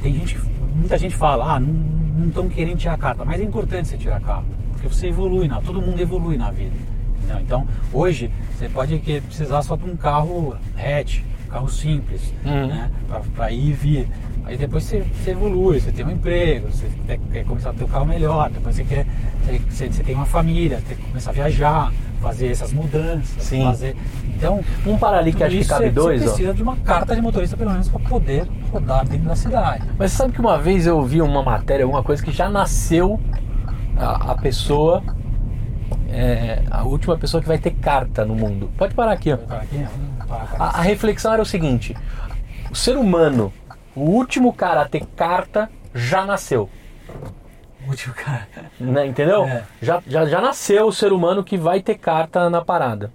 tem 0.03 0.13
gente, 0.13 0.39
muita 0.75 0.99
gente 0.99 1.17
fala, 1.17 1.55
ah, 1.55 1.61
não 1.61 2.29
estão 2.29 2.49
querendo 2.49 2.77
tirar 2.77 2.99
carta, 2.99 3.25
mas 3.25 3.41
é 3.41 3.45
importante 3.45 3.89
você 3.89 3.97
tirar 3.97 4.21
carta, 4.21 4.45
porque 4.73 4.89
você 4.89 5.09
evolui, 5.09 5.49
na, 5.49 5.61
todo 5.63 5.81
mundo 5.81 5.99
evolui 6.01 6.37
na 6.37 6.51
vida. 6.51 6.77
entendeu? 7.17 7.41
Então, 7.41 7.67
hoje, 7.93 8.31
você 8.55 8.69
pode 8.69 8.99
precisar 8.99 9.63
só 9.63 9.75
de 9.75 9.85
um 9.85 9.97
carro 9.97 10.55
hatch, 10.77 11.23
carro 11.53 11.69
simples, 11.69 12.33
Uhum. 12.45 12.67
né, 12.69 12.91
para 13.37 13.51
ir 13.53 13.69
e 13.69 13.73
vir. 13.73 14.09
Aí 14.45 14.57
depois 14.57 14.83
você, 14.85 15.01
você 15.01 15.31
evolui, 15.31 15.79
você 15.81 15.93
tem 15.93 16.05
um 16.05 16.11
emprego, 16.11 16.69
você 16.71 16.89
quer, 17.07 17.19
quer 17.33 17.45
começar 17.45 17.71
a 17.71 17.73
ter 17.73 17.85
um 17.85 17.89
carro 17.89 18.07
melhor, 18.07 18.51
depois 18.51 18.75
você 18.75 18.83
quer, 18.85 19.07
você, 19.71 19.89
você 19.91 20.03
tem 20.03 20.15
uma 20.15 20.25
família, 20.27 20.83
tem 20.89 20.97
que 20.97 21.03
começar 21.05 21.31
a 21.31 21.35
viajar, 21.35 21.93
fazer 22.21 22.49
essas 22.49 22.73
mudanças, 22.73 23.43
Sim. 23.45 23.63
fazer. 23.65 23.97
Então, 24.37 24.61
Um 24.85 24.97
para 24.97 25.19
ali 25.19 25.33
que 25.33 25.45
acho 25.45 25.57
que 25.57 25.65
cabe 25.65 25.85
você- 25.87 25.91
dois, 25.93 26.23
Você 26.23 26.27
ó. 26.29 26.33
precisa 26.33 26.55
de 26.55 26.63
uma 26.63 26.77
carta 26.79 27.15
de 27.15 27.21
motorista, 27.23 27.57
pelo 27.57 27.71
menos, 27.71 27.89
para 27.89 28.01
poder 28.01 28.47
rodar 28.73 29.07
dentro 29.07 29.29
da 29.29 29.37
cidade. 29.37 29.85
Mas 29.97 30.11
sabe 30.13 30.33
que 30.33 30.41
uma 30.41 30.59
vez 30.59 30.87
eu 30.87 31.01
vi 31.05 31.23
uma 31.23 31.43
matéria, 31.43 31.85
alguma 31.85 32.03
coisa 32.03 32.21
que 32.25 32.33
já 32.33 32.49
nasceu 32.49 33.21
a, 33.97 34.33
a 34.33 34.35
pessoa, 34.37 35.03
é, 36.11 36.63
a 36.71 36.83
última 36.85 37.17
pessoa 37.17 37.41
que 37.41 37.47
vai 37.49 37.59
ter 37.59 37.71
carta 37.73 38.25
no 38.25 38.35
mundo. 38.35 38.71
Pode 38.77 38.95
parar 38.95 39.13
aqui, 39.13 39.33
ó. 39.33 39.37
Parar 39.37 39.63
aqui, 39.63 39.85
A, 40.59 40.79
a 40.79 40.83
reflexão 40.83 41.33
era 41.33 41.43
o 41.43 41.47
seguinte: 41.47 41.97
o 42.71 42.75
ser 42.75 42.97
humano, 42.97 43.53
o 43.95 44.01
último 44.01 44.53
cara 44.53 44.83
a 44.83 44.89
ter 44.89 45.05
carta 45.17 45.71
já 45.95 46.25
nasceu. 46.25 46.69
o 47.87 47.91
último 47.91 48.15
cara. 48.15 48.49
né, 48.81 49.07
entendeu? 49.07 49.45
É. 49.45 49.65
Já, 49.81 50.03
já, 50.07 50.27
já 50.27 50.41
nasceu 50.41 50.87
o 50.87 50.93
ser 50.93 51.13
humano 51.13 51.45
que 51.45 51.57
vai 51.57 51.81
ter 51.81 51.97
carta 51.97 52.49
na 52.49 52.63
parada. 52.63 53.13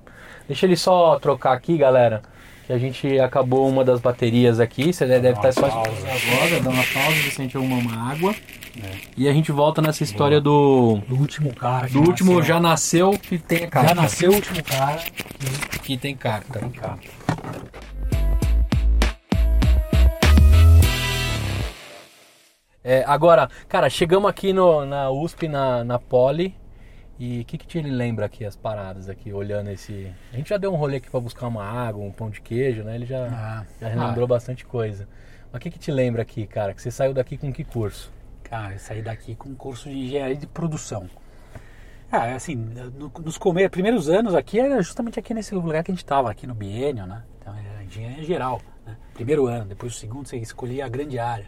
Deixa 0.48 0.66
ele 0.66 0.78
só 0.78 1.20
trocar 1.20 1.54
aqui, 1.54 1.78
galera. 1.78 2.22
Que 2.66 2.74
a 2.74 2.78
gente 2.78 3.20
acabou 3.20 3.68
uma 3.68 3.84
das 3.84 4.00
baterias 4.00 4.60
aqui. 4.60 4.94
Você 4.94 5.06
deve 5.06 5.30
uma 5.30 5.38
estar 5.38 5.54
só 5.54 5.70
pausa. 5.70 5.90
agora, 5.90 6.62
dá 6.62 6.70
uma 6.70 6.84
pausa, 6.84 7.22
Vicente 7.22 7.58
arruma 7.58 7.78
uma 7.78 8.12
água. 8.12 8.36
E 9.16 9.28
a 9.28 9.34
gente 9.34 9.52
volta 9.52 9.82
nessa 9.82 10.04
história 10.04 10.40
do. 10.40 11.00
Do 11.08 11.16
último 11.16 11.54
cara. 11.54 11.88
que 11.88 11.94
Do 11.94 12.02
último 12.02 12.34
nasceu. 12.36 12.46
já 12.48 12.60
nasceu 12.60 13.12
que 13.20 13.38
tem 13.38 13.64
a 13.66 13.68
carta. 13.68 13.90
Já 13.90 13.96
nasceu 13.96 14.32
o 14.32 14.36
último 14.36 14.64
cara. 14.64 15.02
que 15.84 15.98
tem 15.98 16.16
carta. 16.16 16.60
Tem 16.60 16.70
carta. 16.70 17.08
É, 22.84 23.04
agora, 23.06 23.50
cara, 23.68 23.90
chegamos 23.90 24.30
aqui 24.30 24.54
no, 24.54 24.86
na 24.86 25.10
USP, 25.12 25.48
na, 25.48 25.84
na 25.84 26.00
Poli. 26.00 26.56
E 27.20 27.42
o 27.42 27.46
que, 27.46 27.58
que 27.58 27.66
te 27.66 27.82
lembra 27.82 28.28
aqui 28.28 28.46
as 28.46 28.56
paradas 28.56 29.10
aqui, 29.10 29.34
olhando 29.34 29.72
esse. 29.72 30.12
A 30.32 30.36
gente 30.38 30.50
já 30.50 30.58
deu 30.58 30.72
um 30.72 30.76
rolê 30.76 30.98
aqui 30.98 31.10
pra 31.10 31.20
buscar 31.20 31.48
uma 31.48 31.64
água, 31.64 32.06
um 32.06 32.12
pão 32.12 32.30
de 32.30 32.40
queijo, 32.40 32.84
né? 32.84 32.94
Ele 32.94 33.08
já, 33.08 33.26
Ah. 33.26 33.66
já 33.82 33.88
relembrou 33.90 34.28
bastante 34.28 34.64
coisa. 34.64 35.08
Mas 35.52 35.60
o 35.60 35.64
que, 35.64 35.72
que 35.72 35.80
te 35.80 35.92
lembra 35.92 36.22
aqui, 36.22 36.46
cara? 36.46 36.76
Que 36.76 36.82
você 36.82 36.92
saiu 36.92 37.16
daqui 37.16 37.36
com 37.36 37.52
que 37.52 37.64
curso? 37.64 38.12
Cara, 38.50 38.74
eu 38.74 38.80
saí 38.80 39.02
daqui 39.02 39.36
com 39.36 39.50
um 39.50 39.56
curso 39.56 39.90
de 39.90 39.96
engenharia 39.98 40.36
de 40.36 40.48
produção. 40.48 41.10
Ah, 42.12 42.34
assim, 42.36 42.56
no- 42.56 43.12
nos 43.24 43.38
primeiros 43.70 44.08
anos 44.10 44.34
aqui 44.34 44.60
era 44.60 44.82
justamente 44.82 45.20
aqui 45.20 45.34
nesse 45.34 45.54
lugar 45.54 45.84
que 45.84 45.92
a 45.92 45.94
gente 45.94 46.04
estava, 46.04 46.32
aqui 46.32 46.48
no 46.48 46.54
biênio, 46.54 47.06
né? 47.06 47.24
Então 47.42 47.54
era 47.54 47.84
engenharia 47.84 48.24
geral, 48.24 48.62
né? 48.86 48.96
Primeiro 49.14 49.46
ano, 49.48 49.66
depois 49.66 49.94
o 49.94 50.00
segundo 50.00 50.26
você 50.28 50.38
escolhia 50.38 50.86
a 50.86 50.90
grande 50.90 51.20
área. 51.20 51.48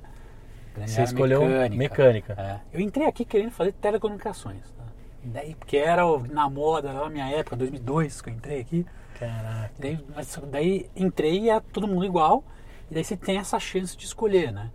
Grande 0.76 0.92
Você 0.92 1.00
área 1.02 1.10
escolheu 1.10 1.42
mecânica. 1.70 2.34
É. 2.38 2.60
Eu 2.74 2.82
entrei 2.82 3.08
aqui 3.08 3.24
querendo 3.24 3.52
fazer 3.52 3.72
telecomunicações. 3.74 4.62
Tá? 4.78 4.84
Daí, 5.24 5.56
porque 5.56 5.78
era 5.78 6.04
na 6.30 6.50
moda, 6.50 6.92
na 6.92 7.10
minha 7.10 7.30
época, 7.30 7.56
2002 7.56 8.22
que 8.22 8.30
eu 8.30 8.34
entrei 8.34 8.60
aqui. 8.60 8.86
Caraca. 9.18 9.72
Daí, 9.80 10.06
mas 10.14 10.40
daí 10.52 10.90
entrei 10.96 11.40
e 11.40 11.50
é 11.50 11.60
todo 11.60 11.88
mundo 11.88 12.06
igual. 12.06 12.44
E 12.92 12.94
daí 12.94 13.04
você 13.04 13.16
tem 13.16 13.38
essa 13.38 13.60
chance 13.60 13.96
de 13.96 14.06
escolher, 14.06 14.52
né? 14.52 14.70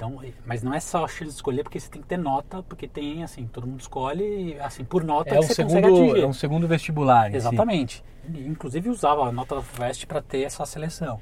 Então, 0.00 0.18
mas 0.46 0.62
não 0.62 0.72
é 0.72 0.80
só 0.80 1.04
a 1.04 1.08
chance 1.08 1.24
de 1.24 1.30
escolher 1.36 1.62
porque 1.62 1.78
você 1.78 1.90
tem 1.90 2.00
que 2.00 2.08
ter 2.08 2.16
nota, 2.16 2.62
porque 2.62 2.88
tem 2.88 3.22
assim, 3.22 3.46
todo 3.46 3.66
mundo 3.66 3.80
escolhe 3.80 4.58
assim 4.58 4.82
por 4.82 5.04
nota 5.04 5.28
É 5.28 5.32
que 5.34 5.38
um, 5.40 5.42
você 5.42 5.54
segundo, 5.56 5.82
consegue 5.82 6.00
atingir. 6.08 6.22
é 6.22 6.26
um 6.26 6.32
segundo 6.32 6.66
vestibular. 6.66 7.30
si. 7.30 7.36
Exatamente. 7.36 8.02
E, 8.32 8.46
Inclusive 8.46 8.88
usava 8.88 9.24
a 9.28 9.32
nota 9.32 9.56
da 9.56 9.60
FUVEST 9.62 10.06
para 10.06 10.22
ter 10.22 10.40
essa 10.42 10.64
seleção. 10.64 11.20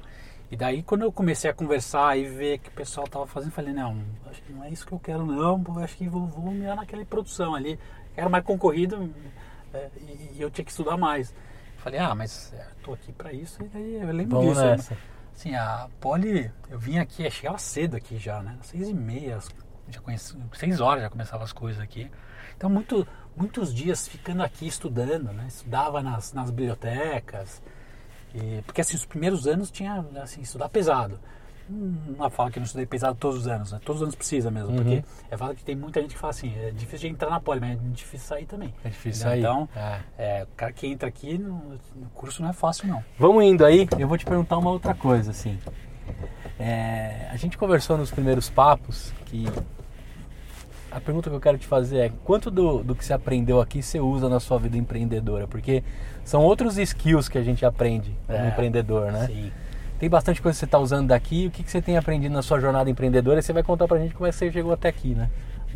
E 0.49 0.55
daí 0.55 0.81
quando 0.81 1.01
eu 1.01 1.11
comecei 1.11 1.49
a 1.49 1.53
conversar 1.53 2.17
e 2.17 2.23
ver 2.23 2.59
que 2.59 2.69
o 2.69 2.71
pessoal 2.71 3.05
tava 3.05 3.27
fazendo, 3.27 3.51
falei, 3.51 3.73
não, 3.73 3.97
acho 4.31 4.41
que 4.43 4.53
não 4.53 4.63
é 4.63 4.69
isso 4.69 4.87
que 4.87 4.93
eu 4.93 4.99
quero 4.99 5.25
não, 5.25 5.61
acho 5.83 5.97
que 5.97 6.07
vou, 6.07 6.25
vou 6.27 6.49
mirar 6.53 6.77
naquela 6.77 7.03
produção 7.03 7.55
ali. 7.55 7.77
Era 8.15 8.29
mais 8.29 8.45
concorrido 8.45 9.13
é, 9.73 9.89
e, 9.97 10.37
e 10.37 10.41
eu 10.41 10.49
tinha 10.49 10.63
que 10.63 10.71
estudar 10.71 10.95
mais. 10.95 11.33
Falei, 11.79 11.99
ah, 11.99 12.15
mas 12.15 12.53
é, 12.53 12.65
tô 12.81 12.93
aqui 12.93 13.11
para 13.11 13.33
isso, 13.33 13.61
e 13.61 13.67
daí 13.67 13.95
eu 13.95 14.11
lembro 14.11 14.37
Vamos 14.37 14.57
disso. 14.57 14.91
né? 14.91 14.97
Assim, 15.39 15.55
a 15.55 15.87
Poli, 16.01 16.51
eu 16.69 16.77
vim 16.77 16.97
aqui, 16.97 17.31
chegava 17.31 17.57
cedo 17.57 17.95
aqui 17.95 18.17
já, 18.17 18.43
né? 18.43 18.57
Seis 18.61 18.89
e 18.89 18.93
meia, 18.93 19.39
já 19.87 20.01
conheci, 20.01 20.35
seis 20.51 20.81
horas 20.81 21.01
já 21.01 21.09
começava 21.09 21.45
as 21.45 21.53
coisas 21.53 21.81
aqui. 21.81 22.11
Então, 22.57 22.69
muito, 22.69 23.07
muitos 23.37 23.73
dias 23.73 24.05
ficando 24.05 24.43
aqui 24.43 24.67
estudando, 24.67 25.31
né? 25.31 25.45
Estudava 25.47 26.03
nas, 26.03 26.33
nas 26.33 26.49
bibliotecas. 26.49 27.61
E, 28.35 28.61
porque, 28.63 28.81
assim, 28.81 28.97
os 28.97 29.05
primeiros 29.05 29.47
anos 29.47 29.71
tinha, 29.71 30.05
assim, 30.21 30.41
estudar 30.41 30.67
pesado. 30.67 31.17
Não 31.71 32.29
fala 32.31 32.49
que 32.49 32.57
eu 32.57 32.61
não 32.61 32.65
estudei 32.65 32.85
pesado 32.85 33.15
todos 33.19 33.41
os 33.41 33.47
anos, 33.47 33.71
né? 33.71 33.79
Todos 33.85 34.01
os 34.01 34.03
anos 34.03 34.15
precisa 34.15 34.49
mesmo, 34.49 34.73
porque 34.75 35.03
é 35.29 35.37
fato 35.37 35.55
que 35.55 35.63
tem 35.63 35.75
muita 35.75 36.01
gente 36.01 36.15
que 36.15 36.19
fala 36.19 36.31
assim, 36.31 36.51
é 36.57 36.71
difícil 36.71 37.07
de 37.09 37.13
entrar 37.13 37.29
na 37.29 37.39
Poli, 37.39 37.59
mas 37.59 37.71
é 37.71 37.79
difícil 37.93 38.27
sair 38.27 38.45
também. 38.45 38.73
É 38.83 38.89
difícil 38.89 39.21
sair. 39.23 39.39
Então, 39.39 39.69
É. 39.75 39.99
é, 40.17 40.43
o 40.43 40.55
cara 40.55 40.71
que 40.71 40.87
entra 40.87 41.07
aqui 41.07 41.37
no, 41.37 41.77
no 41.95 42.09
curso 42.15 42.41
não 42.41 42.49
é 42.49 42.53
fácil, 42.53 42.87
não. 42.87 43.03
Vamos 43.17 43.43
indo 43.43 43.63
aí, 43.63 43.87
eu 43.99 44.07
vou 44.07 44.17
te 44.17 44.25
perguntar 44.25 44.57
uma 44.57 44.71
outra 44.71 44.93
coisa, 44.95 45.29
assim. 45.31 45.59
É, 46.59 47.27
a 47.31 47.35
gente 47.37 47.57
conversou 47.57 47.97
nos 47.97 48.09
primeiros 48.11 48.49
papos 48.49 49.13
que 49.27 49.45
a 50.91 50.99
pergunta 50.99 51.29
que 51.29 51.35
eu 51.35 51.39
quero 51.39 51.57
te 51.57 51.67
fazer 51.67 51.97
é 51.99 52.11
quanto 52.23 52.49
do, 52.49 52.83
do 52.83 52.95
que 52.95 53.05
você 53.05 53.13
aprendeu 53.13 53.61
aqui 53.61 53.81
você 53.81 53.99
usa 53.99 54.27
na 54.27 54.39
sua 54.39 54.57
vida 54.57 54.75
empreendedora? 54.75 55.47
Porque 55.47 55.83
são 56.25 56.41
outros 56.41 56.77
skills 56.77 57.29
que 57.29 57.37
a 57.37 57.43
gente 57.43 57.63
aprende 57.65 58.11
como 58.25 58.39
É, 58.39 58.47
empreendedor, 58.49 59.11
né? 59.11 59.27
Sim. 59.27 59.51
Tem 59.99 60.09
bastante 60.09 60.41
coisa 60.41 60.55
que 60.55 60.59
você 60.59 60.65
está 60.65 60.79
usando 60.79 61.07
daqui, 61.07 61.47
o 61.47 61.51
que, 61.51 61.61
que 61.61 61.69
você 61.69 61.81
tem 61.81 61.97
aprendido 61.97 62.31
na 62.33 62.41
sua 62.41 62.59
jornada 62.59 62.89
empreendedora 62.89 63.39
e 63.39 63.43
você 63.43 63.51
vai 63.51 63.63
contar 63.63 63.87
pra 63.87 63.97
gente 63.99 64.13
como 64.13 64.25
é 64.27 64.29
que 64.29 64.35
você 64.37 64.51
chegou 64.51 64.71
até 64.71 64.87
aqui, 64.87 65.13
né? 65.13 65.29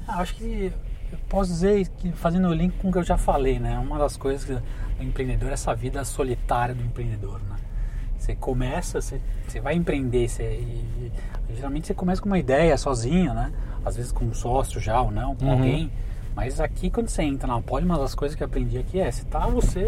Ah, 0.08 0.20
acho 0.22 0.36
que 0.36 0.72
eu 1.12 1.18
posso 1.28 1.52
dizer 1.52 1.88
que 1.98 2.12
fazendo 2.14 2.48
o 2.48 2.54
link 2.54 2.74
com 2.78 2.90
o 2.90 2.92
que 2.92 2.98
eu 3.00 3.04
já 3.04 3.18
falei, 3.18 3.60
né? 3.60 3.78
Uma 3.78 3.98
das 4.00 4.16
coisas 4.16 4.46
que 4.46 4.54
do 4.54 5.04
empreendedor 5.04 5.50
é 5.50 5.54
essa 5.54 5.76
vida 5.76 6.04
solitária 6.06 6.74
do 6.74 6.82
empreendedor, 6.84 7.40
né? 7.50 7.58
Você 8.18 8.34
começa, 8.36 9.02
você, 9.02 9.20
você 9.46 9.60
vai 9.60 9.76
empreender, 9.76 10.30
você, 10.30 10.44
e, 10.44 11.12
e 11.50 11.56
geralmente 11.56 11.88
você 11.88 11.94
começa 11.94 12.22
com 12.22 12.28
uma 12.28 12.40
ideia 12.40 12.78
sozinho, 12.78 13.34
né? 13.34 13.52
Às 13.86 13.98
vezes 13.98 14.14
com 14.14 14.24
um 14.24 14.34
sócio 14.34 14.80
já 14.80 15.02
ou 15.02 15.12
não, 15.12 15.36
com 15.36 15.46
Uhum. 15.46 15.52
alguém. 15.52 15.92
Mas 16.36 16.60
aqui 16.60 16.90
quando 16.90 17.08
você 17.10 17.22
entra 17.24 17.48
na 17.48 17.62
Poli, 17.62 17.86
uma 17.86 17.98
das 17.98 18.16
coisas 18.16 18.36
que 18.36 18.42
eu 18.42 18.48
aprendi 18.48 18.78
aqui 18.78 19.00
é, 19.00 19.12
você 19.12 19.24
tá 19.26 19.46
você, 19.48 19.86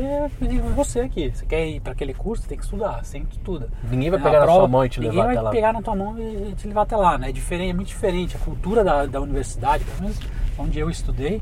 você 0.76 1.00
aqui. 1.02 1.32
Você 1.34 1.46
quer 1.46 1.68
ir 1.68 1.80
para 1.80 1.94
aquele 1.94 2.14
curso, 2.14 2.44
você 2.44 2.50
tem 2.50 2.58
que 2.58 2.64
estudar, 2.64 3.04
sempre 3.04 3.36
estuda. 3.36 3.70
Ninguém 3.90 4.10
vai 4.12 4.20
Na 4.20 4.26
pegar 4.26 4.40
na 4.40 4.46
prova, 4.46 4.60
sua 4.60 4.68
mão 4.68 4.86
e 4.86 4.90
te 4.90 5.00
ninguém 5.00 5.12
levar 5.16 5.26
vai 5.26 5.36
até 5.36 5.42
lá. 5.42 5.52
pegar 5.52 5.74
na 5.74 5.82
tua 5.82 5.96
mão 5.96 6.16
e 6.20 6.54
te 6.56 6.68
levar 6.68 6.82
até 6.84 6.96
lá, 6.96 7.18
né? 7.18 7.30
É 7.30 7.32
diferente, 7.32 7.72
é 7.72 7.74
muito 7.74 7.88
diferente. 7.88 8.36
A 8.36 8.40
cultura 8.40 8.84
da, 8.84 9.06
da 9.08 9.20
universidade, 9.20 9.84
pelo 9.86 10.02
menos 10.04 10.20
onde 10.58 10.80
eu 10.80 10.90
estudei, 10.90 11.42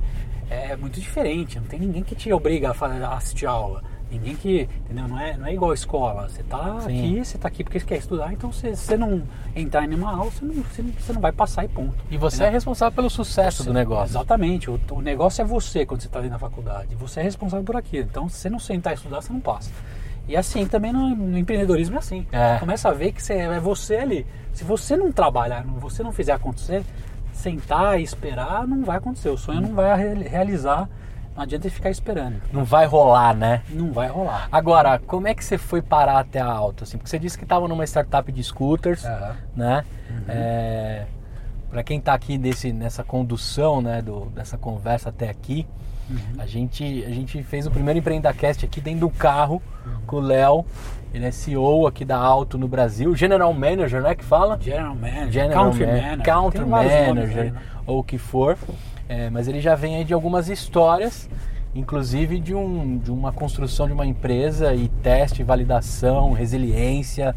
é 0.49 0.75
muito 0.77 0.99
diferente. 1.01 1.59
Não 1.59 1.65
tem 1.67 1.79
ninguém 1.79 2.01
que 2.03 2.15
te 2.15 2.31
obriga 2.31 2.71
a, 2.71 2.73
fa- 2.73 2.87
a 2.87 3.15
assistir 3.17 3.45
aula. 3.45 3.83
Ninguém 4.13 4.35
que, 4.35 4.69
entendeu? 4.85 5.07
Não 5.07 5.19
é, 5.19 5.35
não 5.37 5.45
é 5.47 5.53
igual 5.53 5.71
a 5.71 5.73
escola. 5.73 6.29
Você 6.29 6.43
tá 6.43 6.79
Sim. 6.81 6.99
aqui, 6.99 7.25
você 7.25 7.37
tá 7.37 7.47
aqui 7.47 7.63
porque 7.63 7.79
você 7.79 7.85
quer 7.85 7.97
estudar, 7.97 8.31
então 8.31 8.51
se 8.51 8.75
se 8.75 8.85
você 8.85 8.95
não 8.97 9.23
entrar 9.55 9.83
em 9.83 9.87
nenhuma 9.87 10.11
aula, 10.15 10.29
você 10.31 10.45
não, 10.45 10.53
você 10.53 10.81
você 10.83 11.13
não 11.13 11.19
vai 11.21 11.31
passar 11.31 11.65
e 11.65 11.67
ponto. 11.67 11.95
E 12.11 12.17
você 12.17 12.35
é 12.35 12.37
Entendeu? 12.45 12.53
responsável 12.53 12.95
pelo 12.95 13.09
sucesso 13.09 13.63
do 13.63 13.73
negócio. 13.73 14.11
Exatamente. 14.13 14.69
O, 14.69 14.79
o 14.91 15.01
negócio 15.01 15.41
é 15.41 15.45
você 15.45 15.85
quando 15.85 16.01
você 16.01 16.07
está 16.07 16.19
dentro 16.19 16.33
da 16.33 16.39
faculdade. 16.39 16.95
Você 16.95 17.19
é 17.19 17.23
responsável 17.23 17.65
por 17.65 17.75
aquilo. 17.75 18.07
Então, 18.09 18.29
se 18.29 18.37
você 18.37 18.49
não 18.49 18.59
sentar 18.59 18.93
e 18.93 18.95
estudar, 18.95 19.21
você 19.21 19.33
não 19.33 19.39
passa. 19.39 19.71
E 20.27 20.37
assim 20.37 20.65
também 20.65 20.93
no, 20.93 21.09
no 21.15 21.37
empreendedorismo 21.37 21.95
é 21.95 21.99
assim. 21.99 22.25
É. 22.31 22.57
Começa 22.59 22.87
a 22.89 22.93
ver 22.93 23.11
que 23.11 23.21
você, 23.21 23.33
é 23.33 23.59
você 23.59 23.95
ali. 23.97 24.25
Se 24.53 24.63
você 24.63 24.95
não 24.95 25.11
trabalhar, 25.11 25.65
não- 25.65 25.73
você 25.79 26.01
não 26.03 26.11
fizer 26.13 26.31
acontecer, 26.33 26.83
sentar 27.33 27.99
e 27.99 28.03
esperar, 28.03 28.67
não 28.67 28.83
vai 28.83 28.97
acontecer. 28.97 29.29
O 29.29 29.37
sonho 29.37 29.59
não 29.61 29.73
vai 29.73 29.97
re- 29.97 30.27
realizar. 30.27 30.87
Não 31.35 31.43
adianta 31.43 31.69
ficar 31.69 31.89
esperando. 31.89 32.41
Não 32.51 32.63
vai 32.63 32.85
rolar, 32.85 33.35
né? 33.35 33.63
Não 33.69 33.91
vai 33.91 34.07
rolar. 34.07 34.47
Agora, 34.51 34.99
como 34.99 35.27
é 35.27 35.33
que 35.33 35.43
você 35.43 35.57
foi 35.57 35.81
parar 35.81 36.19
até 36.19 36.39
a 36.39 36.45
alta? 36.45 36.83
Assim? 36.83 36.97
Porque 36.97 37.09
você 37.09 37.17
disse 37.17 37.37
que 37.37 37.43
estava 37.43 37.67
numa 37.67 37.83
startup 37.85 38.31
de 38.31 38.43
scooters, 38.43 39.03
Aham. 39.03 39.35
né? 39.55 39.83
É, 40.27 41.05
para 41.69 41.81
quem 41.83 41.97
está 41.97 42.13
aqui 42.13 42.37
desse, 42.37 42.71
nessa 42.71 43.03
condução, 43.03 43.81
né, 43.81 43.99
do, 44.01 44.25
dessa 44.27 44.59
conversa 44.59 45.09
até 45.09 45.27
aqui, 45.27 45.65
a, 46.37 46.45
gente, 46.45 47.03
a 47.05 47.09
gente 47.09 47.41
fez 47.43 47.65
o 47.65 47.71
primeiro 47.71 47.97
Empreendacast 47.97 48.63
aqui 48.65 48.79
dentro 48.79 49.01
do 49.01 49.09
carro 49.09 49.61
com 50.05 50.17
o 50.17 50.19
Léo. 50.19 50.65
Ele 51.13 51.25
é 51.25 51.31
CEO 51.31 51.85
aqui 51.85 52.03
da 52.03 52.17
Alto 52.17 52.57
no 52.57 52.67
Brasil, 52.67 53.15
General 53.15 53.53
Manager, 53.53 54.01
né, 54.01 54.15
que 54.15 54.23
fala? 54.23 54.57
General 54.59 54.95
Manager, 54.95 55.31
General 55.31 55.63
Country 55.65 55.85
Man- 55.85 55.91
Manager. 55.93 56.23
Country 56.25 56.65
Manager, 56.65 57.43
aí, 57.43 57.51
né? 57.51 57.61
ou 57.85 57.99
o 57.99 58.03
que 58.03 58.17
for. 58.17 58.57
É, 59.07 59.29
mas 59.29 59.47
ele 59.47 59.61
já 59.61 59.75
vem 59.75 59.95
aí 59.97 60.03
de 60.03 60.13
algumas 60.13 60.49
histórias, 60.49 61.29
inclusive 61.75 62.39
de, 62.39 62.55
um, 62.55 62.97
de 62.97 63.11
uma 63.11 63.31
construção 63.31 63.85
de 63.85 63.93
uma 63.93 64.05
empresa 64.05 64.73
e 64.73 64.87
teste, 64.87 65.43
validação, 65.43 66.31
resiliência, 66.31 67.35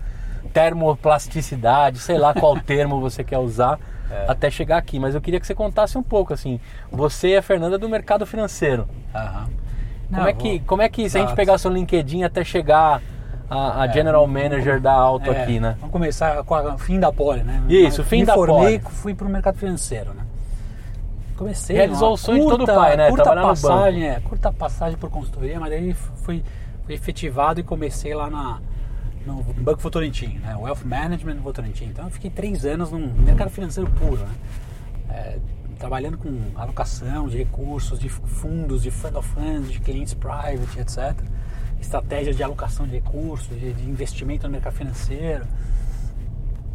termoplasticidade, 0.55 1.99
sei 1.99 2.17
lá 2.19 2.33
qual 2.33 2.57
termo 2.61 2.99
você 3.01 3.23
quer 3.23 3.39
usar 3.39 3.79
É. 4.11 4.25
até 4.29 4.51
chegar 4.51 4.79
aqui. 4.79 4.99
Mas 4.99 5.15
eu 5.15 5.21
queria 5.21 5.39
que 5.41 5.47
você 5.47 5.55
contasse 5.55 5.99
um 5.99 6.03
pouco 6.03 6.33
assim, 6.33 6.59
você 6.91 7.31
e 7.31 7.37
a 7.37 7.43
Fernanda 7.43 7.77
do 7.77 7.89
mercado 7.89 8.25
financeiro. 8.25 8.89
Aham. 9.15 9.49
Como 10.09 10.21
Não, 10.23 10.27
é 10.29 10.33
que, 10.33 10.49
vou- 10.59 10.61
como 10.67 10.83
é 10.83 10.89
que 10.89 11.11
se 11.11 11.19
a 11.19 11.21
gente 11.23 11.35
pegar 11.35 11.53
o 11.55 11.59
seu 11.59 11.71
LinkedIn 11.71 12.23
até 12.23 12.45
chegar 12.45 13.03
a, 13.49 13.83
a 13.83 13.87
É, 13.87 13.93
General 13.93 14.27
Manager 14.27 14.81
da 14.81 14.93
Alto 14.93 15.31
É, 15.31 15.43
aqui, 15.43 15.61
né? 15.61 15.77
Vamos 15.79 15.93
começar 15.93 16.43
com 16.45 16.55
o 16.55 16.79
fim 16.79 16.99
da 16.99 17.13
Poli, 17.13 17.43
né? 17.43 17.63
Isso, 17.69 18.03
fim 18.05 18.21
Me 18.21 18.27
da 18.27 18.35
formei, 18.35 18.79
Poli. 18.79 18.95
fui 18.95 19.15
para 19.15 19.27
o 19.27 19.31
mercado 19.31 19.57
financeiro, 19.59 20.13
né? 20.15 20.25
Comecei. 21.37 21.77
Realizou 21.77 22.15
o 22.15 22.17
sonho 22.17 22.43
de 22.45 22.49
todo 22.49 22.67
pai, 22.67 22.97
né? 22.97 23.09
Curta 23.09 23.25
Trabalhar 23.25 23.43
no 23.43 23.49
passagem, 23.49 24.09
é, 24.09 24.21
curta 24.21 24.53
passagem 24.53 24.99
por 24.99 25.11
consultoria, 25.11 25.61
mas 25.61 25.73
aí 25.73 25.93
fui, 25.95 26.43
fui 26.85 26.95
efetivado 26.95 27.61
e 27.61 27.63
comecei 27.63 28.15
lá 28.15 28.31
na, 28.31 28.59
no 29.27 29.43
Banco 29.43 29.81
Votorantim, 29.81 30.39
né? 30.39 30.57
Wealth 30.57 30.85
Management 30.85 31.37
Votorantim. 31.37 31.85
Então 31.85 32.07
eu 32.07 32.11
fiquei 32.11 32.31
três 32.31 32.65
anos 32.65 32.91
no 32.91 32.99
mercado 32.99 33.51
financeiro 33.51 33.91
puro, 33.91 34.17
né? 34.23 34.35
É, 35.11 35.39
trabalhando 35.79 36.17
com 36.17 36.35
alocação 36.57 37.29
de 37.29 37.37
recursos, 37.37 38.01
de 38.01 38.09
fundos, 38.09 38.83
de 38.83 38.91
fund 38.91 39.15
of 39.15 39.29
funds, 39.29 39.71
de 39.71 39.79
clientes 39.79 40.15
private, 40.15 40.81
etc. 40.81 41.15
Estratégias 41.81 42.37
de 42.37 42.43
alocação 42.43 42.87
de 42.87 42.93
recursos, 42.93 43.49
de, 43.49 43.73
de 43.73 43.89
investimento 43.89 44.47
no 44.47 44.53
mercado 44.53 44.75
financeiro. 44.75 45.45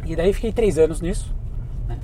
E 0.04 0.16
daí 0.16 0.32
fiquei 0.32 0.52
três 0.52 0.78
anos 0.78 1.00
nisso. 1.00 1.34
né? 1.88 1.98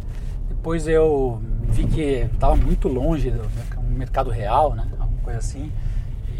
Depois 0.48 0.86
eu 0.86 1.40
vi 1.68 1.86
que 1.86 2.02
estava 2.32 2.54
muito 2.56 2.88
longe 2.88 3.30
do 3.30 3.38
merc- 3.50 3.78
mercado 3.90 4.30
real, 4.30 4.74
né? 4.74 4.86
alguma 4.98 5.20
coisa 5.22 5.38
assim. 5.38 5.72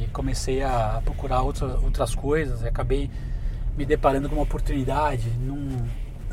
E 0.01 0.07
comecei 0.09 0.63
a 0.63 1.01
procurar 1.05 1.43
outras, 1.43 1.83
outras 1.83 2.15
coisas. 2.15 2.63
E 2.63 2.69
acabei 2.69 3.11
me 3.77 3.85
deparando 3.85 4.29
com 4.29 4.37
uma 4.37 4.43
oportunidade 4.45 5.29
num, 5.41 5.69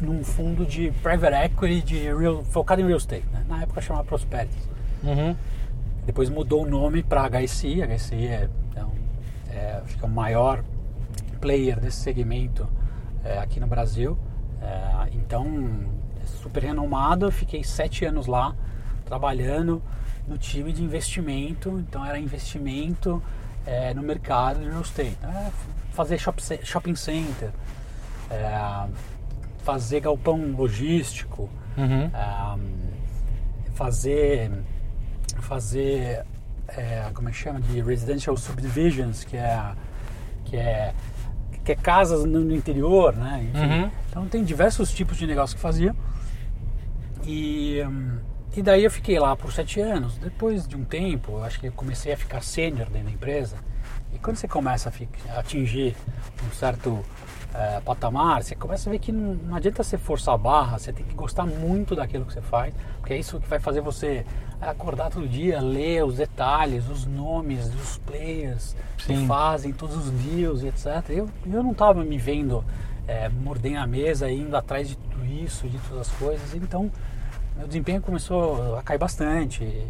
num 0.01 0.23
fundo 0.23 0.65
de 0.65 0.91
private 1.01 1.35
equity 1.45 1.81
de 1.81 1.99
real, 2.13 2.43
focado 2.43 2.81
em 2.81 2.85
real 2.85 2.97
estate. 2.97 3.25
né? 3.31 3.43
Na 3.47 3.63
época 3.63 3.81
chamava 3.81 4.03
Prosperity. 4.05 4.57
Uhum. 5.03 5.35
Depois 6.05 6.29
mudou 6.29 6.63
o 6.65 6.69
nome 6.69 7.01
para 7.01 7.27
HSI. 7.27 7.81
HSI 7.81 8.27
é, 8.27 8.49
é, 9.55 9.59
é, 9.59 9.81
acho 9.83 9.97
que 9.97 10.03
é 10.03 10.07
o 10.07 10.11
maior 10.11 10.63
player 11.41 11.79
desse 11.79 11.97
segmento 11.97 12.67
é, 13.23 13.37
aqui 13.39 13.59
no 13.59 13.67
Brasil. 13.67 14.17
É, 14.61 15.09
então, 15.13 15.45
é 16.21 16.25
super 16.25 16.63
renomado. 16.63 17.25
Eu 17.27 17.31
Fiquei 17.31 17.63
sete 17.63 18.05
anos 18.05 18.27
lá 18.27 18.55
trabalhando 19.05 19.81
no 20.27 20.37
time 20.37 20.73
de 20.73 20.83
investimento. 20.83 21.79
Então, 21.79 22.05
era 22.05 22.19
investimento 22.19 23.21
é, 23.65 23.93
no 23.93 24.01
mercado 24.01 24.59
de 24.59 24.65
real 24.69 24.81
estate. 24.81 25.15
Então, 25.19 25.29
era 25.29 25.51
fazer 25.91 26.17
shop, 26.17 26.41
shopping 26.63 26.95
center, 26.95 27.51
é, 28.29 28.87
fazer 29.63 30.01
galpão 30.01 30.51
logístico, 30.51 31.49
Uhum. 31.77 32.09
fazer 33.73 34.49
fazer 35.41 36.25
é, 36.77 37.09
como 37.13 37.29
é 37.29 37.31
que 37.31 37.37
chama? 37.37 37.59
De 37.61 37.81
residential 37.81 38.35
subdivisions 38.37 39.23
que 39.23 39.37
é 39.37 39.71
que 40.45 40.57
é 40.57 40.93
que 41.63 41.71
é 41.71 41.75
casas 41.75 42.23
no, 42.25 42.41
no 42.41 42.55
interior 42.55 43.15
né? 43.15 43.49
Enfim, 43.53 43.65
Uhum. 43.83 43.91
então 44.09 44.27
tem 44.27 44.43
diversos 44.43 44.91
tipos 44.91 45.17
de 45.17 45.25
negócio 45.25 45.55
que 45.55 45.61
fazia. 45.61 45.95
E 47.25 47.79
e 48.55 48.61
daí 48.61 48.85
eu 48.85 48.91
fiquei 48.91 49.19
lá 49.19 49.35
por 49.35 49.51
sete 49.51 49.81
anos. 49.81 50.17
Depois 50.17 50.65
de 50.67 50.77
um 50.77 50.85
tempo 50.85 51.33
eu 51.33 51.43
acho 51.43 51.59
que 51.59 51.69
comecei 51.71 52.13
a 52.13 52.17
ficar 52.17 52.41
sênior 52.41 52.87
dentro 52.89 53.07
da 53.07 53.11
empresa. 53.13 53.57
E 54.13 54.19
quando 54.19 54.37
você 54.37 54.47
começa 54.47 54.87
a, 54.87 54.91
fi- 54.91 55.09
a 55.35 55.39
atingir 55.39 55.93
um 56.47 56.53
certo 56.53 57.03
eh, 57.53 57.81
patamar, 57.83 58.41
você 58.43 58.55
começa 58.55 58.89
a 58.89 58.91
ver 58.91 58.99
que 58.99 59.11
não, 59.11 59.33
não 59.35 59.55
adianta 59.57 59.83
você 59.83 59.97
forçar 59.97 60.35
a 60.35 60.37
barra, 60.37 60.79
você 60.79 60.93
tem 60.93 61.05
que 61.05 61.13
gostar 61.13 61.45
muito 61.45 61.95
daquilo 61.97 62.23
que 62.25 62.31
você 62.31 62.41
faz, 62.41 62.73
porque 62.99 63.11
é 63.13 63.17
isso 63.17 63.41
que 63.41 63.47
vai 63.49 63.59
fazer 63.59 63.81
você 63.81 64.25
acordar 64.61 65.09
todo 65.09 65.27
dia, 65.27 65.59
ler 65.59 66.03
os 66.03 66.17
detalhes, 66.17 66.87
os 66.89 67.05
nomes 67.05 67.69
dos 67.69 67.97
players 67.99 68.75
Sim. 68.97 69.21
que 69.21 69.27
fazem, 69.27 69.73
todos 69.73 69.95
os 69.95 70.09
deals 70.11 70.63
e 70.63 70.67
etc. 70.67 71.09
Eu, 71.09 71.29
eu 71.45 71.63
não 71.63 71.71
estava 71.71 72.03
me 72.03 72.17
vendo 72.17 72.63
eh, 73.07 73.29
mordendo 73.29 73.77
a 73.77 73.87
mesa, 73.87 74.29
indo 74.29 74.55
atrás 74.55 74.89
de 74.89 74.97
tudo 74.97 75.25
isso, 75.25 75.67
de 75.67 75.77
todas 75.79 76.09
as 76.09 76.15
coisas, 76.17 76.53
então 76.55 76.91
meu 77.57 77.67
desempenho 77.67 78.01
começou 78.01 78.77
a 78.77 78.83
cair 78.83 78.97
bastante, 78.97 79.87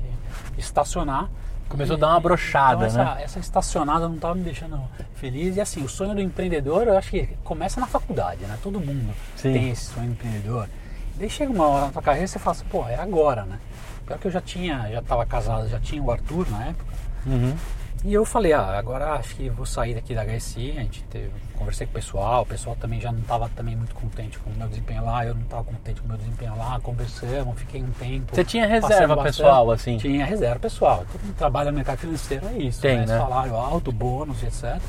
estacionar. 0.58 1.30
Começou 1.68 1.96
a 1.96 2.00
dar 2.00 2.10
uma 2.10 2.20
brochada, 2.20 2.88
então, 2.88 3.04
né? 3.04 3.12
essa, 3.12 3.22
essa 3.22 3.40
estacionada 3.40 4.08
não 4.08 4.16
estava 4.16 4.36
me 4.36 4.44
deixando 4.44 4.80
feliz. 5.16 5.56
E 5.56 5.62
assim, 5.62 5.84
o 5.84 5.90
sonho 5.90 6.14
do 6.14 6.22
empreendedor, 6.22 6.88
eu 6.88 6.96
acho 6.96 7.10
que 7.10 7.28
começa 7.44 7.80
na 7.80 7.88
faculdade, 7.88 8.46
né? 8.46 8.56
Todo 8.62 8.80
mundo 8.80 9.12
Sim. 9.36 9.54
tem 9.54 9.72
esse 9.72 9.86
sonho 9.86 10.06
do 10.06 10.12
empreendedor. 10.12 10.70
Daí 11.18 11.28
chega 11.28 11.52
uma 11.52 11.68
hora 11.68 11.86
na 11.88 11.92
tua 11.92 12.04
carreira 12.04 12.26
e 12.26 12.28
você 12.28 12.38
fala 12.38 12.56
assim, 12.56 12.66
pô, 12.70 12.88
é 12.88 12.96
agora, 12.96 13.46
né? 13.46 13.58
Pior 14.06 14.20
que 14.20 14.28
eu 14.28 14.32
já 14.32 14.42
tinha, 14.42 14.90
já 14.92 15.00
estava 15.00 15.26
casado, 15.26 15.68
já 15.68 15.80
tinha 15.80 16.02
o 16.02 16.12
Arthur 16.12 16.50
na 16.50 16.66
época. 16.66 16.94
Uhum. 17.26 17.56
E 18.04 18.14
eu 18.14 18.24
falei, 18.24 18.54
ah, 18.54 18.78
agora 18.78 19.14
acho 19.14 19.36
que 19.36 19.50
vou 19.50 19.66
sair 19.66 19.96
daqui 19.96 20.14
da 20.14 20.24
HSI, 20.24 20.76
a 20.78 20.82
gente 20.82 21.04
teve, 21.06 21.32
conversei 21.56 21.88
com 21.88 21.92
o 21.92 21.96
pessoal, 21.96 22.44
o 22.44 22.46
pessoal 22.46 22.76
também 22.76 23.02
já 23.02 23.12
não 23.12 23.20
estava 23.20 23.50
também 23.50 23.76
muito 23.76 23.96
contente 23.96 24.38
com 24.38 24.52
o 24.52 24.54
meu 24.54 24.68
desempenho 24.68 25.04
lá, 25.04 25.26
eu 25.26 25.34
não 25.34 25.42
estava 25.42 25.64
contente 25.64 26.02
com 26.02 26.06
o 26.06 26.10
meu 26.10 26.18
desempenho 26.18 26.56
lá, 26.56 26.80
conversamos, 26.82 27.60
fiquei 27.60 27.82
um 27.82 27.90
tempo. 27.90 28.36
Você 28.36 28.44
tinha 28.44 28.68
reserva 28.68 29.24
pessoal, 29.24 29.72
assim? 29.72 29.98
Tinha 29.98 30.24
reserva 30.24 30.60
pessoal. 30.60 31.04
Todo 31.12 31.20
mundo 31.24 31.36
trabalha 31.36 31.72
no 31.72 31.78
mercado 31.78 31.98
financeiro, 31.98 32.48
é 32.48 32.60
isso. 32.60 32.80
Tem, 32.80 33.00
né? 33.00 33.08
Salário 33.08 33.56
alto, 33.56 33.92
bônus, 33.92 34.44
etc. 34.44 34.80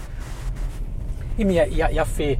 E, 1.38 1.44
minha, 1.44 1.66
e, 1.66 1.80
a, 1.80 1.90
e 1.90 1.98
a 1.98 2.04
Fê 2.04 2.38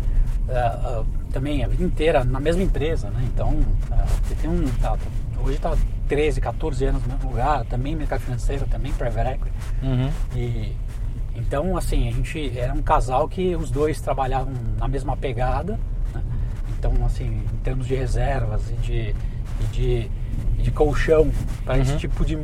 ah, 0.51 0.53
ah, 0.55 1.05
também 1.33 1.65
a 1.65 1.69
vida 1.69 1.83
inteira 1.83 2.23
na 2.23 2.39
mesma 2.39 2.63
empresa, 2.63 3.09
né? 3.09 3.23
Então, 3.33 3.59
você 4.23 4.35
tem 4.35 4.51
um. 4.51 4.65
tá, 4.83 4.95
hoje 5.43 5.57
está 5.57 5.75
13, 6.09 6.41
14 6.41 6.85
anos 6.85 7.03
no 7.03 7.09
mesmo 7.09 7.31
lugar, 7.31 7.65
também 7.67 7.95
mercado 7.95 8.21
financeiro, 8.21 8.67
também 8.67 8.93
private 8.93 9.31
equity. 9.31 9.57
Uhum. 9.83 10.11
E 10.35 10.73
então, 11.37 11.77
assim, 11.77 12.09
a 12.09 12.13
gente 12.13 12.59
era 12.59 12.73
um 12.73 12.83
casal 12.83 13.29
que 13.29 13.55
os 13.55 13.71
dois 13.71 14.01
trabalhavam 14.01 14.53
na 14.79 14.89
mesma 14.89 15.17
pegada. 15.17 15.79
né? 16.13 16.23
Então, 16.79 16.93
assim, 17.05 17.43
em 17.53 17.57
termos 17.59 17.87
de 17.87 17.95
reservas 17.95 18.71
e 18.71 18.75
de, 18.75 19.15
e 19.61 19.65
de, 19.71 20.11
de 20.63 20.71
colchão 20.71 21.31
para 21.65 21.79
esse 21.79 21.97
tipo 21.99 22.25
de 22.25 22.39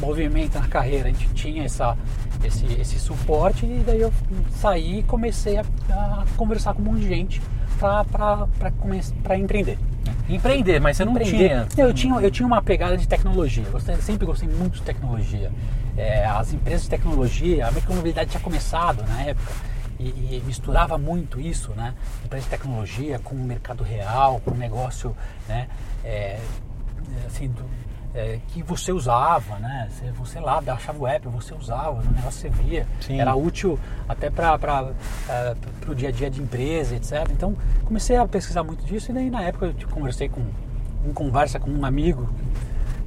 movimento 0.00 0.58
na 0.58 0.66
carreira, 0.66 1.08
a 1.08 1.12
gente 1.12 1.28
tinha 1.34 1.64
essa, 1.64 1.96
esse, 2.42 2.64
esse 2.80 2.98
suporte. 2.98 3.66
E 3.66 3.82
daí 3.86 4.00
eu 4.00 4.12
saí 4.50 5.00
e 5.00 5.02
comecei 5.02 5.58
a, 5.58 5.64
a 5.90 6.24
conversar 6.36 6.72
com 6.74 6.80
um 6.80 6.86
monte 6.86 7.00
de 7.00 7.08
gente 7.08 7.42
para 7.78 9.38
empreender. 9.38 9.78
Empreender, 10.28 10.80
mas 10.80 10.96
você 10.96 11.04
não 11.04 11.12
Empreender. 11.12 11.66
tinha. 11.66 11.86
Eu 11.86 11.92
tinha, 11.94 12.14
eu 12.20 12.30
tinha 12.30 12.46
uma 12.46 12.60
pegada 12.62 12.96
de 12.96 13.08
tecnologia. 13.08 13.64
Eu 13.72 13.80
sempre 14.00 14.26
gostei 14.26 14.48
muito 14.48 14.74
de 14.74 14.82
tecnologia. 14.82 15.50
É, 15.96 16.26
as 16.26 16.52
empresas 16.52 16.82
de 16.82 16.90
tecnologia, 16.90 17.66
a 17.66 17.70
micromobilidade 17.72 18.30
tinha 18.30 18.40
começado 18.40 19.02
na 19.08 19.22
época 19.22 19.52
e, 19.98 20.04
e 20.04 20.42
misturava 20.46 20.96
muito 20.98 21.40
isso, 21.40 21.72
né? 21.74 21.94
Empresa 22.24 22.44
de 22.44 22.50
tecnologia 22.50 23.18
com 23.18 23.34
o 23.34 23.38
mercado 23.38 23.82
real, 23.82 24.40
com 24.44 24.52
o 24.52 24.56
negócio, 24.56 25.16
né? 25.48 25.66
É, 26.04 26.38
assim, 27.26 27.48
do- 27.48 27.64
é, 28.14 28.38
que 28.48 28.62
você 28.62 28.92
usava, 28.92 29.58
né? 29.58 29.88
Você, 29.90 30.10
você 30.12 30.40
lá 30.40 30.60
baixava 30.60 30.98
o 30.98 31.06
app, 31.06 31.28
você 31.28 31.54
usava, 31.54 32.00
o 32.00 32.10
negócio 32.12 32.40
você 32.40 32.48
via, 32.48 32.86
Sim. 33.00 33.20
era 33.20 33.34
útil 33.34 33.78
até 34.08 34.30
para 34.30 34.92
o 35.86 35.94
dia 35.94 36.08
a 36.08 36.12
dia 36.12 36.30
de 36.30 36.42
empresa, 36.42 36.96
etc. 36.96 37.28
Então 37.30 37.56
comecei 37.84 38.16
a 38.16 38.26
pesquisar 38.26 38.62
muito 38.62 38.84
disso 38.84 39.10
e 39.10 39.14
daí 39.14 39.30
na 39.30 39.42
época 39.42 39.74
eu 39.78 39.88
conversei 39.88 40.28
com 40.28 40.42
em 41.06 41.12
conversa 41.12 41.60
com 41.60 41.70
um 41.70 41.84
amigo 41.84 42.28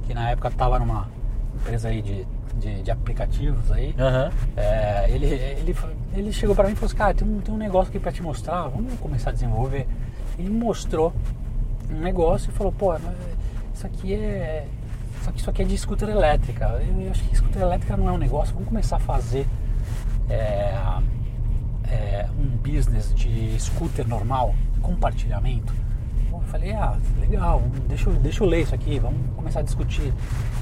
que 0.06 0.14
na 0.14 0.30
época 0.30 0.48
estava 0.48 0.78
numa 0.78 1.08
empresa 1.54 1.88
aí 1.88 2.00
de 2.00 2.26
de, 2.62 2.82
de 2.82 2.90
aplicativos 2.90 3.70
aí. 3.72 3.94
Aham. 3.98 4.30
É, 4.56 5.06
ele, 5.10 5.26
ele, 5.26 5.76
ele 6.14 6.32
chegou 6.32 6.54
pra 6.54 6.66
mim 6.66 6.72
e 6.72 6.76
falou 6.76 6.86
assim, 6.86 6.96
cara, 6.96 7.14
tem 7.14 7.26
um, 7.26 7.40
tem 7.40 7.54
um 7.54 7.58
negócio 7.58 7.90
aqui 7.90 7.98
pra 7.98 8.12
te 8.12 8.22
mostrar, 8.22 8.68
vamos 8.68 8.94
começar 9.00 9.30
a 9.30 9.32
desenvolver. 9.32 9.86
Ele 10.38 10.50
mostrou 10.50 11.12
um 11.90 12.00
negócio 12.00 12.50
e 12.50 12.52
falou, 12.52 12.72
pô, 12.72 12.94
isso 13.74 13.86
aqui 13.86 14.14
é. 14.14 14.66
Só 15.22 15.30
que 15.30 15.40
isso 15.40 15.50
aqui 15.50 15.62
é 15.62 15.64
de 15.64 15.78
scooter 15.78 16.08
elétrica. 16.08 16.64
Eu, 16.86 17.00
eu 17.00 17.10
acho 17.10 17.22
que 17.24 17.36
scooter 17.36 17.62
elétrica 17.62 17.96
não 17.96 18.08
é 18.08 18.12
um 18.12 18.18
negócio, 18.18 18.52
vamos 18.54 18.68
começar 18.68 18.96
a 18.96 19.00
fazer 19.00 19.46
é, 20.28 20.74
é, 21.88 22.26
um 22.38 22.56
business 22.56 23.14
de 23.14 23.58
scooter 23.58 24.06
normal, 24.06 24.54
compartilhamento. 24.80 25.72
Eu 26.32 26.40
falei, 26.48 26.72
ah, 26.72 26.96
legal, 27.20 27.62
deixa 27.88 28.10
eu, 28.10 28.14
deixa 28.14 28.42
eu 28.42 28.48
ler 28.48 28.62
isso 28.62 28.74
aqui, 28.74 28.98
vamos 28.98 29.20
começar 29.36 29.60
a 29.60 29.62
discutir. 29.62 30.12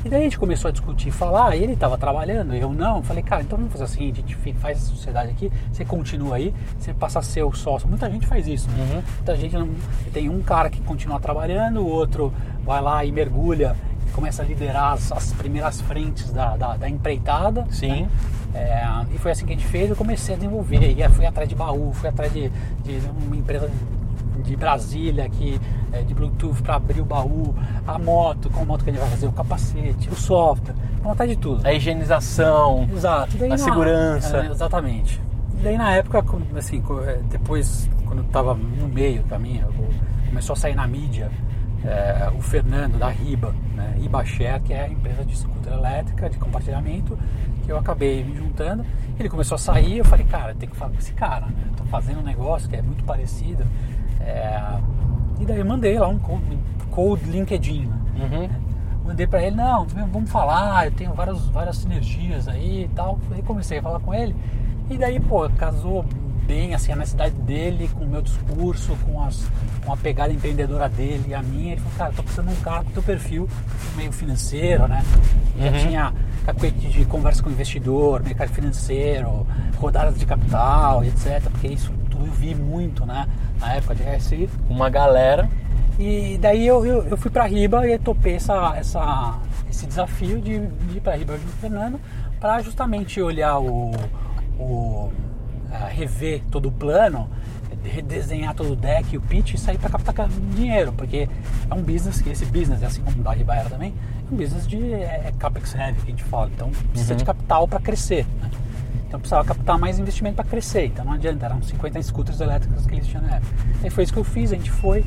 E 0.04 0.08
daí 0.08 0.20
a 0.20 0.24
gente 0.24 0.38
começou 0.38 0.68
a 0.68 0.72
discutir, 0.72 1.10
falar, 1.10 1.56
e 1.56 1.62
ele 1.62 1.72
estava 1.72 1.96
trabalhando, 1.96 2.54
eu 2.54 2.72
não. 2.72 2.98
Eu 2.98 3.02
falei, 3.02 3.22
cara, 3.22 3.42
então 3.42 3.56
vamos 3.56 3.72
fazer 3.72 3.84
assim, 3.84 4.10
a 4.10 4.14
gente 4.14 4.36
faz 4.54 4.78
essa 4.78 4.86
sociedade 4.86 5.30
aqui, 5.30 5.50
você 5.72 5.84
continua 5.84 6.36
aí, 6.36 6.54
você 6.78 6.92
passa 6.92 7.18
a 7.20 7.22
ser 7.22 7.42
o 7.42 7.52
sócio. 7.52 7.88
Muita 7.88 8.10
gente 8.10 8.26
faz 8.26 8.46
isso, 8.46 8.68
né? 8.70 8.82
Uhum. 8.82 9.02
Muita 9.16 9.36
gente 9.36 9.56
não. 9.56 9.68
Tem 10.12 10.28
um 10.28 10.42
cara 10.42 10.70
que 10.70 10.80
continua 10.80 11.18
trabalhando, 11.18 11.80
o 11.80 11.86
outro 11.86 12.32
vai 12.64 12.80
lá 12.80 13.04
e 13.04 13.10
mergulha 13.10 13.76
começa 14.10 14.42
a 14.42 14.44
liderar 14.44 14.92
as, 14.92 15.12
as 15.12 15.32
primeiras 15.32 15.80
frentes 15.80 16.32
da, 16.32 16.56
da, 16.56 16.76
da 16.76 16.88
empreitada. 16.88 17.66
Sim. 17.70 18.02
né? 18.02 18.08
É, 18.52 18.84
e 19.14 19.18
foi 19.18 19.30
assim 19.30 19.46
que 19.46 19.52
a 19.52 19.56
gente 19.56 19.68
fez, 19.68 19.90
eu 19.90 19.96
comecei 19.96 20.34
a 20.34 20.38
desenvolver. 20.38 20.98
E 20.98 21.08
fui 21.10 21.24
atrás 21.24 21.48
de 21.48 21.54
baú, 21.54 21.92
fui 21.92 22.08
atrás 22.08 22.32
de, 22.32 22.50
de 22.82 23.00
uma 23.26 23.36
empresa 23.36 23.70
de 24.42 24.56
Brasília 24.56 25.28
que 25.28 25.60
é, 25.92 26.02
de 26.02 26.14
Bluetooth 26.14 26.62
para 26.62 26.76
abrir 26.76 27.00
o 27.00 27.04
baú, 27.04 27.54
a 27.86 27.98
moto, 27.98 28.50
com 28.50 28.62
a 28.62 28.64
moto 28.64 28.84
que 28.84 28.90
a 28.90 28.92
gente 28.92 29.02
vai 29.02 29.10
fazer, 29.10 29.26
o 29.26 29.32
capacete, 29.32 30.08
o 30.08 30.16
software, 30.16 30.74
atrás 31.04 31.30
de 31.30 31.36
tudo. 31.36 31.66
A 31.66 31.72
higienização. 31.72 32.88
Exato. 32.92 33.36
Daí 33.36 33.52
A 33.52 33.58
segurança. 33.58 34.38
é, 34.38 34.46
exatamente. 34.50 35.20
E 35.58 35.62
daí 35.62 35.76
na 35.76 35.92
época, 35.92 36.24
assim, 36.56 36.82
é, 37.06 37.20
depois, 37.30 37.88
quando 38.06 38.20
eu 38.20 38.24
tava 38.26 38.54
no 38.54 38.88
meio 38.88 39.22
do 39.22 39.28
caminho, 39.28 39.68
começou 40.28 40.54
a 40.54 40.56
sair 40.56 40.74
na 40.74 40.86
mídia 40.86 41.30
é, 41.84 42.30
o 42.36 42.42
Fernando 42.42 42.98
da 42.98 43.08
Riba, 43.08 43.54
né, 43.74 43.94
que 44.64 44.72
é 44.72 44.82
a 44.82 44.88
empresa 44.88 45.24
de 45.24 45.36
scooter 45.36 45.72
elétrica, 45.72 46.28
de 46.28 46.38
compartilhamento, 46.38 47.18
que 47.64 47.72
eu 47.72 47.78
acabei 47.78 48.22
me 48.22 48.36
juntando. 48.36 48.84
Ele 49.18 49.28
começou 49.28 49.54
a 49.54 49.58
sair, 49.58 49.98
eu 49.98 50.04
falei, 50.04 50.26
cara, 50.26 50.54
tem 50.54 50.68
que 50.68 50.76
falar 50.76 50.92
com 50.92 50.98
esse 50.98 51.12
cara, 51.12 51.46
né? 51.46 51.52
Tô 51.76 51.84
fazendo 51.84 52.20
um 52.20 52.22
negócio 52.22 52.68
que 52.68 52.76
é 52.76 52.82
muito 52.82 53.04
parecido. 53.04 53.64
É, 54.20 54.78
e 55.40 55.44
daí 55.44 55.58
eu 55.58 55.64
mandei 55.64 55.98
lá 55.98 56.08
um 56.08 56.18
code, 56.18 56.58
code 56.90 57.24
LinkedIn, 57.24 57.86
né? 57.86 57.98
Uhum. 58.16 58.48
Mandei 59.06 59.26
pra 59.26 59.42
ele, 59.42 59.56
não, 59.56 59.86
vamos 59.86 60.30
falar, 60.30 60.86
eu 60.86 60.92
tenho 60.92 61.12
várias, 61.14 61.46
várias 61.48 61.78
sinergias 61.78 62.46
aí 62.46 62.84
e 62.84 62.88
tal. 62.88 63.18
Aí 63.32 63.42
comecei 63.42 63.78
a 63.78 63.82
falar 63.82 64.00
com 64.00 64.14
ele. 64.14 64.36
E 64.88 64.98
daí, 64.98 65.18
pô, 65.18 65.48
casou 65.50 66.04
bem 66.46 66.74
assim 66.74 66.92
a 66.92 66.96
necessidade 66.96 67.34
dele 67.36 67.88
com 67.94 68.04
o 68.04 68.08
meu 68.08 68.22
discurso, 68.22 68.96
com, 69.04 69.22
as, 69.22 69.46
com 69.84 69.92
a 69.92 69.96
pegada 69.96 70.32
empreendedora 70.32 70.88
dele 70.88 71.24
e 71.28 71.34
a 71.34 71.42
minha. 71.42 71.72
Ele 71.72 71.80
falou, 71.80 71.98
cara, 71.98 72.12
tô 72.12 72.22
precisando 72.22 72.48
de 72.48 72.58
um 72.58 72.62
cara 72.62 72.84
com 72.84 72.90
teu 72.90 73.02
perfil, 73.02 73.48
meio 73.96 74.12
financeiro, 74.12 74.86
né? 74.88 75.04
Já 75.58 75.66
Uhum. 75.66 75.78
tinha 75.78 76.14
cacuete 76.46 76.88
de 76.88 77.04
conversa 77.04 77.42
com 77.42 77.50
investidor, 77.50 78.22
mercado 78.22 78.48
financeiro, 78.50 79.46
rodadas 79.76 80.18
de 80.18 80.24
capital, 80.26 81.04
etc. 81.04 81.42
Porque 81.50 81.68
isso 81.68 81.92
tudo 82.10 82.26
eu 82.26 82.32
vi 82.32 82.54
muito, 82.54 83.04
né? 83.04 83.26
Na 83.58 83.74
época 83.74 83.94
de 83.94 84.02
RSI. 84.02 84.48
Uma 84.68 84.88
galera. 84.88 85.48
E 85.98 86.38
daí 86.40 86.66
eu, 86.66 86.84
eu, 86.86 87.02
eu 87.08 87.16
fui 87.16 87.30
para 87.30 87.44
Riba 87.44 87.86
e 87.86 87.98
topei 87.98 88.36
essa, 88.36 88.74
essa, 88.76 89.38
esse 89.68 89.86
desafio 89.86 90.40
de, 90.40 90.58
de 90.66 90.96
ir 90.96 91.00
para 91.00 91.14
Riba 91.16 91.34
junto 91.34 91.50
com 91.50 91.56
o 91.56 91.60
Fernando 91.60 92.00
para 92.40 92.62
justamente 92.62 93.20
olhar 93.20 93.58
o, 93.58 93.90
o 94.58 95.12
a 95.70 95.86
rever 95.86 96.42
todo 96.50 96.68
o 96.68 96.72
plano, 96.72 97.28
redesenhar 97.84 98.54
todo 98.54 98.72
o 98.72 98.76
deck, 98.76 99.16
o 99.16 99.20
pitch 99.20 99.54
e 99.54 99.58
sair 99.58 99.78
para 99.78 99.90
captar 99.90 100.28
dinheiro, 100.28 100.92
porque 100.92 101.28
é 101.70 101.74
um 101.74 101.82
business 101.82 102.20
que 102.20 102.30
esse 102.30 102.44
business, 102.46 102.82
assim 102.82 103.02
como 103.02 103.20
o 103.20 103.22
da 103.22 103.32
Riba 103.32 103.54
era 103.54 103.70
também, 103.70 103.94
é 104.30 104.34
um 104.34 104.36
business 104.36 104.66
de 104.66 104.92
é, 104.92 105.24
é 105.26 105.32
capex 105.38 105.74
heavy 105.74 106.00
que 106.00 106.08
a 106.08 106.10
gente 106.10 106.24
fala, 106.24 106.50
então 106.54 106.70
precisa 106.90 107.14
de 107.14 107.24
capital 107.24 107.66
para 107.66 107.80
crescer. 107.80 108.26
Né? 108.40 108.50
Então 109.06 109.18
precisava 109.18 109.44
captar 109.44 109.76
mais 109.76 109.98
investimento 109.98 110.36
para 110.36 110.44
crescer. 110.44 110.86
Então 110.86 111.04
não 111.04 111.14
adianta, 111.14 111.46
eram 111.46 111.60
50 111.60 112.00
scooters 112.02 112.40
elétricos 112.40 112.86
que 112.86 112.94
eles 112.94 113.06
tinham 113.06 113.24
na 113.24 113.36
época. 113.36 113.52
E 113.84 113.90
foi 113.90 114.04
isso 114.04 114.12
que 114.12 114.18
eu 114.18 114.24
fiz, 114.24 114.52
a 114.52 114.56
gente 114.56 114.70
foi. 114.70 115.04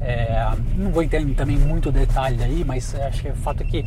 É, 0.00 0.50
não 0.76 0.90
vou 0.90 1.02
entender 1.02 1.34
também 1.34 1.58
muito 1.58 1.92
detalhe 1.92 2.42
aí, 2.42 2.64
mas 2.64 2.94
acho 2.94 3.20
que 3.20 3.28
o 3.28 3.34
fato 3.34 3.62
é 3.62 3.66
que 3.66 3.84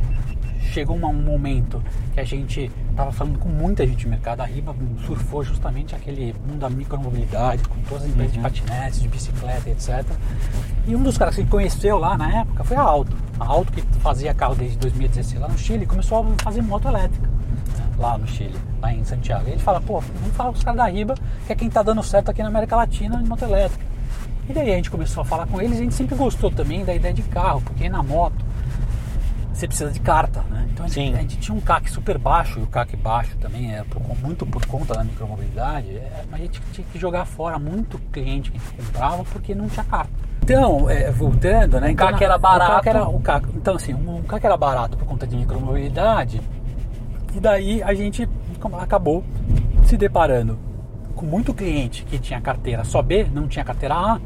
chegou 0.72 0.96
um 0.96 1.14
momento 1.14 1.84
que 2.14 2.20
a 2.20 2.24
gente 2.24 2.72
estava 2.90 3.12
falando 3.12 3.38
com 3.38 3.50
muita 3.50 3.86
gente 3.86 4.06
no 4.06 4.12
mercado. 4.12 4.42
A 4.42 4.46
Riba 4.46 4.74
surfou 5.06 5.44
justamente 5.44 5.94
aquele 5.94 6.34
mundo 6.48 6.60
da 6.60 6.70
micromobilidade, 6.70 7.64
com 7.68 7.80
todas 7.82 8.04
as 8.04 8.10
empresas 8.10 8.34
de 8.34 8.40
patinetes, 8.40 9.02
de 9.02 9.08
bicicleta, 9.10 9.70
etc. 9.70 10.06
E 10.88 10.96
um 10.96 11.04
dos 11.04 11.18
caras 11.18 11.36
que 11.36 11.46
conheceu 11.46 12.00
lá 12.00 12.18
na 12.18 12.42
época 12.42 12.64
foi 12.64 12.78
a 12.78 12.82
Alto. 12.82 13.16
A 13.40 13.46
Alto, 13.46 13.72
que 13.74 13.82
fazia 14.00 14.34
carro 14.34 14.56
desde 14.56 14.78
2016 14.78 15.42
lá 15.42 15.48
no 15.50 15.58
Chile, 15.58 15.86
começou 15.86 16.20
a 16.20 16.44
fazer 16.44 16.62
moto 16.62 16.88
elétrica 16.88 17.28
né, 17.28 17.86
lá 17.98 18.18
no 18.18 18.28
Chile, 18.28 18.56
lá 18.82 18.94
em 18.94 19.04
Santiago. 19.04 19.50
E 19.50 19.52
ele 19.52 19.60
fala, 19.60 19.82
pô, 19.82 20.00
vamos 20.00 20.36
falar 20.36 20.52
com 20.52 20.58
os 20.58 20.64
caras 20.64 20.78
da 20.78 20.88
Riba, 20.88 21.16
que 21.46 21.52
é 21.52 21.56
quem 21.56 21.68
está 21.68 21.84
dando 21.84 22.02
certo 22.02 22.32
aqui 22.32 22.42
na 22.42 22.48
América 22.48 22.78
Latina 22.78 23.18
de 23.18 23.28
moto 23.28 23.44
elétrica. 23.44 23.92
E 24.50 24.54
daí 24.54 24.72
a 24.72 24.76
gente 24.76 24.90
começou 24.90 25.22
a 25.22 25.26
falar 25.26 25.48
com 25.48 25.62
eles 25.62 25.78
e 25.78 25.82
a 25.82 25.84
gente 25.84 25.96
sempre 25.96 26.16
gostou 26.16 26.50
também 26.50 26.84
da 26.84 26.94
ideia 26.94 27.14
de 27.14 27.22
carro, 27.24 27.62
porque 27.62 27.88
na 27.90 28.02
moto 28.02 28.41
você 29.62 29.68
precisa 29.68 29.91
de 29.91 29.99
carta, 29.99 30.43
né? 30.49 30.68
Então 30.72 30.86
a 30.86 30.89
gente, 30.89 31.12
Sim. 31.12 31.16
a 31.16 31.22
gente 31.22 31.38
tinha 31.38 31.55
um 31.55 31.62
CAC 31.62 31.89
super 31.91 32.18
baixo, 32.18 32.59
e 32.59 32.64
o 32.64 32.68
CAC 32.68 32.95
baixo 32.97 33.36
também 33.38 33.74
é 33.76 33.84
por- 33.84 34.01
muito 34.20 34.45
por 34.45 34.66
conta 34.66 34.93
da 34.95 35.03
micromobilidade, 35.03 35.89
é, 35.97 36.24
mas 36.32 36.41
a 36.41 36.43
gente 36.43 36.62
tinha 36.74 36.86
que 36.91 36.97
jogar 36.97 37.26
fora 37.26 37.59
muito 37.59 37.99
cliente 38.12 38.51
que 38.51 38.57
a 38.57 38.59
gente 38.59 38.86
comprava 38.88 39.24
porque 39.26 39.53
não 39.53 39.70
tinha 39.70 39.86
carta. 39.86 40.12
Então, 40.43 40.89
é, 40.89 41.12
voltando, 41.12 41.80
né? 41.80 41.91
então, 41.91 42.07
CAC 42.07 42.20
na- 42.20 42.26
era 42.26 42.38
barato. 42.39 42.72
O 42.72 42.76
CAC 42.76 42.89
era, 42.89 43.07
o 43.07 43.20
CAC, 43.20 43.47
então, 43.55 43.76
assim, 43.76 43.93
um 43.93 44.24
CAC 44.24 44.45
era 44.45 44.57
barato 44.57 44.97
por 44.97 45.05
conta 45.05 45.28
de 45.28 45.36
micromobilidade, 45.38 46.41
e 47.36 47.39
daí 47.39 47.84
a 47.84 47.93
gente 47.93 48.28
acabou 48.80 49.24
se 49.86 49.95
deparando 49.95 50.57
com 51.16 51.26
muito 51.26 51.53
cliente 51.53 52.03
que 52.05 52.18
tinha 52.18 52.41
carteira 52.41 52.84
só 52.84 53.01
B, 53.03 53.26
não 53.32 53.47
tinha 53.47 53.64
carteira 53.64 53.93
A, 53.95 54.20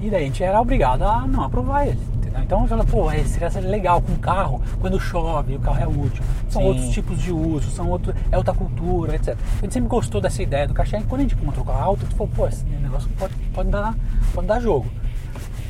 e 0.00 0.10
daí 0.10 0.22
a 0.22 0.26
gente 0.26 0.44
era 0.44 0.60
obrigado 0.60 1.02
a 1.02 1.26
não 1.26 1.44
aprovar 1.44 1.86
ele. 1.86 2.09
Entendeu? 2.30 2.44
Então 2.44 2.62
eu 2.62 2.68
falei, 2.68 2.86
pô, 2.86 3.10
é, 3.10 3.24
seria 3.24 3.68
legal 3.68 4.00
com 4.00 4.16
carro, 4.16 4.62
quando 4.80 4.98
chove, 4.98 5.56
o 5.56 5.60
carro 5.60 5.82
é 5.82 5.86
útil. 5.86 6.22
São 6.48 6.62
Sim. 6.62 6.68
outros 6.68 6.88
tipos 6.90 7.18
de 7.18 7.32
uso, 7.32 7.70
são 7.70 7.88
outro, 7.88 8.14
é 8.30 8.36
outra 8.36 8.54
cultura, 8.54 9.16
etc. 9.16 9.36
A 9.58 9.60
gente 9.62 9.74
sempre 9.74 9.88
gostou 9.88 10.20
dessa 10.20 10.42
ideia 10.42 10.66
do 10.66 10.74
cachê, 10.74 10.98
e 10.98 11.02
quando 11.02 11.20
a 11.20 11.22
gente 11.24 11.34
encontrou 11.34 11.64
o 11.64 11.66
carro 11.66 11.82
alto, 11.82 12.02
a 12.02 12.04
gente 12.04 12.16
falou, 12.16 12.32
pô, 12.34 12.46
esse 12.46 12.64
negócio 12.64 13.08
pode, 13.18 13.34
pode, 13.54 13.68
dar, 13.70 13.96
pode 14.34 14.46
dar 14.46 14.60
jogo. 14.60 14.86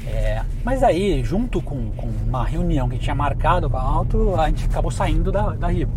É, 0.06 0.42
mas 0.64 0.82
aí, 0.82 1.22
junto 1.22 1.62
com, 1.62 1.90
com 1.92 2.08
uma 2.26 2.44
reunião 2.44 2.88
que 2.88 2.98
tinha 2.98 3.14
marcado 3.14 3.70
com 3.70 3.76
a 3.76 3.82
Alto, 3.82 4.34
a 4.34 4.48
gente 4.48 4.64
acabou 4.64 4.90
saindo 4.90 5.30
da, 5.30 5.50
da 5.50 5.68
Riba. 5.68 5.92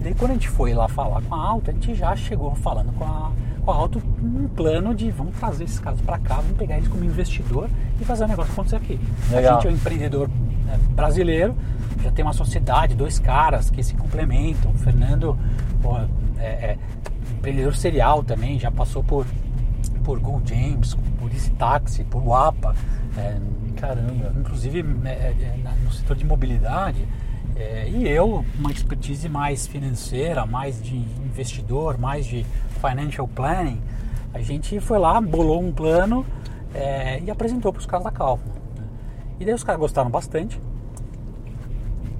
E 0.00 0.04
daí 0.04 0.14
quando 0.14 0.32
a 0.32 0.34
gente 0.34 0.48
foi 0.48 0.74
lá 0.74 0.88
falar 0.88 1.22
com 1.22 1.34
a 1.34 1.38
Alto, 1.38 1.70
a 1.70 1.72
gente 1.72 1.94
já 1.94 2.16
chegou 2.16 2.54
falando 2.56 2.92
com 2.94 3.04
a, 3.04 3.30
com 3.64 3.70
Alto 3.70 4.02
um 4.22 4.48
plano 4.48 4.94
de 4.94 5.10
vamos 5.10 5.36
trazer 5.36 5.64
esses 5.64 5.78
caras 5.78 6.00
para 6.00 6.18
cá, 6.18 6.36
vamos 6.36 6.56
pegar 6.56 6.76
eles 6.76 6.88
como 6.88 7.04
investidor 7.04 7.68
e 8.00 8.04
fazer 8.04 8.24
o 8.24 8.28
negócio 8.28 8.52
acontecer 8.52 8.76
aqui. 8.76 9.00
Legal. 9.30 9.52
A 9.52 9.60
gente 9.60 9.68
é 9.68 9.70
um 9.70 9.74
empreendedor 9.74 10.28
né, 10.66 10.78
brasileiro, 10.90 11.54
já 12.02 12.10
tem 12.10 12.24
uma 12.24 12.32
sociedade, 12.32 12.94
dois 12.94 13.18
caras 13.18 13.70
que 13.70 13.82
se 13.82 13.94
complementam. 13.94 14.70
O 14.72 14.78
Fernando 14.78 15.38
pô, 15.80 15.96
é, 16.38 16.42
é 16.44 16.78
empreendedor 17.38 17.74
serial 17.76 18.22
também, 18.24 18.58
já 18.58 18.70
passou 18.70 19.02
por, 19.04 19.26
por 20.04 20.18
Gold 20.18 20.48
James, 20.48 20.94
por 21.18 21.32
Easy 21.32 21.50
Taxi, 21.52 22.04
por 22.04 22.22
Wapa. 22.26 22.74
É, 23.16 23.36
Caramba. 23.76 24.32
inclusive 24.38 24.84
é, 25.04 25.08
é, 25.10 25.58
na- 25.62 25.72
no 25.84 25.92
setor 25.92 26.16
de 26.16 26.24
mobilidade. 26.24 27.06
É, 27.54 27.86
e 27.88 28.08
eu, 28.08 28.44
uma 28.58 28.70
expertise 28.70 29.28
mais 29.28 29.66
financeira, 29.66 30.46
mais 30.46 30.82
de 30.82 30.96
investidor, 30.96 31.98
mais 31.98 32.24
de 32.26 32.46
financial 32.88 33.28
planning, 33.28 33.80
a 34.34 34.40
gente 34.40 34.80
foi 34.80 34.98
lá, 34.98 35.20
bolou 35.20 35.62
um 35.62 35.70
plano 35.72 36.26
é, 36.74 37.20
e 37.20 37.30
apresentou 37.30 37.72
para 37.72 37.80
os 37.80 37.86
caras 37.86 38.04
da 38.04 38.10
Calvo. 38.10 38.42
né? 38.76 38.84
E 39.38 39.44
daí 39.44 39.54
os 39.54 39.62
caras 39.62 39.80
gostaram 39.80 40.10
bastante. 40.10 40.58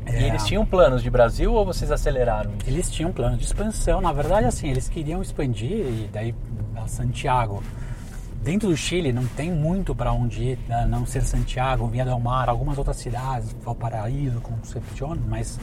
E 0.06 0.10
É, 0.10 0.28
eles 0.28 0.44
tinham 0.44 0.64
planos 0.66 1.02
de 1.02 1.10
Brasil 1.10 1.52
ou 1.52 1.64
vocês 1.64 1.90
aceleraram 1.90 2.50
isso? 2.58 2.68
eles 2.68 2.90
tinham 2.90 3.10
um 3.10 3.12
plano 3.12 3.36
de 3.36 3.44
expansão. 3.44 4.00
Na 4.00 4.12
verdade, 4.12 4.46
assim, 4.46 4.68
eles 4.68 4.88
queriam 4.88 5.22
expandir 5.22 5.70
e 5.72 6.10
daí 6.12 6.34
a 6.76 6.86
Santiago. 6.86 7.62
Dentro 8.42 8.68
do 8.68 8.76
Chile 8.76 9.12
não 9.12 9.24
tem 9.24 9.52
muito 9.52 9.94
para 9.94 10.12
onde 10.12 10.42
ir, 10.42 10.58
né? 10.68 10.84
não 10.84 11.06
ser 11.06 11.22
Santiago, 11.22 11.86
Via 11.86 12.04
del 12.04 12.18
Mar, 12.18 12.48
algumas 12.48 12.76
outras 12.76 12.96
cidades, 12.96 13.54
Valparaíso, 13.62 14.40
Concepción, 14.40 15.16
mas 15.28 15.60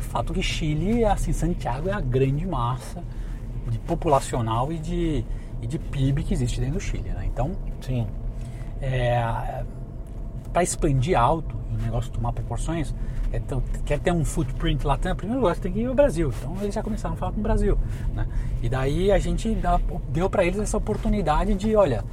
o 0.00 0.02
fato 0.02 0.32
que 0.34 0.42
Chile, 0.42 1.04
assim, 1.04 1.32
Santiago 1.32 1.88
é 1.88 1.92
a 1.92 2.00
grande 2.00 2.44
massa 2.44 3.04
de 3.70 3.78
populacional 3.78 4.72
e 4.72 4.78
de, 4.78 5.24
e 5.62 5.66
de 5.66 5.78
PIB 5.78 6.22
que 6.24 6.34
existe 6.34 6.60
dentro 6.60 6.74
do 6.74 6.80
Chile. 6.80 7.10
Né? 7.10 7.24
Então, 7.26 7.52
Sim. 7.80 8.06
para 10.52 10.62
expandir 10.62 11.18
alto 11.18 11.54
e 11.70 11.76
o 11.76 11.82
negócio 11.82 12.10
tomar 12.10 12.32
proporções, 12.32 12.94
quer 13.30 13.40
ter, 13.40 13.60
quer 13.84 13.98
ter 14.00 14.12
um 14.12 14.24
footprint 14.24 14.84
lá, 14.84 14.96
em 14.96 15.14
primeiro 15.14 15.40
lugar 15.42 15.54
você 15.54 15.62
tem 15.62 15.72
que 15.72 15.80
ir 15.80 15.86
ao 15.86 15.94
Brasil. 15.94 16.32
Então 16.38 16.56
eles 16.62 16.74
já 16.74 16.82
começaram 16.82 17.14
a 17.14 17.18
falar 17.18 17.32
com 17.32 17.40
o 17.40 17.42
Brasil. 17.42 17.78
Né? 18.14 18.26
E 18.62 18.68
daí 18.68 19.12
a 19.12 19.18
gente 19.18 19.54
dá- 19.54 19.80
deu 20.08 20.28
para 20.30 20.44
eles 20.44 20.58
essa 20.58 20.76
oportunidade 20.76 21.54
de, 21.54 21.76
olha, 21.76 22.04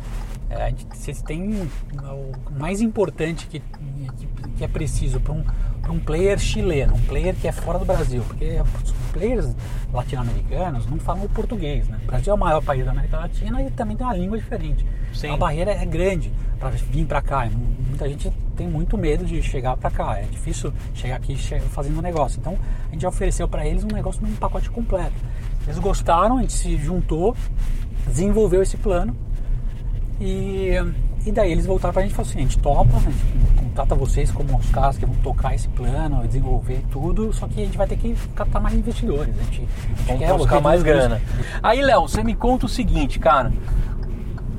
é, 0.50 0.74
vocês 0.94 1.22
têm 1.22 1.54
o 1.54 2.60
mais 2.60 2.82
importante 2.82 3.48
que, 3.48 3.60
que, 3.60 4.28
que 4.58 4.64
é 4.64 4.68
preciso 4.68 5.20
para 5.20 5.34
um, 5.34 5.44
um 5.92 6.00
player 6.00 6.38
chileno, 6.38 6.96
um 6.96 7.02
player 7.02 7.36
que 7.36 7.48
é 7.48 7.52
fora 7.52 7.78
do 7.78 7.86
Brasil, 7.86 8.24
porque 8.28 8.58
os 8.84 8.92
players 9.12 9.56
latino-americanos 9.94 10.86
não 10.88 10.98
falam 11.00 11.26
o 11.26 11.30
português. 11.30 11.88
Né? 11.88 12.00
O 12.04 12.08
Brasil 12.08 12.32
é 12.32 12.36
o 12.36 12.40
maior 12.40 12.62
país 12.62 12.84
da 12.84 12.92
América 12.92 13.18
Latina 13.18 13.62
e 13.62 13.70
também 13.72 13.96
tem 13.96 14.06
uma 14.06 14.16
língua 14.16 14.38
diferente. 14.38 14.86
Sim. 15.14 15.30
A 15.30 15.38
barreira 15.38 15.72
é 15.72 15.86
grande 15.86 16.32
para 16.60 16.70
vir 16.70 17.06
para 17.06 17.22
cá. 17.22 17.50
Muita 17.88 18.08
gente 18.10 18.32
tem 18.56 18.68
muito 18.68 18.98
medo 18.98 19.26
de 19.26 19.42
chegar 19.42 19.78
para 19.78 19.90
cá. 19.92 20.18
É 20.18 20.24
difícil 20.24 20.74
chegar 20.94 21.16
aqui 21.16 21.38
fazendo 21.70 22.00
um 22.00 22.02
negócio. 22.02 22.40
Então 22.40 22.58
a 22.90 22.92
gente 22.92 23.02
já 23.02 23.10
ofereceu 23.10 23.48
para 23.48 23.66
eles 23.66 23.84
um 23.84 23.94
negócio 23.94 24.22
num 24.22 24.36
pacote 24.36 24.70
completo. 24.70 25.16
Eles 25.66 25.80
gostaram, 25.80 26.38
a 26.38 26.42
gente 26.42 26.54
se 26.54 26.78
juntou, 26.78 27.36
desenvolveu 28.08 28.62
esse 28.62 28.78
plano 28.78 29.16
e, 30.20 30.72
e 31.26 31.32
daí 31.32 31.52
eles 31.52 31.66
voltaram 31.66 31.94
pra 31.94 32.04
gente 32.04 32.12
e 32.12 32.16
falaram 32.16 32.30
assim, 32.32 32.40
a 32.40 32.42
gente 32.44 32.60
topa, 32.60 32.98
a 32.98 33.00
gente 33.00 33.60
contrata 33.60 33.96
vocês 33.96 34.32
como 34.32 34.58
os 34.58 34.70
caras 34.70 34.98
que 34.98 35.06
vão 35.06 35.16
tocar 35.16 35.56
esse 35.56 35.68
plano, 35.70 36.26
desenvolver 36.28 36.82
tudo, 36.92 37.34
só 37.34 37.48
que 37.48 37.62
a 37.62 37.66
gente 37.66 37.78
vai 37.78 37.88
ter 37.88 37.98
que 37.98 38.16
captar 38.36 38.62
mais 38.62 38.76
investidores. 38.76 39.34
A 39.40 39.44
gente, 39.44 39.68
a 40.08 40.12
gente 40.12 40.20
quer 40.20 40.34
buscar 40.38 40.62
mais 40.62 40.84
grana. 40.84 41.22
Aí, 41.64 41.82
Léo, 41.82 42.02
você 42.08 42.24
me 42.24 42.36
conta 42.36 42.66
o 42.66 42.70
seguinte, 42.70 43.20
cara. 43.20 43.52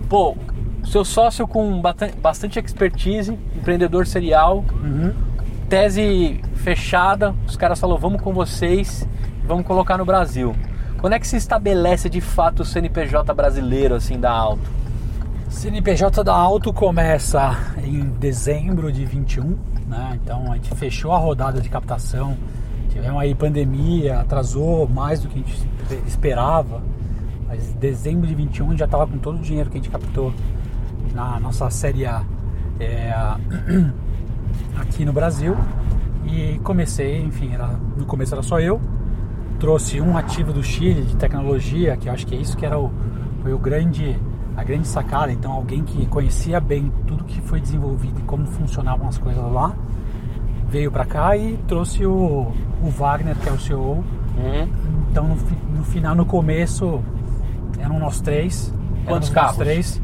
Pô, 0.09 0.37
seu 0.85 1.05
sócio 1.05 1.47
com 1.49 1.81
bastante 2.21 2.59
expertise, 2.59 3.33
empreendedor 3.57 4.07
serial, 4.07 4.65
Uhum. 4.83 5.13
tese 5.69 6.41
fechada, 6.57 7.35
os 7.47 7.57
caras 7.57 7.79
falaram, 7.81 8.01
vamos 8.01 8.21
com 8.21 8.33
vocês, 8.33 9.07
vamos 9.47 9.67
colocar 9.67 9.97
no 9.99 10.05
Brasil. 10.05 10.55
Quando 10.99 11.13
é 11.15 11.19
que 11.19 11.27
se 11.27 11.37
estabelece 11.37 12.09
de 12.09 12.21
fato 12.21 12.61
o 12.61 12.65
CNPJ 12.65 13.33
brasileiro, 13.35 13.95
assim, 13.95 14.19
da 14.19 14.31
Alto? 14.31 14.69
CNPJ 15.57 16.23
da 16.23 16.35
Alto 16.35 16.71
começa 16.71 17.57
em 17.83 18.11
dezembro 18.11 18.93
de 18.93 19.07
21, 19.07 19.57
né? 19.89 20.21
Então 20.23 20.53
a 20.53 20.57
gente 20.57 20.75
fechou 20.75 21.13
a 21.13 21.19
rodada 21.19 21.63
de 21.63 21.71
captação. 21.71 22.37
Tivemos 22.91 23.19
aí 23.19 23.35
pandemia, 23.35 24.21
atrasou 24.21 24.87
mais 24.87 25.21
do 25.21 25.29
que 25.29 25.39
a 25.39 25.43
gente 25.43 25.67
esperava. 26.07 26.83
Mas 27.49 27.71
em 27.71 27.79
dezembro 27.79 28.27
de 28.27 28.35
21 28.35 28.67
a 28.67 28.69
gente 28.69 28.79
já 28.81 28.85
estava 28.85 29.07
com 29.07 29.17
todo 29.17 29.39
o 29.39 29.41
dinheiro 29.41 29.71
que 29.71 29.79
a 29.79 29.81
gente 29.81 29.91
captou 29.91 30.31
na 31.15 31.41
nossa 31.41 31.71
série 31.71 32.05
A 32.05 32.23
é, 32.79 33.15
aqui 34.77 35.07
no 35.07 35.13
Brasil. 35.15 35.57
E 36.27 36.59
comecei, 36.59 37.23
enfim, 37.23 37.55
era, 37.55 37.67
no 37.97 38.05
começo 38.05 38.35
era 38.35 38.43
só 38.43 38.61
eu. 38.61 38.79
Trouxe 39.59 40.03
um 40.03 40.19
ativo 40.19 40.53
do 40.53 40.63
Chile 40.63 41.01
de 41.01 41.17
tecnologia, 41.17 41.97
que 41.97 42.11
eu 42.11 42.13
acho 42.13 42.27
que 42.27 42.35
é 42.35 42.39
isso 42.39 42.59
que 42.59 42.67
era 42.67 42.79
o, 42.79 42.93
foi 43.43 43.55
o 43.55 43.59
grande, 43.59 44.19
a 44.57 44.65
grande 44.65 44.89
sacada. 44.89 45.31
Então, 45.31 45.53
alguém 45.53 45.85
que 45.85 46.07
conhecia 46.07 46.59
bem 46.59 46.91
tudo 47.07 47.25
que 47.25 47.41
foi 47.43 47.61
desenvolvido 47.61 48.19
e 48.21 48.23
como 48.23 48.47
funcionavam 48.47 49.09
as 49.09 49.19
coisas 49.19 49.45
lá, 49.53 49.75
veio 50.69 50.91
para 50.91 51.05
cá 51.05 51.37
e 51.37 51.57
trouxe 51.69 52.07
o, 52.07 52.53
o 52.83 52.91
Wagner, 52.91 53.37
que 53.37 53.49
é 53.49 53.53
o 53.53 53.59
CEO. 53.59 54.03
Então, 55.11 55.29
no, 55.29 55.37
no 55.79 55.85
final, 55.85 56.15
no 56.15 56.25
começo, 56.25 57.03
eram 57.79 57.99
nós 57.99 58.21
três. 58.21 58.73
Quantos 59.05 59.29
carros? 59.29 59.57
três, 59.57 60.03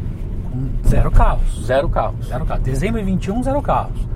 com 0.51 0.89
zero 0.89 1.11
carros. 1.11 1.65
Zero 1.65 1.89
carros. 1.89 2.27
Zero 2.27 2.47
carros. 2.47 2.63
Dezembro 2.63 3.01
de 3.01 3.07
21, 3.07 3.43
zero 3.43 3.61
carros. 3.61 4.07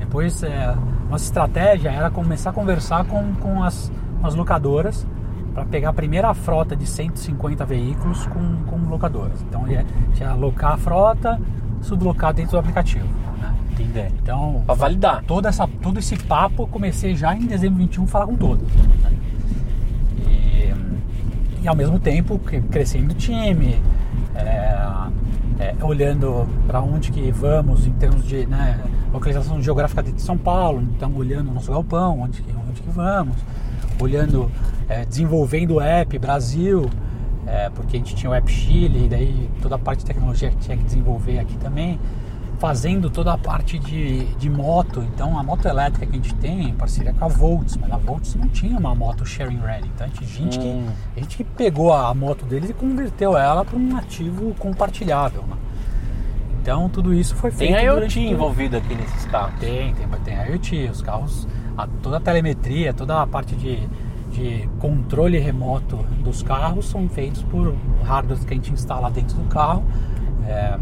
Depois, 0.00 0.42
é, 0.42 0.74
nossa 1.08 1.24
estratégia 1.24 1.90
era 1.90 2.10
começar 2.10 2.50
a 2.50 2.52
conversar 2.52 3.04
com, 3.04 3.34
com 3.34 3.62
as, 3.62 3.92
com 4.20 4.26
as 4.26 4.34
locadoras 4.34 5.06
para 5.54 5.64
pegar 5.64 5.90
a 5.90 5.92
primeira 5.92 6.32
frota 6.34 6.74
de 6.74 6.86
150 6.86 7.64
veículos 7.66 8.26
com, 8.26 8.56
com 8.66 8.76
locadoras. 8.88 9.40
Então, 9.42 9.66
ia, 9.68 9.84
ia 10.18 10.30
alocar 10.30 10.72
a 10.72 10.76
frota, 10.76 11.40
sublocar 11.82 12.32
dentro 12.32 12.52
do 12.52 12.58
aplicativo. 12.58 13.06
né? 13.40 13.54
Entendi. 13.72 14.14
Então, 14.22 14.62
Pra 14.66 14.74
validar. 14.74 15.22
toda 15.26 15.48
essa, 15.48 15.66
todo 15.82 15.98
esse 15.98 16.16
papo 16.16 16.62
eu 16.62 16.66
comecei 16.66 17.14
já 17.14 17.34
em 17.34 17.46
dezembro 17.46 17.76
de 17.80 17.84
21 17.86 18.04
a 18.04 18.06
falar 18.06 18.26
com 18.26 18.36
todos. 18.36 18.66
né? 19.02 19.12
E, 20.26 20.72
e 21.62 21.68
ao 21.68 21.74
mesmo 21.76 21.98
tempo 21.98 22.38
cre- 22.38 22.60
crescendo 22.62 23.12
o 23.12 23.14
time, 23.14 23.80
é, 24.34 24.78
é, 25.58 25.74
olhando 25.82 26.46
para 26.66 26.80
onde 26.80 27.10
que 27.12 27.30
vamos 27.30 27.86
em 27.86 27.92
termos 27.92 28.24
de 28.26 28.46
né, 28.46 28.80
localização 29.12 29.60
geográfica 29.60 30.02
dentro 30.02 30.16
de 30.16 30.22
São 30.22 30.38
Paulo, 30.38 30.80
então 30.96 31.12
olhando 31.14 31.50
o 31.50 31.54
nosso 31.54 31.70
galpão, 31.70 32.20
onde 32.20 32.42
que, 32.42 32.52
onde 32.68 32.80
que 32.80 32.90
vamos, 32.90 33.36
olhando, 34.00 34.50
é, 34.92 35.04
desenvolvendo 35.06 35.74
o 35.76 35.80
app 35.80 36.18
Brasil, 36.18 36.88
é, 37.46 37.70
porque 37.70 37.96
a 37.96 37.98
gente 38.00 38.14
tinha 38.14 38.30
o 38.30 38.34
app 38.34 38.50
Chile, 38.50 39.06
e 39.06 39.08
daí 39.08 39.50
toda 39.60 39.74
a 39.76 39.78
parte 39.78 40.00
de 40.00 40.06
tecnologia 40.06 40.50
que 40.50 40.56
tinha 40.56 40.76
que 40.76 40.84
desenvolver 40.84 41.38
aqui 41.38 41.56
também 41.58 41.98
fazendo 42.58 43.10
toda 43.10 43.32
a 43.32 43.38
parte 43.38 43.76
de, 43.76 44.24
de 44.36 44.48
moto. 44.48 45.02
Então, 45.12 45.36
a 45.36 45.42
moto 45.42 45.66
elétrica 45.66 46.06
que 46.06 46.12
a 46.12 46.16
gente 46.16 46.32
tem 46.36 46.68
em 46.68 46.74
parceria 46.74 47.12
com 47.12 47.24
a 47.24 47.28
Volts, 47.28 47.76
mas 47.76 47.90
a 47.90 47.96
Volts 47.96 48.36
não 48.36 48.46
tinha 48.48 48.78
uma 48.78 48.94
moto 48.94 49.26
sharing 49.26 49.58
ready. 49.58 49.88
Então, 49.92 50.06
a 50.06 50.10
gente, 50.10 50.24
gente, 50.26 50.58
Hum. 50.60 50.86
que, 51.12 51.20
a 51.20 51.22
gente 51.24 51.36
que 51.38 51.42
pegou 51.44 51.92
a 51.92 52.14
moto 52.14 52.44
deles 52.44 52.70
e 52.70 52.72
converteu 52.72 53.36
ela 53.36 53.64
para 53.64 53.76
um 53.76 53.96
ativo 53.96 54.54
compartilhável. 54.60 55.42
né? 55.42 55.56
Então, 56.60 56.88
tudo 56.88 57.12
isso 57.12 57.34
foi 57.34 57.50
feito. 57.50 57.74
Tem 57.74 57.84
IoT 57.84 58.20
envolvido 58.20 58.76
aqui 58.76 58.94
nesses 58.94 59.24
carros. 59.26 59.58
tem, 59.58 59.92
tem, 59.94 60.06
tem 60.24 60.36
a 60.38 60.44
IoT, 60.46 60.88
os 60.92 61.02
carros, 61.02 61.48
a- 61.76 61.88
toda 62.00 62.18
a 62.18 62.20
telemetria, 62.20 62.94
toda 62.94 63.20
a 63.20 63.26
parte 63.26 63.56
de, 63.56 63.80
de 64.32 64.68
controle 64.78 65.38
remoto 65.38 65.96
dos 66.24 66.42
carros 66.42 66.86
são 66.86 67.08
feitos 67.08 67.42
por 67.44 67.74
hardware 68.02 68.38
que 68.40 68.52
a 68.52 68.56
gente 68.56 68.72
instala 68.72 69.10
dentro 69.10 69.36
do 69.36 69.48
carro. 69.48 69.84
É, 70.46 70.78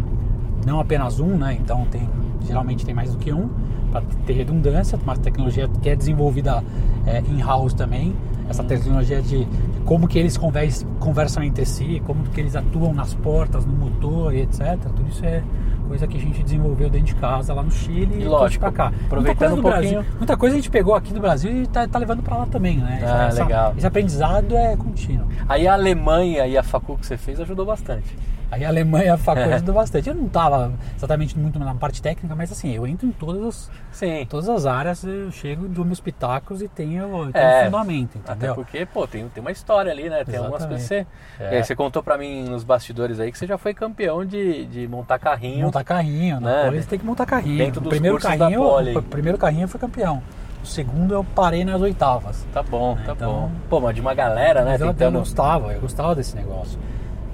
não 0.67 0.81
apenas 0.81 1.21
um, 1.21 1.37
né? 1.37 1.57
Então 1.61 1.85
tem, 1.91 2.09
geralmente 2.47 2.85
tem 2.85 2.95
mais 2.95 3.13
do 3.13 3.19
que 3.19 3.33
um 3.33 3.49
para 3.91 4.03
ter 4.25 4.35
redundância, 4.35 4.99
mas 5.05 5.19
tecnologia 5.19 5.69
que 5.83 5.91
é 5.91 5.97
desenvolvida 5.97 6.63
é, 7.07 7.21
in-house 7.21 7.75
também. 7.75 8.15
Essa 8.49 8.65
tecnologia 8.65 9.23
de, 9.23 9.45
de 9.45 9.81
como 9.85 10.09
que 10.09 10.19
eles 10.19 10.37
convers- 10.37 10.87
conversam 10.99 11.43
entre 11.43 11.65
si, 11.65 12.03
como 12.07 12.23
que 12.25 12.41
eles 12.41 12.57
atuam 12.57 12.93
nas 12.93 13.15
portas, 13.15 13.65
no 13.65 13.73
motor 13.73 14.35
e 14.35 14.43
etc. 14.43 14.77
Tudo 14.83 15.09
isso 15.09 15.25
é 15.25 15.43
coisa 15.91 16.07
que 16.07 16.17
a 16.17 16.21
gente 16.21 16.41
desenvolveu 16.45 16.89
dentro 16.89 17.09
de 17.09 17.15
casa 17.17 17.53
lá 17.53 17.65
no 17.65 17.71
Chile 17.73 18.23
E 18.23 18.25
lógico, 18.25 18.61
pra 18.61 18.71
cá. 18.71 18.93
aproveitando 19.07 19.17
muita 19.27 19.35
coisa 19.35 19.55
um 19.55 19.61
pouquinho- 19.63 19.93
Brasil, 20.03 20.17
muita 20.19 20.37
coisa 20.37 20.55
a 20.55 20.59
gente 20.59 20.71
pegou 20.71 20.95
aqui 20.95 21.13
do 21.13 21.19
Brasil 21.21 21.51
e 21.63 21.67
tá, 21.67 21.89
tá 21.89 21.99
levando 21.99 22.23
para 22.23 22.37
lá 22.37 22.47
também, 22.47 22.79
né? 22.79 23.01
Ah, 23.03 23.27
Essa- 23.27 23.43
legal. 23.43 23.75
Esse 23.77 23.87
aprendizado 23.89 24.57
é 24.57 24.77
contínuo. 24.77 25.27
Aí 25.49 25.67
a 25.67 25.73
Alemanha 25.73 26.47
e 26.47 26.57
a 26.57 26.63
facu 26.63 26.97
que 26.97 27.05
você 27.05 27.17
fez 27.17 27.41
ajudou 27.41 27.67
bastante. 27.67 28.17
Aí 28.51 28.65
a 28.65 28.69
Alemanha 28.69 29.17
faculdade 29.17 29.55
ajudou 29.63 29.75
bastante. 29.77 30.09
Eu 30.09 30.15
não 30.15 30.27
estava 30.27 30.73
exatamente 30.97 31.39
muito 31.39 31.59
na 31.59 31.75
parte 31.75 32.03
técnica, 32.03 32.35
mas 32.35 32.51
assim, 32.51 32.75
eu 32.75 32.87
entro 32.87 33.07
em 33.07 33.13
todas 33.13 33.47
as, 33.47 33.71
Sim. 33.93 34.27
todas 34.29 34.49
as 34.49 34.67
áreas, 34.67 35.05
eu 35.05 35.31
chego, 35.31 35.69
dou 35.69 35.85
meus 35.85 36.01
pitacos 36.01 36.61
e 36.61 36.67
tenho, 36.69 37.31
tenho 37.33 37.45
É, 37.45 37.61
um 37.63 37.65
fundamento, 37.67 38.19
Até 38.25 38.33
entendeu? 38.33 38.55
porque, 38.57 38.85
pô, 38.87 39.07
tem, 39.07 39.29
tem 39.29 39.41
uma 39.41 39.53
história 39.53 39.93
ali, 39.93 40.09
né? 40.11 40.25
Tem 40.25 40.37
algumas 40.37 40.67
coisas 40.67 40.83
que 40.83 40.89
você. 40.89 41.07
É. 41.39 41.63
Você 41.63 41.77
contou 41.77 42.03
pra 42.03 42.19
mim 42.19 42.45
nos 42.49 42.65
bastidores 42.65 43.21
aí 43.21 43.31
que 43.31 43.39
você 43.39 43.47
já 43.47 43.57
foi 43.57 43.73
campeão 43.73 44.25
de, 44.25 44.67
de 44.67 44.89
montar 44.89 45.19
carrinho. 45.19 45.67
Montar 45.67 45.85
carrinho, 45.85 46.41
né? 46.41 46.63
né? 46.65 46.69
Eles 46.69 46.87
tem 46.87 46.99
que 46.99 47.07
montar 47.07 47.27
carrinho. 47.27 47.59
Dentro 47.59 47.81
dos 47.81 47.91
primeiro 47.91 48.19
carrinho, 48.19 48.63
o 48.99 49.03
primeiro 49.03 49.39
carrinho 49.39 49.69
fui 49.69 49.79
campeão. 49.79 50.23
O 50.63 50.67
segundo 50.67 51.15
eu 51.15 51.25
parei 51.25 51.65
nas 51.65 51.81
oitavas. 51.81 52.45
Tá 52.53 52.63
bom, 52.63 52.95
tá 53.07 53.13
Então- 53.13 53.33
bom. 53.33 53.51
Pô, 53.71 53.81
mas 53.81 53.95
de 53.95 54.01
uma 54.01 54.13
galera, 54.13 54.63
né? 54.65 54.73
Mas 54.73 54.81
eu, 54.81 54.89
Tentando. 54.89 55.19
gostava, 55.21 55.73
eu 55.73 55.81
gostava 55.81 56.15
desse 56.15 56.37
negócio. 56.37 56.79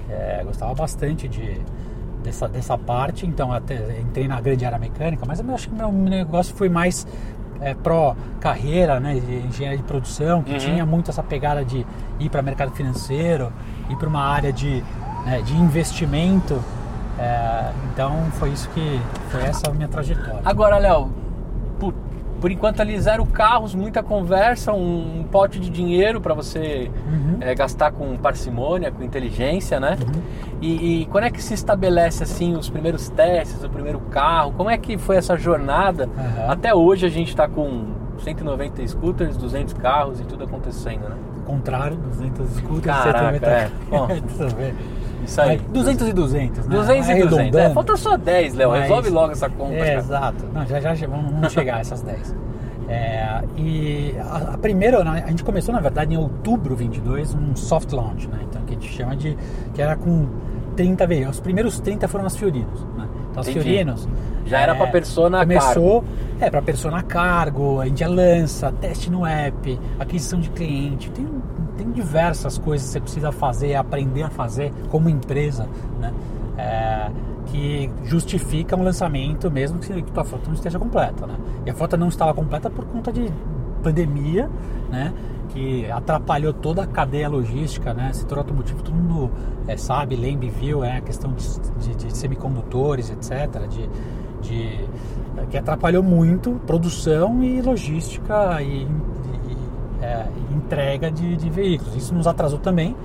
É, 0.09 0.41
gostava 0.45 0.73
bastante 0.73 1.27
de, 1.27 1.59
dessa, 2.23 2.47
dessa 2.47 2.77
parte, 2.77 3.25
então 3.25 3.51
até 3.51 3.99
entrei 3.99 4.27
na 4.27 4.39
grande 4.39 4.65
área 4.65 4.77
mecânica, 4.79 5.25
mas 5.27 5.39
eu 5.39 5.53
acho 5.53 5.67
que 5.69 5.75
meu 5.75 5.91
negócio 5.91 6.55
foi 6.55 6.69
mais 6.69 7.05
é, 7.59 7.73
pró 7.73 8.15
carreira, 8.39 8.99
né, 8.99 9.15
de 9.19 9.35
engenharia 9.47 9.77
de 9.77 9.83
produção, 9.83 10.43
que 10.43 10.53
Uhum. 10.53 10.57
tinha 10.59 10.85
muito 10.85 11.09
essa 11.11 11.23
pegada 11.23 11.65
de 11.65 11.85
ir 12.19 12.29
para 12.29 12.41
mercado 12.41 12.71
financeiro, 12.71 13.51
ir 13.89 13.95
para 13.97 14.07
uma 14.07 14.21
área 14.23 14.53
de, 14.53 14.83
né, 15.25 15.41
de 15.41 15.55
investimento. 15.55 16.61
É, 17.19 17.71
então 17.91 18.13
foi 18.33 18.49
isso 18.51 18.69
que 18.69 19.01
foi 19.29 19.41
essa 19.41 19.69
a 19.69 19.73
minha 19.73 19.87
trajetória. 19.87 20.39
Agora, 20.45 20.77
Léo, 20.77 21.09
por, 22.39 22.51
enquanto 22.51 22.81
ali 22.81 22.99
zero 22.99 23.25
carros, 23.25 23.73
muita 23.73 24.03
conversa, 24.03 24.73
um, 24.73 25.19
um 25.19 25.23
pote 25.23 25.59
de 25.59 25.69
dinheiro 25.69 26.21
pra 26.21 26.33
você 26.33 26.91
Uhum. 27.07 27.37
é, 27.41 27.53
gastar 27.55 27.91
com 27.91 28.15
parcimônia, 28.17 28.91
com 28.91 29.03
inteligência, 29.03 29.79
né? 29.79 29.97
Uhum. 30.01 30.21
E, 30.61 31.01
e 31.01 31.05
quando 31.07 31.25
é 31.25 31.29
que 31.29 31.41
se 31.41 31.53
estabelece 31.53 32.23
assim 32.23 32.55
os 32.55 32.69
primeiros 32.69 33.09
testes, 33.09 33.63
o 33.63 33.69
primeiro 33.69 33.99
carro? 34.11 34.53
Como 34.55 34.69
é 34.69 34.77
que 34.77 34.97
foi 34.97 35.17
essa 35.17 35.35
jornada? 35.37 36.05
Uhum. 36.07 36.51
Até 36.51 36.73
hoje 36.73 37.05
a 37.05 37.09
gente 37.09 37.29
está 37.29 37.47
com 37.47 37.85
190 38.19 38.87
scooters, 38.87 39.37
200 39.37 39.73
carros 39.73 40.19
e 40.19 40.23
tudo 40.23 40.43
acontecendo, 40.43 41.09
né? 41.09 41.15
Contrário, 41.45 41.95
200 41.97 42.49
scooters, 42.57 42.85
Caraca, 42.85 43.19
190 43.39 43.47
é. 43.47 43.71
Bom. 43.89 44.07
Isso 45.25 45.41
aí. 45.41 45.57
Mas 45.57 45.71
200 45.71 46.07
e 46.07 46.13
200, 46.13 46.67
né? 46.67 46.75
200 46.75 46.87
e 46.87 46.95
200. 46.95 47.09
É, 47.09 47.11
Arredondando. 47.11 47.73
falta 47.73 47.97
só 47.97 48.17
10, 48.17 48.53
Léo. 48.53 48.69
Mas- 48.69 48.81
Resolve 48.83 49.09
logo 49.09 49.31
essa 49.31 49.49
conta. 49.49 49.73
É, 49.73 49.95
exato. 49.97 50.45
Não, 50.53 50.65
já, 50.65 50.79
já 50.79 51.07
vamos, 51.07 51.51
chegar 51.51 51.77
a 51.77 51.79
essas 51.79 52.01
10. 52.01 52.35
É, 52.89 53.41
e 53.57 54.15
a, 54.19 54.53
a 54.53 54.57
primeira, 54.57 55.03
né, 55.03 55.23
a 55.25 55.29
gente 55.29 55.43
começou 55.43 55.73
na 55.73 55.81
verdade 55.81 56.13
em 56.13 56.17
outubro 56.17 56.73
22, 56.75 57.35
um 57.35 57.53
soft 57.55 57.91
launch, 57.91 58.27
né? 58.29 58.39
Então 58.49 58.61
que 58.61 58.75
a 58.75 58.79
gente 58.79 58.91
chama 58.93 59.15
de 59.15 59.37
que 59.73 59.81
era 59.81 59.95
com 59.97 60.27
30 60.75 61.05
veículos. 61.05 61.35
Os 61.35 61.41
primeiros 61.41 61.79
30 61.79 62.07
foram 62.07 62.25
as 62.25 62.37
Fiorinos, 62.37 62.85
né? 62.95 63.07
Então 63.29 63.41
as 63.41 63.47
Entendi. 63.47 63.65
Fiorinos 63.65 64.07
Já 64.45 64.59
era 64.61 64.73
pra 64.73 64.87
persona 64.87 65.39
começou, 65.39 66.05
é 66.39 66.49
para 66.49 66.61
persona 66.61 67.03
cargo, 67.03 67.81
a 67.81 67.85
gente 67.87 68.05
lança, 68.05 68.71
teste 68.79 69.11
no 69.11 69.25
app, 69.25 69.77
aquisição 69.99 70.39
de 70.39 70.49
cliente, 70.51 71.11
tem 71.11 71.27
tem 71.77 71.91
diversas 71.91 72.57
coisas 72.57 72.87
que 72.87 72.93
você 72.93 72.99
precisa 72.99 73.31
fazer, 73.31 73.75
aprender 73.75 74.23
a 74.23 74.29
fazer 74.29 74.73
como 74.89 75.09
empresa, 75.09 75.67
né? 75.99 76.13
É, 76.57 77.11
que 77.45 77.89
justifica 78.03 78.75
um 78.75 78.83
lançamento 78.83 79.49
mesmo 79.49 79.79
que 79.79 79.93
a 79.93 80.23
frota 80.23 80.47
não 80.47 80.53
esteja 80.53 80.79
completa, 80.79 81.25
né? 81.25 81.35
E 81.65 81.69
a 81.69 81.73
frota 81.73 81.95
não 81.95 82.07
estava 82.07 82.33
completa 82.33 82.69
por 82.69 82.85
conta 82.85 83.11
de 83.11 83.31
pandemia, 83.83 84.49
né? 84.89 85.13
Que 85.49 85.89
atrapalhou 85.89 86.51
toda 86.51 86.83
a 86.83 86.87
cadeia 86.87 87.29
logística, 87.29 87.93
né? 87.93 88.11
Setor 88.11 88.39
automotivo, 88.39 88.81
todo 88.81 88.95
mundo 88.95 89.31
é, 89.67 89.77
sabe, 89.77 90.15
lembra 90.15 90.45
e 90.45 90.49
viu, 90.49 90.83
é 90.83 90.97
a 90.97 91.01
questão 91.01 91.33
de, 91.33 91.59
de, 91.79 91.95
de 91.95 92.17
semicondutores, 92.17 93.09
etc. 93.09 93.67
De, 93.69 93.89
de, 94.41 94.89
que 95.49 95.57
atrapalhou 95.57 96.03
muito 96.03 96.59
produção 96.65 97.43
e 97.43 97.61
logística 97.61 98.61
e, 98.61 98.87
é, 100.01 100.25
entrega 100.55 101.11
de, 101.11 101.35
de 101.35 101.49
veículos. 101.49 101.95
Isso 101.95 102.13
nos 102.13 102.27
atrasou 102.27 102.59
também. 102.59 102.95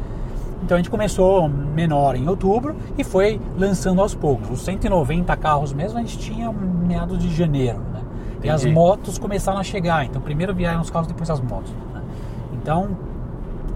Então 0.64 0.76
a 0.76 0.78
gente 0.78 0.90
começou 0.90 1.48
menor 1.48 2.14
em 2.14 2.28
outubro 2.28 2.76
e 2.96 3.02
foi 3.02 3.40
lançando 3.58 4.00
aos 4.00 4.14
poucos. 4.14 4.50
Os 4.50 4.62
190 4.62 5.36
carros 5.36 5.72
mesmo 5.72 5.98
a 5.98 6.02
gente 6.02 6.18
tinha 6.18 6.52
meados 6.52 7.18
de 7.18 7.34
janeiro. 7.34 7.78
Né? 7.78 8.00
E 8.44 8.50
as 8.50 8.64
motos 8.64 9.18
começaram 9.18 9.58
a 9.58 9.64
chegar. 9.64 10.04
Então 10.04 10.22
primeiro 10.22 10.54
vieram 10.54 10.80
os 10.80 10.90
carros, 10.90 11.08
depois 11.08 11.28
as 11.28 11.40
motos. 11.40 11.72
né? 11.92 12.02
Então 12.52 12.96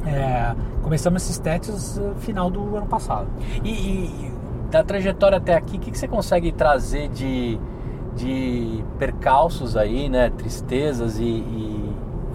é, 0.07 0.55
começamos 0.83 1.23
esses 1.23 1.39
testes 1.39 1.99
no 1.99 2.15
final 2.17 2.49
do 2.49 2.77
ano 2.77 2.87
passado. 2.87 3.27
E, 3.65 3.71
e 3.71 4.33
da 4.71 4.85
trajetória 4.85 5.39
até 5.39 5.55
aqui, 5.55 5.77
o 5.77 5.81
que, 5.81 5.91
que 5.91 5.99
você 5.99 6.07
consegue 6.07 6.53
trazer 6.53 7.09
de, 7.09 7.59
de 8.15 8.85
percalços 8.99 9.77
aí, 9.77 10.09
né? 10.09 10.31
Tristezas 10.31 11.19
e, 11.19 11.25
e 11.25 11.76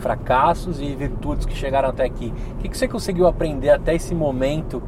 fracassos 0.02 0.82
e 0.82 0.94
virtudes 0.96 1.46
que 1.46 1.56
chegaram 1.56 1.90
até 1.90 2.04
aqui. 2.04 2.34
O 2.54 2.58
que, 2.58 2.78
você 2.78 2.88
conseguiu 2.88 3.28
aprender 3.28 3.70
até 3.70 3.96
esse 3.96 4.14
momento 4.14 4.82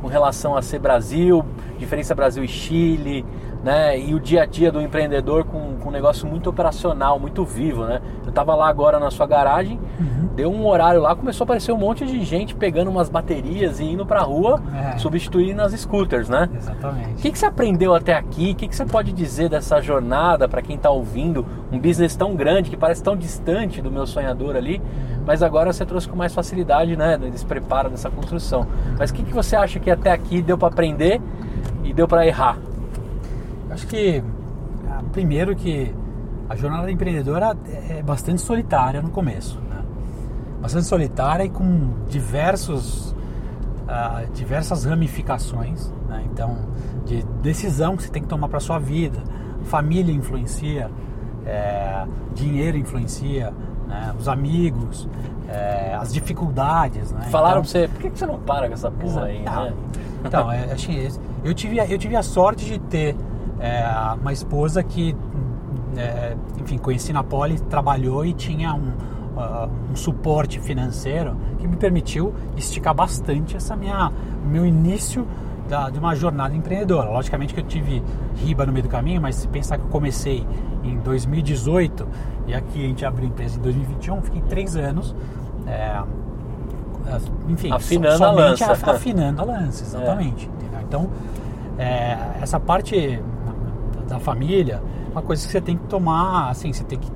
com 0.00 0.08
relação 0.08 0.56
a 0.56 0.60
ser 0.60 0.78
Brasil, 0.78 1.44
diferença 1.78 2.14
Brasil 2.14 2.44
e 2.44 2.48
Chile, 2.48 3.24
né? 3.64 3.98
E 3.98 4.14
o 4.14 4.20
dia 4.20 4.42
a 4.42 4.46
dia 4.46 4.70
do 4.70 4.80
empreendedor 4.80 5.44
com, 5.44 5.76
com 5.78 5.88
um 5.88 5.92
negócio 5.92 6.26
muito 6.26 6.50
operacional, 6.50 7.18
muito 7.18 7.44
vivo, 7.44 7.84
né? 7.84 8.02
Tava 8.36 8.54
lá 8.54 8.68
agora 8.68 9.00
na 9.00 9.10
sua 9.10 9.26
garagem, 9.26 9.80
deu 10.34 10.52
um 10.52 10.66
horário 10.66 11.00
lá, 11.00 11.16
começou 11.16 11.44
a 11.44 11.46
aparecer 11.46 11.72
um 11.72 11.78
monte 11.78 12.04
de 12.04 12.22
gente 12.22 12.54
pegando 12.54 12.90
umas 12.90 13.08
baterias 13.08 13.80
e 13.80 13.84
indo 13.84 14.04
pra 14.04 14.20
rua, 14.20 14.60
É. 14.94 14.98
substituindo 14.98 15.62
as 15.62 15.72
scooters, 15.72 16.28
né? 16.28 16.46
O 16.52 16.56
Exatamente. 16.58 17.22
que, 17.22 17.30
que 17.32 17.38
você 17.38 17.46
aprendeu 17.46 17.94
até 17.94 18.12
aqui? 18.14 18.50
O 18.50 18.54
que, 18.54 18.68
que 18.68 18.76
você 18.76 18.84
pode 18.84 19.10
dizer 19.12 19.48
dessa 19.48 19.80
jornada 19.80 20.46
para 20.46 20.60
quem 20.60 20.76
está 20.76 20.90
ouvindo? 20.90 21.46
Um 21.72 21.78
business 21.78 22.14
tão 22.14 22.36
grande 22.36 22.68
que 22.68 22.76
parece 22.76 23.02
tão 23.02 23.16
distante 23.16 23.80
do 23.80 23.90
meu 23.90 24.06
sonhador 24.06 24.54
ali, 24.54 24.82
mas 25.26 25.42
agora 25.42 25.72
você 25.72 25.86
trouxe 25.86 26.06
com 26.06 26.14
mais 26.14 26.34
facilidade, 26.34 26.94
né? 26.94 27.16
Desse 27.16 27.46
preparo 27.46 27.88
dessa 27.88 28.10
construção. 28.10 28.66
Mas 28.98 29.08
o 29.08 29.14
que, 29.14 29.22
que 29.22 29.32
você 29.32 29.56
acha 29.56 29.80
que 29.80 29.90
até 29.90 30.12
aqui 30.12 30.42
deu 30.42 30.58
para 30.58 30.68
aprender 30.68 31.22
e 31.82 31.90
deu 31.94 32.06
para 32.06 32.26
errar? 32.26 32.58
Acho 33.70 33.86
que 33.86 34.22
ah, 34.90 35.00
primeiro 35.10 35.56
que 35.56 35.90
a 36.48 36.56
jornada 36.56 36.90
empreendedora 36.90 37.56
é 37.90 38.02
bastante 38.02 38.40
solitária 38.40 39.00
no 39.02 39.10
começo, 39.10 39.58
né? 39.68 39.82
bastante 40.60 40.86
solitária 40.86 41.44
e 41.44 41.48
com 41.50 41.90
diversos 42.08 43.14
ah, 43.88 44.24
diversas 44.34 44.84
ramificações, 44.84 45.92
né? 46.08 46.24
então 46.32 46.56
de 47.04 47.22
decisão 47.42 47.96
que 47.96 48.02
você 48.02 48.08
tem 48.10 48.22
que 48.22 48.28
tomar 48.28 48.48
para 48.48 48.58
sua 48.60 48.78
vida, 48.80 49.22
família 49.64 50.12
influencia, 50.12 50.90
é, 51.44 52.04
dinheiro 52.34 52.76
influencia, 52.76 53.52
né? 53.86 54.12
os 54.18 54.26
amigos, 54.28 55.08
é, 55.48 55.94
as 55.94 56.12
dificuldades, 56.12 57.12
né? 57.12 57.22
Falaram 57.30 57.60
Então- 57.60 57.62
pra 57.62 57.70
você, 57.70 57.86
por 57.88 58.00
que, 58.00 58.10
que 58.10 58.18
você 58.18 58.26
não 58.26 58.40
para 58.40 58.66
com 58.66 58.74
essa 58.74 58.90
porra 58.90 59.24
aí, 59.26 59.40
né? 59.42 59.72
Então, 60.24 60.50
é, 60.50 60.72
acho 60.72 60.88
que 60.88 61.08
eu 61.44 61.54
tive, 61.54 61.78
a- 61.78 61.86
eu 61.86 61.96
tive 61.96 62.16
a 62.16 62.22
sorte 62.24 62.64
de 62.64 62.78
ter 62.80 63.14
é, 63.60 63.84
uma 64.20 64.32
esposa 64.32 64.82
que, 64.82 65.14
é, 65.96 66.36
enfim, 66.60 66.78
conheci 66.78 67.12
na 67.12 67.22
Poli, 67.22 67.58
trabalhou 67.60 68.24
e 68.24 68.32
tinha 68.32 68.74
um, 68.74 68.92
ah, 69.36 69.68
um 69.90 69.96
suporte 69.96 70.60
financeiro 70.60 71.36
que 71.58 71.66
me 71.66 71.76
permitiu 71.76 72.34
esticar 72.56 72.94
bastante 72.94 73.56
essa 73.56 73.76
minha 73.76 74.10
meu 74.44 74.64
início 74.64 75.26
da, 75.68 75.90
de 75.90 75.98
uma 75.98 76.14
jornada 76.14 76.54
empreendedora. 76.54 77.10
Logicamente 77.10 77.52
que 77.52 77.60
eu 77.60 77.64
tive 77.64 78.02
riba 78.36 78.64
no 78.64 78.72
meio 78.72 78.84
do 78.84 78.88
caminho, 78.88 79.20
mas 79.20 79.36
se 79.36 79.48
pensar 79.48 79.78
que 79.78 79.84
eu 79.84 79.90
comecei 79.90 80.46
em 80.84 80.98
2018 80.98 82.06
e 82.46 82.54
aqui 82.54 82.84
a 82.84 82.88
gente 82.88 83.04
abriu 83.04 83.24
a 83.26 83.28
empresa 83.28 83.58
em 83.58 83.62
2021, 83.62 84.22
fiquei 84.22 84.42
três 84.42 84.76
anos. 84.76 85.14
é, 85.66 86.02
enfim, 87.48 87.72
Afinando 87.72 88.24
a 88.24 88.28
somente 88.28 88.66
lança. 88.66 88.90
afinando 88.90 89.42
a 89.42 89.44
lança, 89.44 89.84
exatamente. 89.84 90.46
entendeu? 90.46 90.80
Então, 90.82 91.10
é, 91.78 92.16
essa 92.40 92.58
parte 92.58 93.22
da 94.08 94.18
família, 94.18 94.80
é 94.84 94.95
uma 95.16 95.22
coisa 95.22 95.46
que 95.46 95.50
você 95.52 95.60
tem 95.62 95.76
que 95.78 95.84
tomar, 95.86 96.50
assim, 96.50 96.72
você 96.72 96.84
tem 96.84 96.98
que 96.98 97.10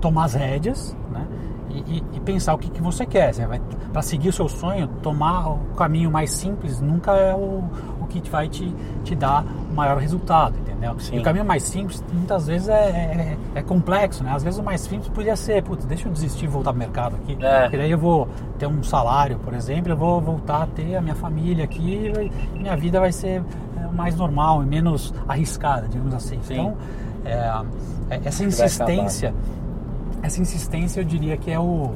tomar 0.00 0.24
as 0.24 0.34
rédeas, 0.34 0.96
né? 1.10 1.26
E, 1.70 1.98
e- 1.98 2.04
e 2.14 2.20
pensar 2.20 2.54
o 2.54 2.58
que, 2.58 2.70
que 2.70 2.82
você 2.82 3.06
quer. 3.06 3.32
Você 3.32 3.46
vai 3.46 3.60
para 3.92 4.02
seguir 4.02 4.30
o 4.30 4.32
seu 4.32 4.48
sonho, 4.48 4.86
tomar 5.02 5.48
o 5.50 5.58
caminho 5.76 6.10
mais 6.10 6.30
simples 6.30 6.80
nunca 6.80 7.12
é 7.12 7.34
o, 7.34 7.62
o 8.00 8.06
que 8.08 8.28
vai 8.30 8.48
te, 8.48 8.74
te 9.04 9.14
dar 9.14 9.44
o 9.70 9.74
maior 9.74 9.98
resultado, 9.98 10.54
entendeu? 10.58 10.98
Sim. 10.98 11.16
E 11.16 11.18
o 11.18 11.22
caminho 11.22 11.44
mais 11.44 11.62
simples 11.62 12.02
muitas 12.12 12.46
vezes 12.46 12.68
é, 12.68 12.72
é, 12.74 13.36
é 13.54 13.62
complexo, 13.62 14.24
né? 14.24 14.32
Às 14.34 14.42
vezes 14.42 14.58
o 14.58 14.62
mais 14.62 14.80
simples 14.80 15.08
podia 15.08 15.36
ser, 15.36 15.62
putz, 15.62 15.84
deixa 15.84 16.08
eu 16.08 16.12
desistir 16.12 16.44
e 16.46 16.48
voltar 16.48 16.70
pro 16.72 16.78
mercado 16.78 17.16
aqui, 17.16 17.36
É. 17.42 17.62
porque 17.62 17.76
daí 17.76 17.90
eu 17.90 17.98
vou 17.98 18.28
ter 18.58 18.66
um 18.66 18.82
salário, 18.82 19.38
por 19.38 19.52
exemplo, 19.54 19.92
eu 19.92 19.96
vou 19.96 20.20
voltar 20.20 20.62
a 20.62 20.66
ter 20.66 20.96
a 20.96 21.00
minha 21.02 21.14
família 21.14 21.64
aqui 21.64 22.10
e 22.54 22.58
minha 22.58 22.76
vida 22.76 22.98
vai 23.00 23.12
ser 23.12 23.42
é, 23.42 23.71
mais 23.92 24.16
normal 24.16 24.62
e 24.62 24.66
menos 24.66 25.12
arriscada, 25.28 25.86
digamos 25.88 26.14
assim. 26.14 26.38
Sim. 26.42 26.54
Então, 26.54 26.76
é, 27.24 27.30
é, 28.10 28.20
essa 28.24 28.42
insistência, 28.44 29.34
essa 30.22 30.40
insistência 30.40 31.00
eu 31.00 31.04
diria 31.04 31.36
que 31.36 31.50
é 31.50 31.58
o, 31.58 31.90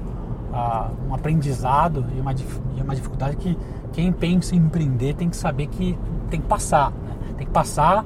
a- 0.53 0.89
um 1.09 1.15
aprendizado 1.15 2.05
e 2.17 2.21
uma, 2.21 2.33
e 2.33 2.83
uma 2.83 2.95
dificuldade 2.95 3.37
que 3.37 3.57
quem 3.93 4.13
pensa 4.13 4.55
em 4.55 4.59
empreender 4.59 5.15
tem 5.15 5.29
que 5.29 5.37
saber 5.37 5.67
que 5.69 5.99
tem 6.31 6.41
que 6.41 6.47
passar. 6.47 6.91
né? 6.91 7.15
Tem 7.39 7.47
que 7.47 7.53
passar, 7.53 8.05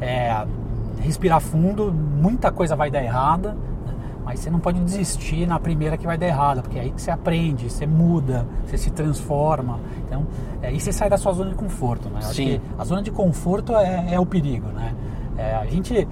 é, 0.00 0.44
respirar 1.00 1.40
fundo, 1.40 1.92
muita 1.92 2.50
coisa 2.52 2.74
vai 2.76 2.90
dar 2.90 3.02
errada, 3.02 3.52
né? 3.52 3.56
Mas 4.30 4.38
você 4.38 4.48
não 4.48 4.60
pode 4.60 4.78
desistir 4.80 5.44
na 5.44 5.58
primeira 5.58 5.96
que 5.96 6.06
vai 6.06 6.16
dar 6.16 6.26
errada, 6.28 6.62
porque 6.62 6.78
é 6.78 6.82
aí 6.82 6.90
que 6.92 7.02
você 7.02 7.10
aprende, 7.10 7.68
você 7.68 7.84
muda, 7.84 8.46
você 8.64 8.78
se 8.78 8.88
transforma. 8.92 9.80
Então, 10.06 10.24
é, 10.62 10.72
e 10.72 10.78
você 10.78 10.92
sai 10.92 11.10
da 11.10 11.18
sua 11.18 11.32
zona 11.32 11.50
de 11.50 11.56
conforto. 11.56 12.08
Né? 12.08 12.20
Sim. 12.22 12.60
a 12.78 12.84
zona 12.84 13.02
de 13.02 13.10
conforto 13.10 13.74
é, 13.74 14.14
é 14.14 14.20
o 14.20 14.24
perigo. 14.24 14.68
Né? 14.68 14.94
É, 15.36 15.56
a 15.56 15.66
gente 15.66 16.06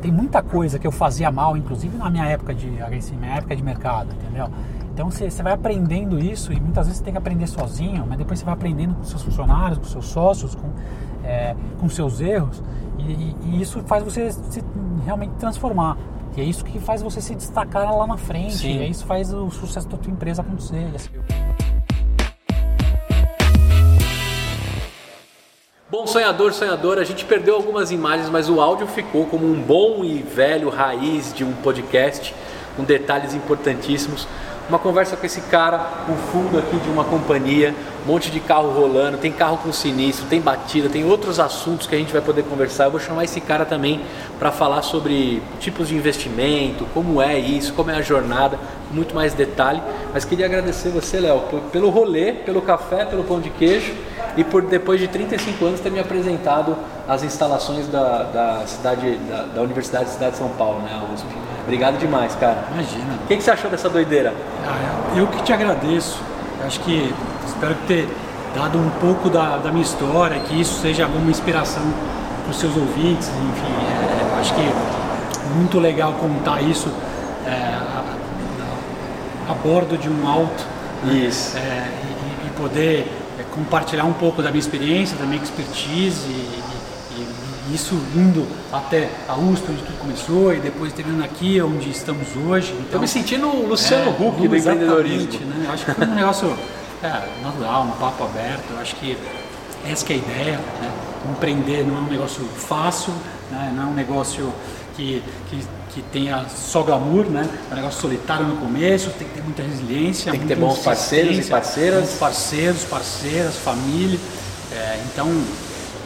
tem 0.00 0.10
muita 0.10 0.42
coisa 0.42 0.76
que 0.76 0.86
eu 0.86 0.90
fazia 0.90 1.30
mal, 1.30 1.56
inclusive 1.56 1.96
na 1.96 2.10
minha 2.10 2.26
época 2.26 2.52
de 2.52 2.82
assim, 2.82 3.16
minha 3.16 3.36
época 3.36 3.54
de 3.54 3.62
mercado, 3.62 4.08
entendeu? 4.12 4.48
Então 4.92 5.08
você, 5.08 5.30
você 5.30 5.40
vai 5.40 5.52
aprendendo 5.52 6.18
isso 6.18 6.52
e 6.52 6.58
muitas 6.60 6.86
vezes 6.86 6.98
você 6.98 7.04
tem 7.04 7.12
que 7.12 7.18
aprender 7.18 7.46
sozinho, 7.46 8.04
mas 8.08 8.18
depois 8.18 8.40
você 8.40 8.44
vai 8.44 8.54
aprendendo 8.54 8.94
com 8.96 9.04
seus 9.04 9.22
funcionários, 9.22 9.78
com 9.78 9.84
seus 9.84 10.06
sócios, 10.06 10.56
com, 10.56 10.68
é, 11.22 11.54
com 11.80 11.88
seus 11.88 12.20
erros 12.20 12.60
e, 12.98 13.02
e- 13.12 13.36
e 13.44 13.62
isso 13.62 13.80
faz 13.86 14.02
você 14.02 14.32
se 14.32 14.60
realmente 15.04 15.34
transformar. 15.38 15.96
E 16.34 16.40
é 16.40 16.44
isso 16.44 16.64
que 16.64 16.78
faz 16.78 17.02
você 17.02 17.20
se 17.20 17.34
destacar 17.34 17.94
lá 17.94 18.06
na 18.06 18.16
frente, 18.16 18.56
Sim. 18.56 18.78
e 18.78 18.82
é 18.82 18.86
isso 18.86 19.02
que 19.02 19.08
faz 19.08 19.34
o 19.34 19.50
sucesso 19.50 19.86
da 19.86 19.98
tua 19.98 20.10
empresa 20.10 20.40
acontecer. 20.40 20.90
Assim, 20.94 21.10
Bom, 25.90 26.06
sonhador, 26.06 26.54
sonhadora, 26.54 27.02
a 27.02 27.04
gente 27.04 27.22
perdeu 27.26 27.54
algumas 27.54 27.90
imagens, 27.90 28.30
mas 28.30 28.48
o 28.48 28.62
áudio 28.62 28.86
ficou 28.86 29.26
como 29.26 29.46
um 29.46 29.60
bom 29.60 30.02
e 30.02 30.22
velho 30.22 30.70
raiz 30.70 31.34
de 31.34 31.44
um 31.44 31.52
podcast, 31.52 32.34
com 32.74 32.82
detalhes 32.82 33.34
importantíssimos. 33.34 34.26
Uma 34.72 34.78
conversa 34.78 35.18
com 35.18 35.26
esse 35.26 35.42
cara, 35.42 35.86
o 36.08 36.14
fundo 36.32 36.58
aqui 36.58 36.78
de 36.78 36.88
uma 36.88 37.04
companhia, 37.04 37.74
um 38.06 38.10
monte 38.10 38.30
de 38.30 38.40
carro 38.40 38.70
rolando, 38.70 39.18
tem 39.18 39.30
carro 39.30 39.58
com 39.58 39.70
sinistro, 39.70 40.24
tem 40.30 40.40
batida, 40.40 40.88
tem 40.88 41.04
outros 41.04 41.38
assuntos 41.38 41.86
que 41.86 41.94
a 41.94 41.98
gente 41.98 42.10
vai 42.10 42.22
poder 42.22 42.42
conversar. 42.44 42.84
Eu 42.84 42.90
vou 42.90 42.98
chamar 42.98 43.24
esse 43.24 43.38
cara 43.38 43.66
também 43.66 44.00
para 44.38 44.50
falar 44.50 44.80
sobre 44.80 45.42
tipos 45.60 45.88
de 45.88 45.94
investimento, 45.94 46.86
como 46.94 47.20
é 47.20 47.38
isso, 47.38 47.74
como 47.74 47.90
é 47.90 47.96
a 47.96 48.00
jornada, 48.00 48.58
muito 48.90 49.14
mais 49.14 49.34
detalhe. 49.34 49.82
Mas 50.10 50.24
queria 50.24 50.46
agradecer 50.46 50.88
você, 50.88 51.20
Léo, 51.20 51.42
pelo 51.70 51.90
rolê, 51.90 52.32
pelo 52.32 52.62
café, 52.62 53.04
pelo 53.04 53.24
pão 53.24 53.42
de 53.42 53.50
queijo 53.50 53.92
e 54.38 54.42
por 54.42 54.62
depois 54.62 54.98
de 54.98 55.06
35 55.06 55.66
anos 55.66 55.80
ter 55.80 55.90
me 55.90 56.00
apresentado 56.00 56.74
as 57.06 57.22
instalações 57.22 57.88
da, 57.88 58.22
da 58.22 58.66
cidade 58.66 59.16
da, 59.28 59.42
da 59.54 59.60
Universidade 59.60 60.06
da 60.06 60.10
Cidade 60.10 60.32
de 60.32 60.38
São 60.38 60.48
Paulo, 60.48 60.80
né, 60.80 60.98
a 60.98 61.12
USP. 61.12 61.51
Obrigado 61.62 61.98
demais, 61.98 62.34
cara. 62.34 62.64
Imagina. 62.72 63.14
O 63.24 63.26
que, 63.26 63.36
que 63.36 63.42
você 63.42 63.50
achou 63.50 63.70
dessa 63.70 63.88
doideira? 63.88 64.34
Ah, 64.66 65.16
eu 65.16 65.26
que 65.26 65.42
te 65.42 65.52
agradeço. 65.52 66.20
Acho 66.64 66.80
que 66.80 67.14
espero 67.46 67.74
ter 67.86 68.08
dado 68.54 68.78
um 68.78 68.90
pouco 69.00 69.28
da, 69.28 69.56
da 69.58 69.70
minha 69.70 69.84
história, 69.84 70.38
que 70.40 70.60
isso 70.60 70.80
seja 70.80 71.04
alguma 71.04 71.30
inspiração 71.30 71.82
para 72.42 72.50
os 72.50 72.58
seus 72.58 72.76
ouvintes. 72.76 73.28
Enfim, 73.28 73.72
é, 73.90 74.32
eu 74.34 74.40
acho 74.40 74.54
que 74.54 74.60
é 74.60 75.54
muito 75.54 75.78
legal 75.78 76.12
contar 76.14 76.62
isso 76.62 76.88
é, 77.46 77.50
a, 77.50 78.04
a, 79.50 79.54
bordo 79.54 79.96
de 79.96 80.08
um 80.08 80.28
alto 80.28 80.72
né? 81.04 81.14
Isso. 81.14 81.56
É, 81.56 81.88
e, 81.88 82.46
e 82.46 82.50
poder 82.56 83.06
é, 83.38 83.42
compartilhar 83.54 84.04
um 84.04 84.12
pouco 84.12 84.42
da 84.42 84.50
minha 84.50 84.60
experiência, 84.60 85.16
da 85.16 85.24
minha 85.24 85.42
expertise 85.42 86.28
e 86.28 86.71
isso 87.74 87.94
indo 88.14 88.46
até 88.72 89.10
a 89.28 89.36
USP, 89.36 89.70
onde 89.70 89.82
tudo 89.82 89.98
começou, 89.98 90.54
e 90.54 90.60
depois 90.60 90.92
terminando 90.92 91.24
aqui, 91.24 91.60
onde 91.60 91.90
estamos 91.90 92.28
hoje. 92.36 92.72
Então, 92.72 92.92
Tô 92.92 92.98
me 92.98 93.08
sentindo 93.08 93.46
o 93.46 93.66
Luciano 93.66 94.10
é, 94.10 94.26
Huck 94.26 94.48
do 94.48 94.56
empreendedorismo. 94.56 95.46
Né? 95.46 95.64
Eu 95.66 95.72
acho 95.72 95.84
que 95.84 95.92
foi 95.92 96.06
um 96.06 96.14
negócio 96.14 96.56
é, 97.02 97.42
natural, 97.42 97.84
um 97.84 97.90
papo 97.92 98.24
aberto. 98.24 98.64
Eu 98.70 98.78
acho 98.78 98.94
que 98.96 99.16
essa 99.86 100.04
que 100.04 100.12
é 100.12 100.16
a 100.16 100.18
ideia. 100.18 100.56
Né? 100.80 100.90
Empreender 101.30 101.84
não 101.86 101.98
é 101.98 102.00
um 102.00 102.10
negócio 102.10 102.44
fácil, 102.44 103.12
né? 103.50 103.72
não 103.76 103.84
é 103.84 103.86
um 103.86 103.94
negócio 103.94 104.52
que, 104.96 105.22
que, 105.48 105.64
que 105.94 106.02
tenha 106.10 106.44
só 106.48 106.82
glamour, 106.82 107.26
né? 107.26 107.48
é 107.70 107.72
um 107.72 107.76
negócio 107.76 108.00
solitário 108.00 108.44
no 108.46 108.56
começo, 108.56 109.10
tem 109.10 109.28
que 109.28 109.34
ter 109.34 109.42
muita 109.42 109.62
resiliência. 109.62 110.32
Tem 110.32 110.40
que 110.40 110.46
ter 110.46 110.56
bons 110.56 110.78
parceiros 110.78 111.46
e 111.46 111.50
parceiras. 111.50 112.00
bons 112.00 112.18
parceiros, 112.18 112.84
parceiras, 112.84 113.56
família. 113.56 114.18
É, 114.72 115.00
então, 115.12 115.28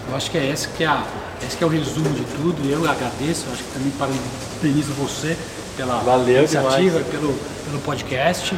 eu 0.09 0.17
acho 0.17 0.31
que 0.31 0.39
é 0.39 0.51
esse 0.51 0.69
que 0.69 0.85
é, 0.85 0.87
a, 0.87 1.03
esse 1.45 1.63
é 1.63 1.67
o 1.67 1.69
resumo 1.69 2.11
de 2.11 2.25
tudo. 2.37 2.57
E 2.65 2.73
eu 2.73 2.89
agradeço, 2.89 3.47
acho 3.53 3.63
que 3.63 3.73
também 3.73 3.93
parabenizo 3.93 4.93
você 4.95 5.37
pela 5.77 5.99
Valeu 5.99 6.39
iniciativa, 6.39 6.99
demais. 6.99 7.07
pelo, 7.07 7.35
pelo 7.65 7.79
podcast. 7.81 8.55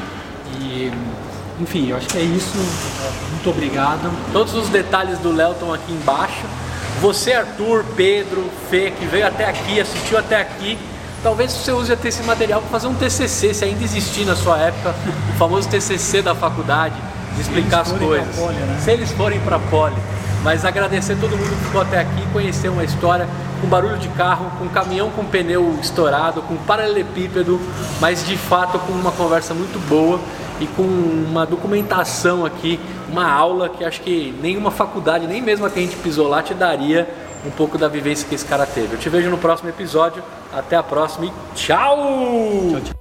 E, 0.60 0.92
enfim, 1.60 1.88
eu 1.88 1.96
acho 1.96 2.08
que 2.08 2.18
é 2.18 2.22
isso. 2.22 2.56
Muito 3.32 3.50
obrigado. 3.50 4.10
Todos 4.32 4.54
os 4.54 4.68
detalhes 4.68 5.18
do 5.18 5.32
Léo 5.32 5.52
estão 5.52 5.72
aqui 5.72 5.92
embaixo. 5.92 6.44
Você, 7.00 7.32
Arthur, 7.32 7.84
Pedro, 7.96 8.44
Fê, 8.70 8.90
que 8.90 9.06
veio 9.06 9.26
até 9.26 9.48
aqui, 9.48 9.80
assistiu 9.80 10.18
até 10.18 10.40
aqui. 10.40 10.78
Talvez 11.22 11.52
você 11.52 11.72
use 11.72 11.92
até 11.92 12.08
esse 12.08 12.22
material 12.22 12.60
para 12.60 12.70
fazer 12.70 12.86
um 12.86 12.94
TCC, 12.94 13.52
se 13.52 13.64
ainda 13.64 13.82
existir 13.82 14.24
na 14.24 14.36
sua 14.36 14.58
época, 14.58 14.94
o 15.34 15.38
famoso 15.38 15.68
TCC 15.68 16.22
da 16.22 16.34
faculdade, 16.34 16.94
de 17.34 17.40
explicar 17.40 17.80
as 17.80 17.92
coisas. 17.92 18.36
Né? 18.36 18.80
Se 18.84 18.92
eles 18.92 19.10
forem 19.12 19.40
para 19.40 19.58
Poli. 19.58 19.96
Mas 20.42 20.64
agradecer 20.64 21.16
todo 21.16 21.36
mundo 21.36 21.50
que 21.50 21.64
ficou 21.66 21.80
até 21.80 22.00
aqui, 22.00 22.26
conhecer 22.32 22.68
uma 22.68 22.84
história 22.84 23.28
com 23.60 23.66
barulho 23.66 23.98
de 23.98 24.08
carro, 24.10 24.50
com 24.58 24.68
caminhão 24.68 25.10
com 25.10 25.24
pneu 25.24 25.78
estourado, 25.80 26.42
com 26.42 26.56
paralelepípedo, 26.56 27.60
mas 28.00 28.24
de 28.26 28.36
fato 28.36 28.78
com 28.78 28.92
uma 28.92 29.10
conversa 29.10 29.52
muito 29.52 29.78
boa 29.88 30.20
e 30.60 30.66
com 30.66 30.82
uma 30.82 31.44
documentação 31.44 32.44
aqui, 32.44 32.78
uma 33.10 33.30
aula 33.30 33.68
que 33.68 33.84
acho 33.84 34.00
que 34.00 34.34
nenhuma 34.40 34.70
faculdade, 34.70 35.26
nem 35.26 35.42
mesmo 35.42 35.66
a 35.66 35.70
que 35.70 35.78
a 35.78 35.82
gente 35.82 35.96
pisou 35.96 36.28
lá, 36.28 36.42
te 36.42 36.54
daria 36.54 37.08
um 37.46 37.50
pouco 37.50 37.78
da 37.78 37.88
vivência 37.88 38.26
que 38.28 38.34
esse 38.34 38.44
cara 38.44 38.66
teve. 38.66 38.94
Eu 38.94 38.98
te 38.98 39.08
vejo 39.08 39.30
no 39.30 39.38
próximo 39.38 39.68
episódio. 39.68 40.22
Até 40.52 40.76
a 40.76 40.82
próxima 40.82 41.26
e 41.26 41.32
tchau! 41.54 41.96
Tchau, 42.70 42.80
tchau. 42.80 42.97